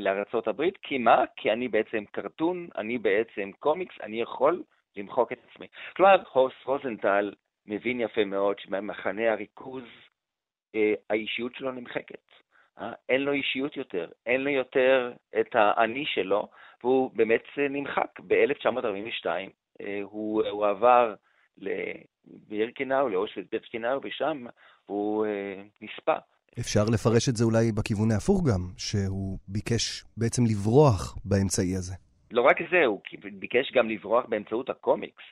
הברית, 0.47 0.77
כי 0.81 0.97
מה? 0.97 1.23
כי 1.35 1.51
אני 1.51 1.67
בעצם 1.67 2.03
קרטון, 2.11 2.67
אני 2.77 2.97
בעצם 2.97 3.51
קומיקס, 3.59 3.95
אני 4.03 4.21
יכול 4.21 4.63
למחוק 4.97 5.31
את 5.31 5.39
עצמי. 5.51 5.67
כלומר, 5.95 6.15
הוס 6.33 6.53
רוזנטל 6.65 7.33
מבין 7.65 8.01
יפה 8.01 8.25
מאוד 8.25 8.59
שבמחנה 8.59 9.31
הריכוז 9.31 9.83
אה, 10.75 10.93
האישיות 11.09 11.55
שלו 11.55 11.71
נמחקת. 11.71 12.23
אה? 12.79 12.91
אין 13.09 13.21
לו 13.21 13.31
אישיות 13.31 13.77
יותר, 13.77 14.09
אין 14.25 14.43
לו 14.43 14.49
יותר 14.49 15.11
את 15.39 15.55
האני 15.55 16.05
שלו, 16.05 16.47
והוא 16.83 17.11
באמת 17.15 17.43
נמחק. 17.69 18.19
ב-1942 18.27 19.27
אה, 19.81 19.99
הוא, 20.03 20.43
הוא 20.49 20.65
עבר 20.65 21.13
לבירקנאו, 21.57 23.09
לאושוויץ 23.09 23.47
בירקנאו, 23.51 23.99
ושם 24.03 24.45
הוא 24.85 25.25
אה, 25.25 25.63
נספה. 25.81 26.15
אפשר 26.59 26.83
לפרש 26.93 27.29
את 27.29 27.35
זה 27.35 27.45
אולי 27.45 27.71
בכיוון 27.71 28.11
ההפוך 28.11 28.43
גם, 28.47 28.61
שהוא 28.77 29.37
ביקש 29.47 30.03
בעצם 30.17 30.43
לברוח 30.45 31.17
באמצעי 31.25 31.75
הזה. 31.75 31.93
לא 32.31 32.41
רק 32.41 32.57
זה, 32.71 32.85
הוא 32.85 33.01
ביקש 33.33 33.71
גם 33.71 33.89
לברוח 33.89 34.25
באמצעות 34.25 34.69
הקומיקס. 34.69 35.23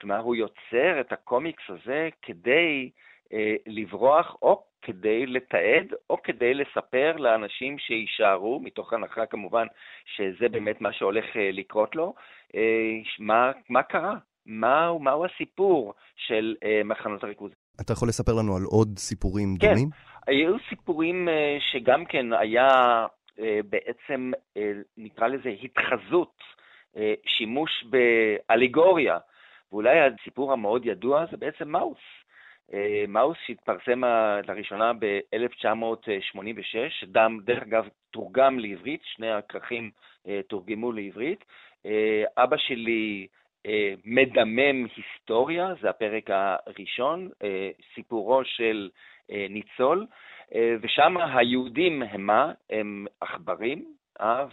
כלומר, 0.00 0.18
הוא 0.18 0.36
יוצר 0.36 1.00
את 1.00 1.12
הקומיקס 1.12 1.62
הזה 1.68 2.08
כדי 2.22 2.90
אה, 3.32 3.54
לברוח 3.66 4.36
או 4.42 4.64
כדי 4.82 5.26
לתעד 5.26 5.94
או 6.10 6.22
כדי 6.22 6.54
לספר 6.54 7.16
לאנשים 7.16 7.78
שיישארו, 7.78 8.60
מתוך 8.60 8.92
הנחה 8.92 9.26
כמובן 9.26 9.66
שזה 10.16 10.48
באמת 10.48 10.80
מה 10.80 10.92
שהולך 10.92 11.24
אה, 11.36 11.50
לקרות 11.52 11.96
לו, 11.96 12.14
אה, 12.54 12.60
מה, 13.18 13.52
מה 13.68 13.82
קרה, 13.82 14.14
מהו, 14.46 14.98
מהו 14.98 15.24
הסיפור 15.24 15.94
של 16.16 16.54
אה, 16.64 16.80
מחנות 16.84 17.24
הריכוז. 17.24 17.50
אתה 17.80 17.92
יכול 17.92 18.08
לספר 18.08 18.32
לנו 18.32 18.56
על 18.56 18.62
עוד 18.62 18.98
סיפורים 18.98 19.56
כן, 19.60 19.68
דומים? 19.68 19.90
כן, 19.90 20.32
היו 20.32 20.56
סיפורים 20.68 21.28
שגם 21.72 22.04
כן 22.04 22.32
היה 22.32 23.06
בעצם, 23.64 24.32
נקרא 24.96 25.26
לזה 25.26 25.48
התחזות, 25.62 26.34
שימוש 27.26 27.84
באליגוריה, 27.90 29.18
ואולי 29.72 29.98
הסיפור 30.00 30.52
המאוד 30.52 30.86
ידוע 30.86 31.24
זה 31.30 31.36
בעצם 31.36 31.68
מאוס. 31.68 31.98
אה, 32.74 33.04
מאוס 33.08 33.36
שהתפרסם 33.46 34.02
לראשונה 34.48 34.92
ב-1986, 34.92 37.06
דם, 37.06 37.38
דרך 37.44 37.62
אגב, 37.62 37.88
תורגם 38.10 38.58
לעברית, 38.58 39.00
שני 39.04 39.30
הכרכים 39.30 39.90
אה, 40.28 40.40
תורגמו 40.48 40.92
לעברית. 40.92 41.44
אה, 41.86 42.24
אבא 42.36 42.56
שלי 42.56 43.26
מדמם 44.04 44.86
היסטוריה, 44.96 45.74
זה 45.82 45.90
הפרק 45.90 46.30
הראשון, 46.30 47.28
סיפורו 47.94 48.44
של 48.44 48.90
ניצול, 49.28 50.06
ושם 50.80 51.16
היהודים 51.16 52.02
הם 52.02 52.26
מה? 52.26 52.52
הם 52.70 53.06
עכברים, 53.20 53.94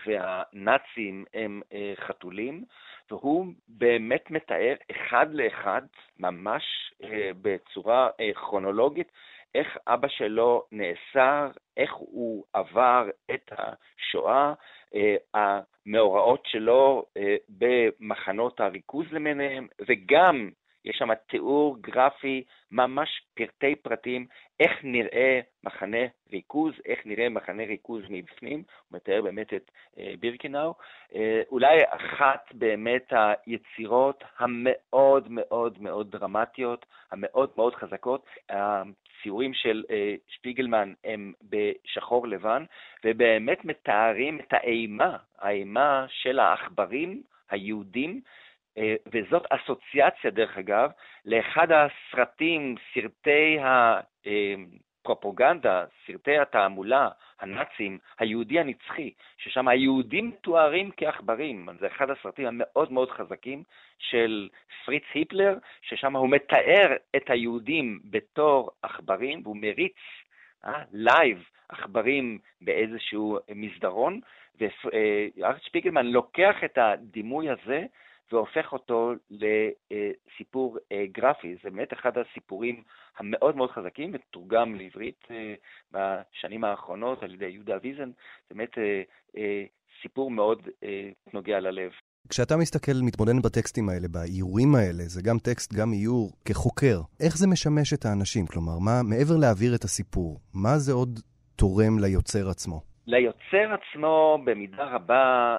והנאצים 0.06 1.26
הם 1.34 1.62
חתולים. 1.96 2.64
והוא 3.12 3.46
באמת 3.68 4.32
מתאר 4.32 4.76
אחד 4.92 5.34
לאחד, 5.34 5.82
ממש 6.20 6.64
אה, 7.04 7.32
בצורה 7.42 8.10
אה, 8.20 8.34
כרונולוגית, 8.34 9.12
איך 9.56 9.78
אבא 9.88 10.08
שלו 10.08 10.64
נאסר, 10.72 11.52
איך 11.78 11.94
הוא 11.94 12.44
עבר 12.54 13.10
את 13.34 13.52
השואה, 13.52 14.54
אה, 14.96 15.16
המאורעות 15.34 16.46
שלו 16.46 17.06
במחנות 17.50 18.60
הריכוז 18.60 19.06
למיניהם, 19.12 19.68
וגם 19.88 20.50
יש 20.86 20.98
שם 20.98 21.14
תיאור 21.28 21.78
גרפי, 21.82 22.44
ממש 22.72 23.22
פרטי 23.34 23.76
פרטים, 23.76 24.26
איך 24.60 24.72
נראה 24.84 25.40
מחנה 25.64 26.06
ריכוז, 26.32 26.74
איך 26.86 27.00
נראה 27.06 27.30
מחנה 27.30 27.64
ריכוז 27.64 28.04
מבפנים, 28.10 28.64
הוא 28.90 28.98
מתאר 28.98 29.22
באמת 29.22 29.54
את 29.54 29.72
אה, 30.00 30.14
בירקנאו. 30.20 30.74
אה, 31.16 31.42
אולי 31.52 31.84
אחת 31.90 32.50
באמת 32.54 33.14
היצירות 33.14 34.24
המאוד 34.38 35.28
מאוד 35.30 35.82
מאוד 35.82 36.12
דרמטיות, 36.12 36.86
המאוד 37.12 37.50
מאוד 37.58 37.76
חזקות, 37.76 38.26
הציורים 38.50 39.54
של 39.54 39.84
אה, 39.90 40.16
שפיגלמן 40.28 40.94
הם 41.04 41.34
בשחור 41.50 42.28
לבן, 42.28 42.64
ובאמת 43.06 43.66
מתארים 43.66 44.40
את 44.40 44.54
האימה, 44.54 45.18
האימה 45.40 46.06
של 46.10 46.40
העכברים 46.40 47.24
היהודים, 47.50 48.22
וזאת 49.14 49.44
אסוציאציה, 49.50 50.32
דרך 50.32 50.58
אגב, 50.58 50.92
לאחד 51.26 51.68
הסרטים, 51.72 52.76
סרטי 52.94 53.58
הפרופוגנדה, 55.06 55.86
סרטי 56.08 56.38
התעמולה, 56.38 57.10
הנאצים, 57.40 57.98
היהודי 58.20 58.60
הנצחי, 58.60 59.14
ששם 59.38 59.68
היהודים 59.68 60.28
מתוארים 60.28 60.92
כעכברים. 60.98 61.70
זה 61.80 61.88
אחד 61.88 62.10
הסרטים 62.10 62.48
המאוד 62.48 62.92
מאוד 62.92 63.12
חזקים 63.12 63.64
של 64.00 64.50
פריץ 64.86 65.04
היפלר, 65.14 65.58
ששם 65.82 66.16
הוא 66.16 66.30
מתאר 66.30 66.96
את 67.16 67.30
היהודים 67.30 68.00
בתור 68.10 68.72
עכברים, 68.82 69.42
והוא 69.44 69.58
מריץ 69.60 69.98
live 70.92 71.38
אה, 71.38 71.44
עכברים 71.70 72.40
באיזשהו 72.62 73.40
מסדרון, 73.56 74.20
וארט 74.60 75.62
שפיגלמן 75.62 76.06
לוקח 76.06 76.64
את 76.66 76.78
הדימוי 76.78 77.50
הזה 77.50 77.86
והופך 78.32 78.74
אותו 78.74 79.14
לסיפור 79.30 80.78
אה, 80.92 81.06
גרפי. 81.12 81.56
זה 81.64 81.70
באמת 81.70 81.94
אחד 81.94 82.12
הסיפורים 82.18 82.84
המאוד 83.18 83.56
מאוד 83.56 83.72
חזקים, 83.72 84.12
מתורגם 84.12 84.76
לעברית 84.76 85.28
אה, 85.32 85.54
בשנים 85.92 86.64
האחרונות 86.64 87.24
על 87.24 87.34
ידי 87.34 87.46
יהודה 87.46 87.78
ויזן. 87.84 88.12
זה 88.50 88.56
באמת 88.56 88.78
אה, 89.38 89.64
סיפור 90.02 90.32
מאוד 90.32 90.68
נוגע 91.34 91.60
ללב. 91.60 91.92
כשאתה 92.30 92.58
מסתכל, 92.58 92.92
מתבונן 93.02 93.42
בטקסטים 93.42 93.90
האלה, 93.90 94.08
באיורים 94.08 94.76
האלה, 94.76 95.04
זה 95.04 95.22
גם 95.26 95.38
טקסט, 95.38 95.74
גם 95.74 95.94
איור, 95.94 96.32
כחוקר, 96.46 96.98
איך 97.26 97.38
זה 97.38 97.48
משמש 97.48 97.94
את 97.94 98.06
האנשים? 98.06 98.46
כלומר, 98.46 98.80
מה, 98.80 99.04
מעבר 99.10 99.38
להעביר 99.42 99.76
את 99.76 99.84
הסיפור, 99.84 100.40
מה 100.54 100.78
זה 100.78 100.94
עוד 100.94 101.20
תורם 101.56 102.00
ליוצר 102.00 102.50
עצמו? 102.50 102.82
ליוצר 103.08 103.74
עצמו, 103.74 104.38
במידה 104.46 104.84
רבה, 104.84 105.58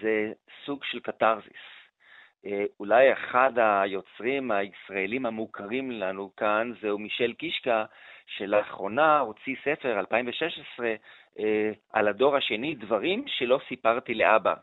זה 0.00 0.32
סוג 0.64 0.84
של 0.84 1.00
קתרזיס. 1.00 1.76
אה, 2.46 2.64
אולי 2.80 3.12
אחד 3.12 3.52
היוצרים 3.56 4.50
הישראלים 4.50 5.26
המוכרים 5.26 5.90
לנו 5.90 6.30
כאן 6.36 6.72
זהו 6.80 6.98
מישל 6.98 7.32
קישקה, 7.32 7.84
שלאחרונה 8.26 9.18
הוציא 9.18 9.56
ספר, 9.64 9.98
2016, 9.98 10.94
אה, 11.38 11.70
על 11.92 12.08
הדור 12.08 12.36
השני, 12.36 12.74
דברים 12.74 13.24
שלא 13.26 13.60
סיפרתי 13.68 14.14
לאבא. 14.14 14.54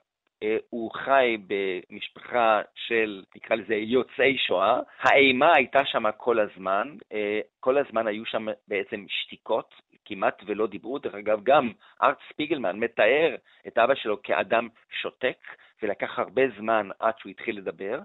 אה, 0.44 0.58
הוא 0.70 0.92
חי 0.94 1.38
במשפחה 1.48 2.62
של, 2.76 3.24
נקרא 3.36 3.56
לזה, 3.56 3.76
יוצאי 3.76 4.38
שואה. 4.38 4.80
האימה 5.00 5.56
הייתה 5.56 5.86
שם 5.86 6.04
כל 6.18 6.40
הזמן, 6.40 6.96
אה, 7.14 7.40
כל 7.60 7.78
הזמן 7.78 8.08
היו 8.08 8.26
שם 8.26 8.46
בעצם 8.68 9.06
שתיקות, 9.08 9.76
כמעט 10.06 10.44
ולא 10.46 10.68
דיברו. 10.68 11.00
דרך 11.00 11.16
אגב, 11.16 11.44
גם 11.44 11.72
ארט 12.04 12.18
ספיגלמן 12.30 12.80
מתאר 12.80 13.36
את 13.68 13.78
אבא 13.78 13.96
שלו 13.96 14.22
כאדם 14.22 14.68
שותק, 15.02 15.38
ולקח 15.84 16.20
הרבה 16.20 16.42
זמן 16.58 16.90
עד 17.00 17.14
שהוא 17.18 17.30
התחיל 17.30 17.58
לדבר. 17.58 18.00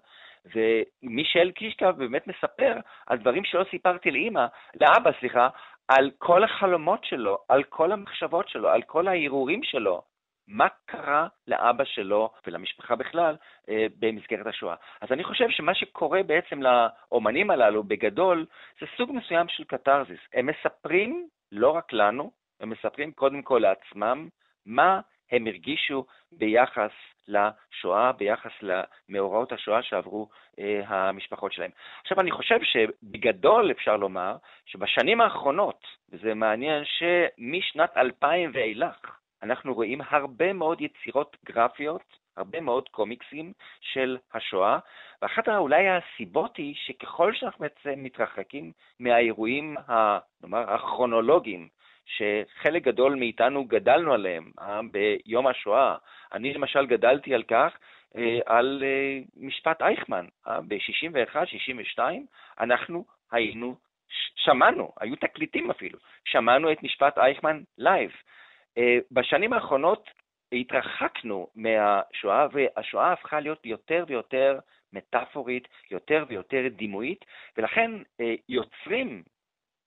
ומישל 0.54 1.50
קישקה 1.50 1.92
באמת 1.92 2.26
מספר 2.26 2.76
על 3.06 3.18
דברים 3.18 3.44
שלא 3.44 3.64
סיפרתי 3.70 4.10
לאמא, 4.10 4.46
לאבא, 4.80 5.10
סליחה, 5.20 5.48
על 5.88 6.10
כל 6.18 6.44
החלומות 6.44 7.04
שלו, 7.04 7.38
על 7.48 7.62
כל 7.64 7.92
המחשבות 7.92 8.48
שלו, 8.48 8.68
על 8.68 8.82
כל 8.82 9.08
ההרהורים 9.08 9.62
שלו. 9.62 10.02
מה 10.48 10.66
קרה 10.86 11.26
לאבא 11.46 11.84
שלו 11.84 12.30
ולמשפחה 12.46 12.96
בכלל 12.96 13.36
אה, 13.68 13.86
במסגרת 13.98 14.46
השואה. 14.46 14.74
אז 15.00 15.12
אני 15.12 15.24
חושב 15.24 15.50
שמה 15.50 15.74
שקורה 15.74 16.22
בעצם 16.22 16.60
לאומנים 16.62 17.50
הללו 17.50 17.82
בגדול, 17.82 18.46
זה 18.80 18.86
סוג 18.96 19.12
מסוים 19.12 19.48
של 19.48 19.64
קתרזיס. 19.64 20.20
הם 20.34 20.46
מספרים, 20.46 21.28
לא 21.52 21.70
רק 21.70 21.92
לנו, 21.92 22.30
הם 22.60 22.70
מספרים 22.70 23.12
קודם 23.12 23.42
כל 23.42 23.58
לעצמם, 23.62 24.28
מה 24.66 25.00
הם 25.30 25.46
הרגישו 25.46 26.06
ביחס 26.32 26.90
לשואה, 27.28 28.12
ביחס 28.12 28.52
למאורעות 28.62 29.52
השואה 29.52 29.82
שעברו 29.82 30.28
אה, 30.58 30.80
המשפחות 30.86 31.52
שלהם. 31.52 31.70
עכשיו, 32.02 32.20
אני 32.20 32.30
חושב 32.30 32.58
שבגדול 32.62 33.70
אפשר 33.70 33.96
לומר 33.96 34.36
שבשנים 34.66 35.20
האחרונות, 35.20 35.86
וזה 36.12 36.34
מעניין 36.34 36.82
שמשנת 36.84 37.96
2000 37.96 38.50
ואילך, 38.54 39.18
אנחנו 39.42 39.74
רואים 39.74 40.00
הרבה 40.10 40.52
מאוד 40.52 40.80
יצירות 40.80 41.36
גרפיות, 41.46 42.18
הרבה 42.38 42.60
מאוד 42.60 42.88
קומיקסים 42.88 43.52
של 43.80 44.18
השואה, 44.34 44.78
ואחת 45.22 45.48
אולי 45.48 45.88
הסיבות 45.88 46.56
היא 46.56 46.74
שככל 46.76 47.34
שאנחנו 47.34 47.64
מתרחקים 47.96 48.72
מהאירועים, 49.00 49.76
נאמר, 50.42 50.74
הכרונולוגיים, 50.74 51.68
שחלק 52.06 52.82
גדול 52.82 53.14
מאיתנו 53.14 53.64
גדלנו 53.64 54.12
עליהם 54.14 54.50
אה, 54.60 54.80
ביום 54.90 55.46
השואה. 55.46 55.96
אני 56.32 56.54
למשל 56.54 56.86
גדלתי 56.86 57.34
על 57.34 57.42
כך, 57.42 57.78
אה, 58.16 58.38
על 58.46 58.82
אה, 58.86 59.18
משפט 59.36 59.82
אייכמן. 59.82 60.26
אה, 60.48 60.60
ב-61, 60.60 61.46
62, 61.46 62.26
אנחנו 62.60 63.04
היינו, 63.32 63.76
שמענו, 64.34 64.92
היו 65.00 65.16
תקליטים 65.16 65.70
אפילו, 65.70 65.98
שמענו 66.24 66.72
את 66.72 66.82
משפט 66.82 67.18
אייכמן 67.18 67.62
live. 67.78 68.10
בשנים 69.12 69.52
האחרונות 69.52 70.10
התרחקנו 70.52 71.48
מהשואה, 71.56 72.46
והשואה 72.52 73.12
הפכה 73.12 73.40
להיות 73.40 73.66
יותר 73.66 74.04
ויותר 74.08 74.58
מטאפורית, 74.92 75.68
יותר 75.90 76.24
ויותר 76.28 76.68
דימויית, 76.68 77.24
ולכן 77.56 77.90
אה, 78.20 78.34
יוצרים, 78.48 79.22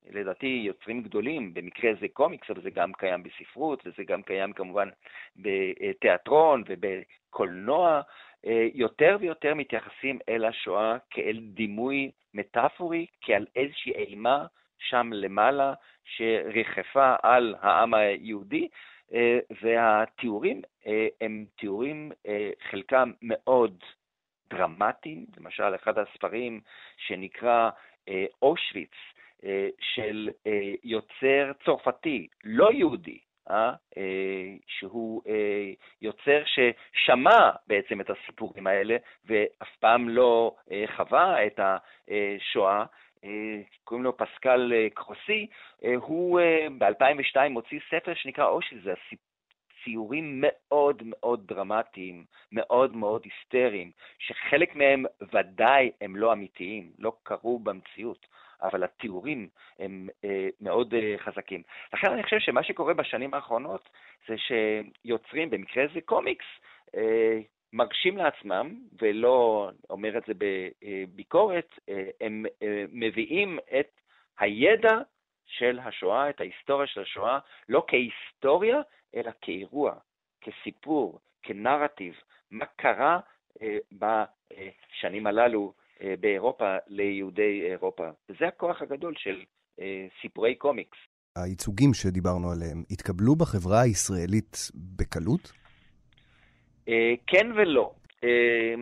לדעתי 0.09 0.61
יוצרים 0.65 1.01
גדולים, 1.01 1.53
במקרה 1.53 1.91
זה 1.99 2.07
קומיקס, 2.13 2.49
אבל 2.49 2.61
זה 2.61 2.69
גם 2.69 2.93
קיים 2.93 3.23
בספרות, 3.23 3.83
וזה 3.85 4.03
גם 4.03 4.21
קיים 4.21 4.53
כמובן 4.53 4.89
בתיאטרון 5.35 6.63
ובקולנוע, 6.67 8.01
אה, 8.45 8.67
יותר 8.73 9.17
ויותר 9.19 9.53
מתייחסים 9.55 10.19
אל 10.29 10.45
השואה 10.45 10.97
כאל 11.09 11.39
דימוי 11.41 12.11
מטאפורי, 12.33 13.05
כאל 13.21 13.45
איזושהי 13.55 13.91
אימה 13.91 14.45
שם 14.79 15.09
למעלה 15.13 15.73
שריחפה 16.03 17.15
על 17.23 17.55
העם 17.61 17.93
היהודי, 17.93 18.67
והתיאורים 19.61 20.61
אה, 20.87 21.07
הם 21.21 21.45
תיאורים, 21.57 22.11
אה, 22.27 22.49
חלקם 22.69 23.11
מאוד 23.21 23.83
דרמטיים, 24.49 25.25
למשל 25.37 25.75
אחד 25.75 25.97
הספרים 25.97 26.61
שנקרא 26.97 27.69
אושוויץ, 28.41 28.91
של 29.79 30.29
יוצר 30.83 31.51
צרפתי, 31.65 32.27
לא 32.43 32.71
יהודי, 32.71 33.19
אה? 33.49 33.73
שהוא 34.67 35.21
יוצר 36.01 36.43
ששמע 36.45 37.51
בעצם 37.67 38.01
את 38.01 38.09
הסיפורים 38.09 38.67
האלה 38.67 38.97
ואף 39.25 39.75
פעם 39.79 40.09
לא 40.09 40.55
חווה 40.95 41.45
את 41.45 41.59
השואה, 41.59 42.79
אה, 42.79 42.85
קוראים 43.83 44.03
לו 44.03 44.17
פסקל 44.17 44.73
אה, 44.75 44.87
קרוסי, 44.93 45.47
אה, 45.83 45.95
הוא 45.95 46.39
ב-2002 46.77 47.37
הוציא 47.55 47.79
ספר 47.89 48.13
שנקרא 48.13 48.47
אושי, 48.47 48.79
זה 48.79 48.93
ציורים 49.83 50.37
מאוד 50.41 51.03
מאוד 51.05 51.47
דרמטיים, 51.47 52.25
מאוד 52.51 52.95
מאוד 52.95 53.21
היסטריים, 53.25 53.91
שחלק 54.19 54.75
מהם 54.75 55.05
ודאי 55.33 55.91
הם 56.01 56.15
לא 56.15 56.33
אמיתיים, 56.33 56.91
לא 56.99 57.13
קרו 57.23 57.59
במציאות, 57.59 58.27
אבל 58.61 58.83
התיאורים 58.83 59.49
הם 59.79 60.09
מאוד 60.61 60.93
חזקים. 61.17 61.63
לכן 61.93 62.11
אני 62.11 62.23
חושב 62.23 62.39
שמה 62.39 62.63
שקורה 62.63 62.93
בשנים 62.93 63.33
האחרונות 63.33 63.89
זה 64.27 64.35
שיוצרים, 64.37 65.49
במקרה 65.49 65.83
זה 65.93 66.01
קומיקס, 66.01 66.45
מרשים 67.73 68.17
לעצמם, 68.17 68.79
ולא 69.01 69.69
אומר 69.89 70.17
את 70.17 70.23
זה 70.27 70.33
בביקורת, 70.37 71.79
הם 72.21 72.45
אה, 72.63 72.83
מביאים 72.91 73.59
את 73.79 74.01
הידע 74.39 74.97
של 75.45 75.79
השואה, 75.79 76.29
את 76.29 76.41
ההיסטוריה 76.41 76.87
של 76.87 77.01
השואה, 77.01 77.39
לא 77.69 77.85
כהיסטוריה, 77.87 78.81
אלא 79.15 79.31
כאירוע, 79.41 79.93
כסיפור, 80.41 81.19
כנרטיב, 81.43 82.13
מה 82.51 82.65
קרה 82.65 83.19
אה, 83.61 83.77
בשנים 83.91 85.27
הללו 85.27 85.73
אה, 86.01 86.13
באירופה 86.19 86.77
ליהודי 86.87 87.61
אירופה. 87.71 88.09
וזה 88.29 88.47
הכוח 88.47 88.81
הגדול 88.81 89.13
של 89.17 89.43
סיפורי 90.21 90.55
קומיקס. 90.55 90.97
הייצוגים 91.35 91.93
שדיברנו 91.93 92.51
עליהם 92.51 92.83
התקבלו 92.91 93.35
בחברה 93.35 93.81
הישראלית 93.81 94.57
בקלות? 94.75 95.60
אה, 96.87 97.13
כן 97.27 97.51
ולא. 97.55 97.91
אה, 98.23 98.73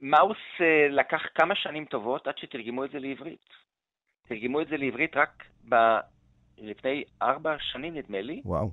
מאוס 0.00 0.60
אה, 0.60 0.88
לקח 0.90 1.22
כמה 1.34 1.54
שנים 1.54 1.84
טובות 1.84 2.26
עד 2.26 2.38
שתרגמו 2.38 2.84
את 2.84 2.90
זה 2.90 2.98
לעברית. 2.98 3.48
תרגמו 4.28 4.60
את 4.60 4.68
זה 4.68 4.76
לעברית 4.76 5.16
רק 5.16 5.44
ב... 5.68 5.74
לפני 6.58 7.04
ארבע 7.22 7.56
שנים, 7.58 7.94
נדמה 7.94 8.20
לי. 8.20 8.42
וואו. 8.44 8.70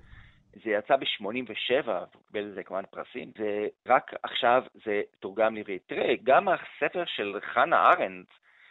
זה 0.53 0.69
יצא 0.69 0.95
ב-87, 0.95 1.87
קיבל 2.27 2.41
לזה 2.41 2.63
כמובן 2.63 2.83
פרסים, 2.89 3.31
ורק 3.39 4.13
עכשיו 4.23 4.63
זה 4.85 5.01
תורגם 5.19 5.55
לעברית. 5.55 5.83
תראה, 5.87 6.13
גם 6.23 6.47
הספר 6.47 7.03
של 7.05 7.39
חנה 7.41 7.89
ארנדט, 7.89 8.29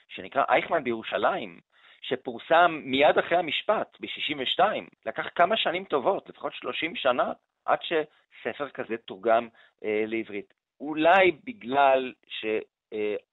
שנקרא 0.09 0.45
אייכמן 0.49 0.85
בירושלים, 0.85 1.61
שפורסם 2.01 2.81
מיד 2.85 3.19
אחרי 3.19 3.39
המשפט, 3.39 3.97
ב-62, 4.01 4.65
לקח 5.07 5.27
כמה 5.35 5.57
שנים 5.57 5.85
טובות, 5.85 6.29
לפחות 6.29 6.55
30 6.55 6.97
שנה, 6.97 7.33
עד 7.65 7.79
שספר 7.83 8.69
כזה 8.69 8.97
תורגם 8.97 9.49
אה, 9.85 10.05
לעברית. 10.07 10.55
אולי 10.81 11.33
בגלל 11.45 12.13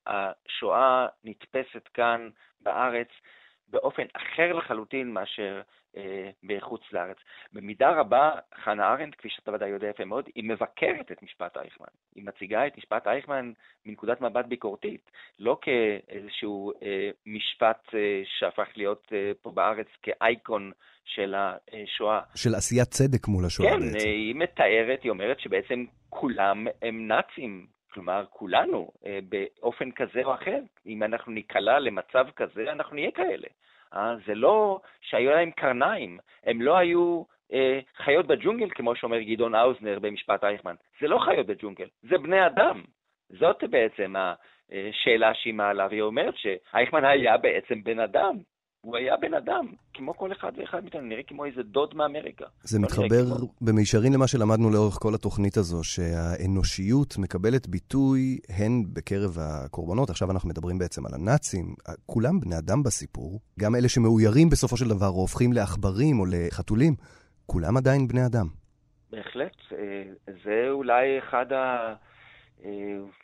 שהשואה 0.06 1.08
נתפסת 1.24 1.88
כאן 1.94 2.30
בארץ 2.60 3.08
באופן 3.68 4.06
אחר 4.14 4.54
לחלוטין 4.54 5.14
מאשר 5.14 5.62
אה, 5.98 6.30
לארץ. 6.94 7.18
במידה 7.54 7.90
רבה, 7.90 8.32
חנה 8.64 8.94
ארנדט, 8.94 9.18
כפי 9.18 9.30
שאתה 9.30 9.52
ודאי 9.54 9.70
יודע 9.70 9.88
יפה 9.88 10.06
מאוד, 10.06 10.30
היא 10.36 10.44
מבקרת 10.44 11.12
את 11.12 11.24
משפט 11.24 11.58
אייכמן. 11.58 11.88
היא 12.16 12.24
מציגה 12.26 12.68
את 12.68 12.78
משפט 12.78 13.08
אייכמן 13.08 13.52
מנקודת 13.86 14.22
מבט 14.22 14.46
ביקורתית, 14.46 15.12
לא 15.40 15.58
כאיזשהו 15.62 16.72
אה, 16.84 17.10
משפט 17.26 17.94
אה, 17.94 18.22
שהפך 18.26 18.68
להיות 18.76 19.08
אה, 19.14 19.32
פה 19.42 19.52
בארץ 19.52 19.88
כאייקון 20.02 20.72
של 21.06 21.36
השואה. 21.38 22.22
של 22.36 22.56
עשיית 22.56 22.88
צדק 22.88 23.28
מול 23.28 23.46
השואה 23.46 23.70
כן, 23.70 23.80
בעצם. 23.80 24.00
כן, 24.00 24.06
היא 24.06 24.36
מתארת, 24.36 25.04
היא 25.04 25.10
אומרת 25.10 25.40
שבעצם 25.40 25.86
כולם 26.10 26.68
הם 26.82 27.08
נאצים. 27.08 27.78
כלומר, 27.98 28.26
כולנו, 28.30 28.92
אה, 29.06 29.20
באופן 29.30 29.92
כזה 29.92 30.22
או 30.24 30.34
אחר, 30.34 30.60
אם 30.86 31.04
אנחנו 31.04 31.32
ניקלע 31.32 31.80
למצב 31.80 32.26
כזה, 32.36 32.72
אנחנו 32.72 32.96
נהיה 32.96 33.12
כאלה. 33.12 33.48
אה? 33.94 34.16
זה 34.26 34.36
לא 34.36 34.80
שהיו 35.02 35.32
להם 35.32 35.52
קרניים, 35.52 36.20
הם 36.44 36.62
לא 36.62 36.78
היו 36.78 37.24
אה, 37.54 37.80
חיות 37.98 38.28
בג'ונגל, 38.28 38.70
כמו 38.70 38.96
שאומר 38.96 39.22
גדעון 39.22 39.56
האוזנר 39.56 40.00
במשפט 40.00 40.44
אייכמן. 40.44 40.76
זה 41.02 41.08
לא 41.08 41.20
חיות 41.20 41.48
בג'ונגל, 41.48 41.88
זה 42.02 42.18
בני 42.18 42.46
אדם. 42.46 42.84
זאת 43.30 43.64
בעצם 43.64 44.14
השאלה 44.72 45.34
שהיא 45.34 45.54
מעלה, 45.54 45.88
והיא 45.90 46.02
אומרת 46.02 46.34
שאייכמן 46.38 47.06
היה 47.06 47.38
בעצם 47.38 47.84
בן 47.84 48.00
אדם. 48.00 48.38
הוא 48.88 48.98
היה 48.98 49.18
בן 49.18 49.34
אדם, 49.34 49.66
כמו 49.94 50.18
כל 50.18 50.32
אחד 50.32 50.52
ואחד 50.58 50.84
מאיתנו, 50.84 51.02
נראה 51.02 51.24
כמו 51.24 51.46
איזה 51.46 51.64
דוד 51.64 51.94
מאמריקה. 51.96 52.46
זה 52.64 52.78
לא 52.80 52.84
מתחבר 52.84 53.38
כמו... 53.38 53.48
במישרין 53.62 54.14
למה 54.14 54.28
שלמדנו 54.28 54.70
לאורך 54.70 54.94
כל 55.02 55.16
התוכנית 55.16 55.58
הזו, 55.58 55.84
שהאנושיות 55.84 57.18
מקבלת 57.18 57.68
ביטוי 57.68 58.38
הן 58.50 58.84
בקרב 58.94 59.38
הקורבנות, 59.40 60.10
עכשיו 60.10 60.32
אנחנו 60.32 60.50
מדברים 60.50 60.78
בעצם 60.78 61.06
על 61.06 61.12
הנאצים, 61.14 61.76
כולם 62.06 62.40
בני 62.40 62.58
אדם 62.58 62.84
בסיפור, 62.84 63.40
גם 63.60 63.76
אלה 63.76 63.90
שמאוירים 63.90 64.50
בסופו 64.50 64.78
של 64.78 64.90
דבר, 64.90 65.08
או 65.08 65.22
הופכים 65.22 65.54
לעכברים 65.54 66.20
או 66.20 66.26
לחתולים, 66.26 66.94
כולם 67.46 67.78
עדיין 67.78 68.08
בני 68.08 68.26
אדם. 68.26 68.48
בהחלט. 69.10 69.58
זה 70.44 70.68
אולי 70.70 71.20
אחד 71.20 71.46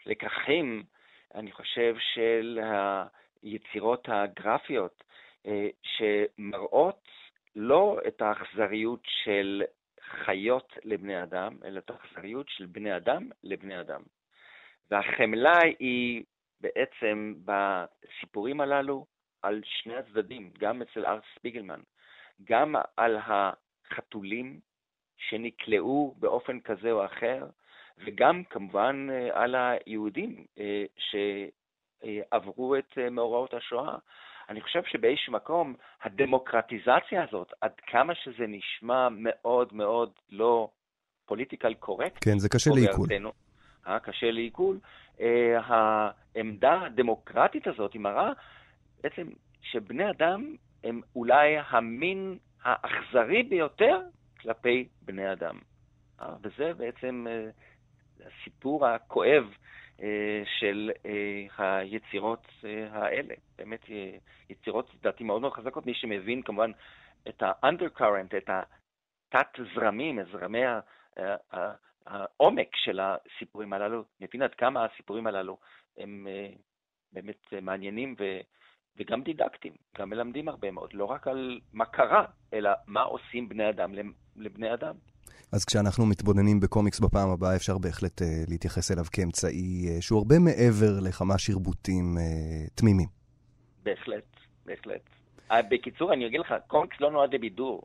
הלקחים, 0.06 0.84
אני 1.36 1.52
חושב, 1.52 1.96
של 2.14 2.60
היצירות 3.44 4.08
הגרפיות, 4.08 5.04
שמראות 5.82 7.08
לא 7.56 8.00
את 8.08 8.22
האכזריות 8.22 9.02
של 9.06 9.64
חיות 10.02 10.74
לבני 10.84 11.24
אדם, 11.24 11.58
אלא 11.64 11.80
את 11.80 11.90
האכזריות 11.90 12.50
של 12.50 12.66
בני 12.66 12.98
אדם 12.98 13.30
לבני 13.44 13.80
אדם. 13.80 14.02
והחמלה 14.92 15.60
היא 15.80 16.24
בעצם 16.62 17.34
בסיפורים 17.46 18.62
הללו 18.62 19.06
על 19.42 19.62
שני 19.66 19.96
הצדדים, 19.96 20.52
גם 20.60 20.82
אצל 20.82 21.06
ארט 21.06 21.24
ספיגלמן, 21.36 21.82
גם 22.44 22.76
על 22.98 23.18
החתולים 23.18 24.60
שנקלעו 25.18 26.16
באופן 26.20 26.60
כזה 26.60 26.92
או 26.92 27.06
אחר, 27.06 27.46
וגם 27.98 28.44
כמובן 28.44 29.08
על 29.32 29.56
היהודים 29.56 30.46
אה, 30.60 30.86
שעברו 30.98 32.76
את 32.76 32.98
מאורעות 33.12 33.54
השואה. 33.54 33.98
אני 34.54 34.62
חושב 34.62 34.82
שבאיזשהו 34.86 35.34
מקום 35.34 35.74
הדמוקרטיזציה 36.04 37.24
הזאת, 37.24 37.54
עד 37.62 37.72
כמה 37.88 38.16
שזה 38.16 38.46
נשמע 38.48 39.08
מאוד 39.12 39.74
מאוד 39.74 40.10
לא 40.30 40.70
פוליטיקל 41.26 41.74
קורקט, 41.74 42.18
כן, 42.22 42.40
זה 42.40 42.50
קשה 42.50 42.72
לעיכול. 42.76 43.08
אה, 43.88 44.00
קשה 44.00 44.32
לעיכול. 44.32 44.80
אה, 45.22 45.60
העמדה 45.66 46.82
הדמוקרטית 46.82 47.68
הזאת 47.68 47.94
היא 47.94 48.02
מראה 48.02 48.32
בעצם 49.04 49.28
שבני 49.62 50.10
אדם 50.10 50.56
הם 50.84 51.02
אולי 51.16 51.56
המין 51.70 52.38
האכזרי 52.64 53.44
ביותר 53.44 54.02
כלפי 54.42 54.88
בני 55.02 55.32
אדם. 55.32 55.60
אה, 56.22 56.36
וזה 56.44 56.74
בעצם 56.74 57.26
אה, 57.30 57.50
הסיפור 58.28 58.88
הכואב 58.88 59.44
של 60.60 60.92
אה, 61.06 61.46
היצירות 61.58 62.48
אה, 62.66 62.88
האלה. 62.92 63.34
באמת 63.58 63.86
יצירות, 64.50 64.94
לדעתי, 64.94 65.24
מאוד 65.24 65.42
מאוד 65.42 65.54
חזקות. 65.54 65.86
מי 65.86 65.94
שמבין 65.94 66.42
כמובן 66.42 66.72
את 67.30 67.44
ה-undercurrent, 67.44 68.38
את 68.38 68.50
התת-זרמים, 69.34 70.20
זרמי 70.32 70.62
העומק 72.06 72.76
של 72.76 73.00
הסיפורים 73.00 73.74
הללו, 73.74 74.04
מבין 74.22 74.42
עד 74.42 74.54
כמה 74.56 74.86
הסיפורים 74.86 75.28
הללו 75.28 75.58
הם 75.98 76.28
באמת 77.12 77.54
מעניינים 77.62 78.16
ו... 78.20 78.24
וגם 78.98 79.24
דידקטיים, 79.24 79.74
גם 79.98 80.10
מלמדים 80.10 80.50
הרבה 80.50 80.72
מאוד, 80.72 80.94
לא 80.94 81.06
רק 81.06 81.28
על 81.28 81.60
מה 81.74 81.86
קרה, 81.86 82.26
אלא 82.54 82.72
מה 82.88 83.02
עושים 83.02 83.50
בני 83.50 83.70
אדם 83.70 83.92
לבני 84.36 84.74
אדם. 84.74 84.96
אז 85.52 85.66
כשאנחנו 85.66 86.06
מתבוננים 86.06 86.60
בקומיקס 86.60 87.00
בפעם 87.00 87.30
הבאה, 87.30 87.56
אפשר 87.56 87.78
בהחלט 87.78 88.22
uh, 88.22 88.26
להתייחס 88.48 88.92
אליו 88.92 89.06
כאמצעי 89.12 89.86
uh, 89.88 90.02
שהוא 90.02 90.18
הרבה 90.18 90.40
מעבר 90.40 91.00
לכמה 91.00 91.38
שרבוטים 91.38 92.18
uh, 92.18 92.22
תמימים. 92.76 93.08
בהחלט, 93.84 94.24
בהחלט. 94.66 95.02
Uh, 95.52 95.56
בקיצור, 95.72 96.14
אני 96.14 96.28
אגיד 96.28 96.40
לך, 96.40 96.54
קומיקס 96.68 96.96
לא 97.00 97.12
נועד 97.12 97.34
לבידור. 97.34 97.82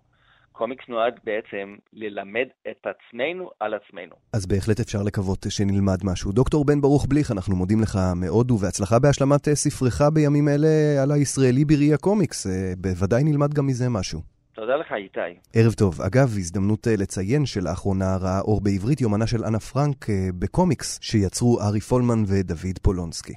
קומיקס 0.52 0.84
נועד 0.88 1.14
בעצם 1.24 1.76
ללמד 1.92 2.46
את 2.70 2.86
עצמנו 2.86 3.50
על 3.60 3.74
עצמנו. 3.74 4.14
אז 4.32 4.46
בהחלט 4.46 4.80
אפשר 4.80 5.02
לקוות 5.02 5.46
שנלמד 5.48 5.98
משהו. 6.04 6.32
דוקטור 6.32 6.64
בן 6.64 6.80
ברוך 6.80 7.06
בליך, 7.08 7.30
אנחנו 7.32 7.56
מודים 7.56 7.80
לך 7.80 7.98
מאוד 8.16 8.50
ובהצלחה 8.50 8.98
בהשלמת 8.98 9.48
ספרך 9.48 10.02
בימים 10.12 10.48
אלה 10.48 11.02
על 11.02 11.12
הישראלי 11.12 11.64
בראי 11.64 11.94
הקומיקס. 11.94 12.46
בוודאי 12.78 13.24
נלמד 13.24 13.54
גם 13.54 13.66
מזה 13.66 13.88
משהו. 13.88 14.37
תודה 14.60 14.76
לך, 14.76 14.92
איתי. 14.92 15.40
ערב 15.54 15.72
טוב. 15.72 16.02
אגב, 16.02 16.34
הזדמנות 16.38 16.88
אה, 16.88 16.96
לציין 16.96 17.46
שלאחרונה 17.46 18.16
ראה 18.16 18.40
אור 18.40 18.60
בעברית 18.60 19.00
יומנה 19.00 19.26
של 19.26 19.44
אנה 19.44 19.60
פרנק 19.60 20.10
אה, 20.10 20.28
בקומיקס 20.38 20.98
שיצרו 21.02 21.60
ארי 21.60 21.80
פולמן 21.80 22.24
ודוד 22.26 22.78
פולונסקי. 22.82 23.34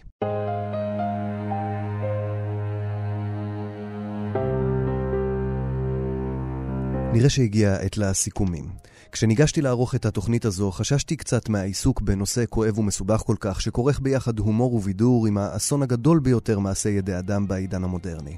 נראה 7.13 7.29
שהגיעה 7.29 7.75
עת 7.75 7.97
לסיכומים. 7.97 8.65
כשניגשתי 9.11 9.61
לערוך 9.61 9.95
את 9.95 10.05
התוכנית 10.05 10.45
הזו, 10.45 10.71
חששתי 10.71 11.15
קצת 11.15 11.49
מהעיסוק 11.49 12.01
בנושא 12.01 12.43
כואב 12.49 12.79
ומסובך 12.79 13.19
כל 13.19 13.35
כך, 13.39 13.61
שכורך 13.61 13.99
ביחד 13.99 14.39
הומור 14.39 14.73
ובידור 14.73 15.27
עם 15.27 15.37
האסון 15.37 15.83
הגדול 15.83 16.19
ביותר 16.19 16.59
מעשה 16.59 16.89
ידי 16.89 17.19
אדם 17.19 17.47
בעידן 17.47 17.83
המודרני. 17.83 18.37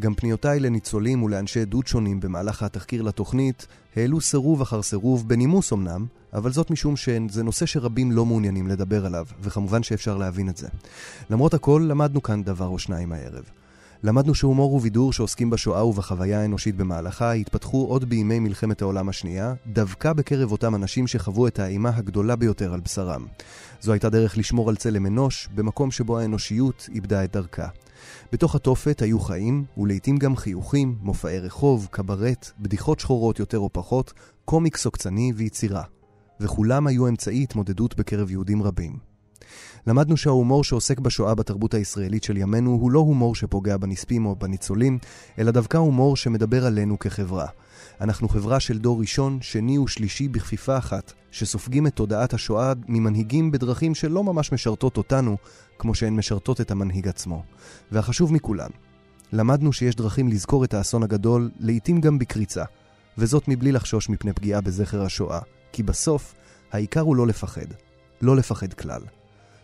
גם 0.00 0.14
פניותיי 0.14 0.60
לניצולים 0.60 1.22
ולאנשי 1.22 1.60
עדות 1.60 1.86
שונים 1.86 2.20
במהלך 2.20 2.62
התחקיר 2.62 3.02
לתוכנית 3.02 3.66
העלו 3.96 4.20
סירוב 4.20 4.60
אחר 4.60 4.82
סירוב, 4.82 5.28
בנימוס 5.28 5.72
אמנם, 5.72 6.06
אבל 6.32 6.52
זאת 6.52 6.70
משום 6.70 6.96
שזה 6.96 7.42
נושא 7.42 7.66
שרבים 7.66 8.12
לא 8.12 8.26
מעוניינים 8.26 8.68
לדבר 8.68 9.06
עליו, 9.06 9.26
וכמובן 9.40 9.82
שאפשר 9.82 10.16
להבין 10.16 10.48
את 10.48 10.56
זה. 10.56 10.68
למרות 11.30 11.54
הכל, 11.54 11.86
למדנו 11.88 12.22
כאן 12.22 12.42
דבר 12.42 12.66
או 12.66 12.78
שניים 12.78 13.12
הערב. 13.12 13.44
למדנו 14.04 14.34
שהומור 14.34 14.74
ובידור 14.74 15.12
שעוסקים 15.12 15.50
בשואה 15.50 15.86
ובחוויה 15.86 16.40
האנושית 16.40 16.76
במהלכה 16.76 17.32
התפתחו 17.32 17.86
עוד 17.86 18.04
בימי 18.04 18.38
מלחמת 18.38 18.82
העולם 18.82 19.08
השנייה, 19.08 19.54
דווקא 19.66 20.12
בקרב 20.12 20.52
אותם 20.52 20.74
אנשים 20.74 21.06
שחוו 21.06 21.46
את 21.46 21.58
האימה 21.58 21.90
הגדולה 21.94 22.36
ביותר 22.36 22.74
על 22.74 22.80
בשרם. 22.80 23.26
זו 23.80 23.92
הייתה 23.92 24.10
דרך 24.10 24.38
לשמור 24.38 24.68
על 24.68 24.76
צלם 24.76 25.06
אנוש, 25.06 25.48
במקום 25.54 25.90
שבו 25.90 26.18
האנושיות 26.18 26.88
איבדה 26.94 27.24
את 27.24 27.32
דרכה. 27.32 27.68
בתוך 28.32 28.54
התופת 28.54 29.02
היו 29.02 29.20
חיים, 29.20 29.64
ולעיתים 29.78 30.16
גם 30.16 30.36
חיוכים, 30.36 30.96
מופעי 31.00 31.38
רחוב, 31.38 31.88
קברט, 31.90 32.50
בדיחות 32.58 33.00
שחורות 33.00 33.38
יותר 33.38 33.58
או 33.58 33.70
פחות, 33.72 34.12
קומיקס 34.44 34.86
עוקצני 34.86 35.32
ויצירה. 35.36 35.82
וכולם 36.40 36.86
היו 36.86 37.08
אמצעי 37.08 37.42
התמודדות 37.42 37.96
בקרב 37.96 38.30
יהודים 38.30 38.62
רבים. 38.62 39.12
למדנו 39.86 40.16
שההומור 40.16 40.64
שעוסק 40.64 41.00
בשואה 41.00 41.34
בתרבות 41.34 41.74
הישראלית 41.74 42.24
של 42.24 42.36
ימינו 42.36 42.70
הוא 42.70 42.90
לא 42.90 42.98
הומור 42.98 43.34
שפוגע 43.34 43.76
בנספים 43.76 44.26
או 44.26 44.36
בניצולים, 44.36 44.98
אלא 45.38 45.50
דווקא 45.50 45.76
הומור 45.76 46.16
שמדבר 46.16 46.66
עלינו 46.66 46.98
כחברה. 46.98 47.46
אנחנו 48.00 48.28
חברה 48.28 48.60
של 48.60 48.78
דור 48.78 49.00
ראשון, 49.00 49.38
שני 49.42 49.78
ושלישי 49.78 50.28
בכפיפה 50.28 50.78
אחת, 50.78 51.12
שסופגים 51.30 51.86
את 51.86 51.94
תודעת 51.94 52.34
השואה 52.34 52.72
ממנהיגים 52.88 53.50
בדרכים 53.50 53.94
שלא 53.94 54.24
ממש 54.24 54.52
משרתות 54.52 54.96
אותנו, 54.96 55.36
כמו 55.78 55.94
שהן 55.94 56.16
משרתות 56.16 56.60
את 56.60 56.70
המנהיג 56.70 57.08
עצמו. 57.08 57.42
והחשוב 57.92 58.32
מכולן, 58.32 58.70
למדנו 59.32 59.72
שיש 59.72 59.96
דרכים 59.96 60.28
לזכור 60.28 60.64
את 60.64 60.74
האסון 60.74 61.02
הגדול, 61.02 61.50
לעתים 61.58 62.00
גם 62.00 62.18
בקריצה, 62.18 62.64
וזאת 63.18 63.48
מבלי 63.48 63.72
לחשוש 63.72 64.08
מפני 64.08 64.32
פגיעה 64.32 64.60
בזכר 64.60 65.02
השואה, 65.02 65.40
כי 65.72 65.82
בסוף, 65.82 66.34
העיקר 66.72 67.00
הוא 67.00 67.16
לא 67.16 67.26
לפחד. 67.26 67.66
לא 68.22 68.36
לפחד 68.36 68.74
כלל. 68.74 69.02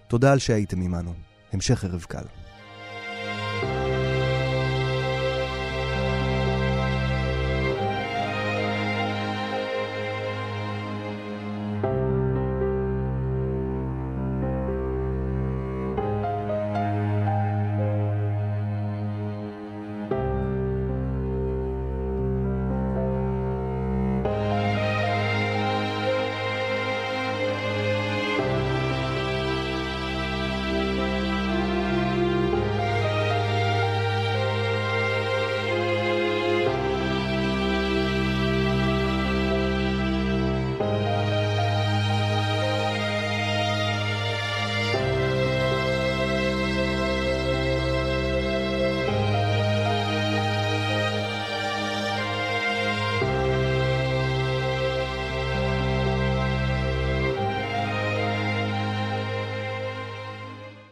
תודה 0.09 0.33
על 0.33 0.39
שהייתם 0.39 0.83
עמנו. 0.83 1.15
המשך 1.53 1.85
ערב 1.85 2.05
קל. 2.09 2.38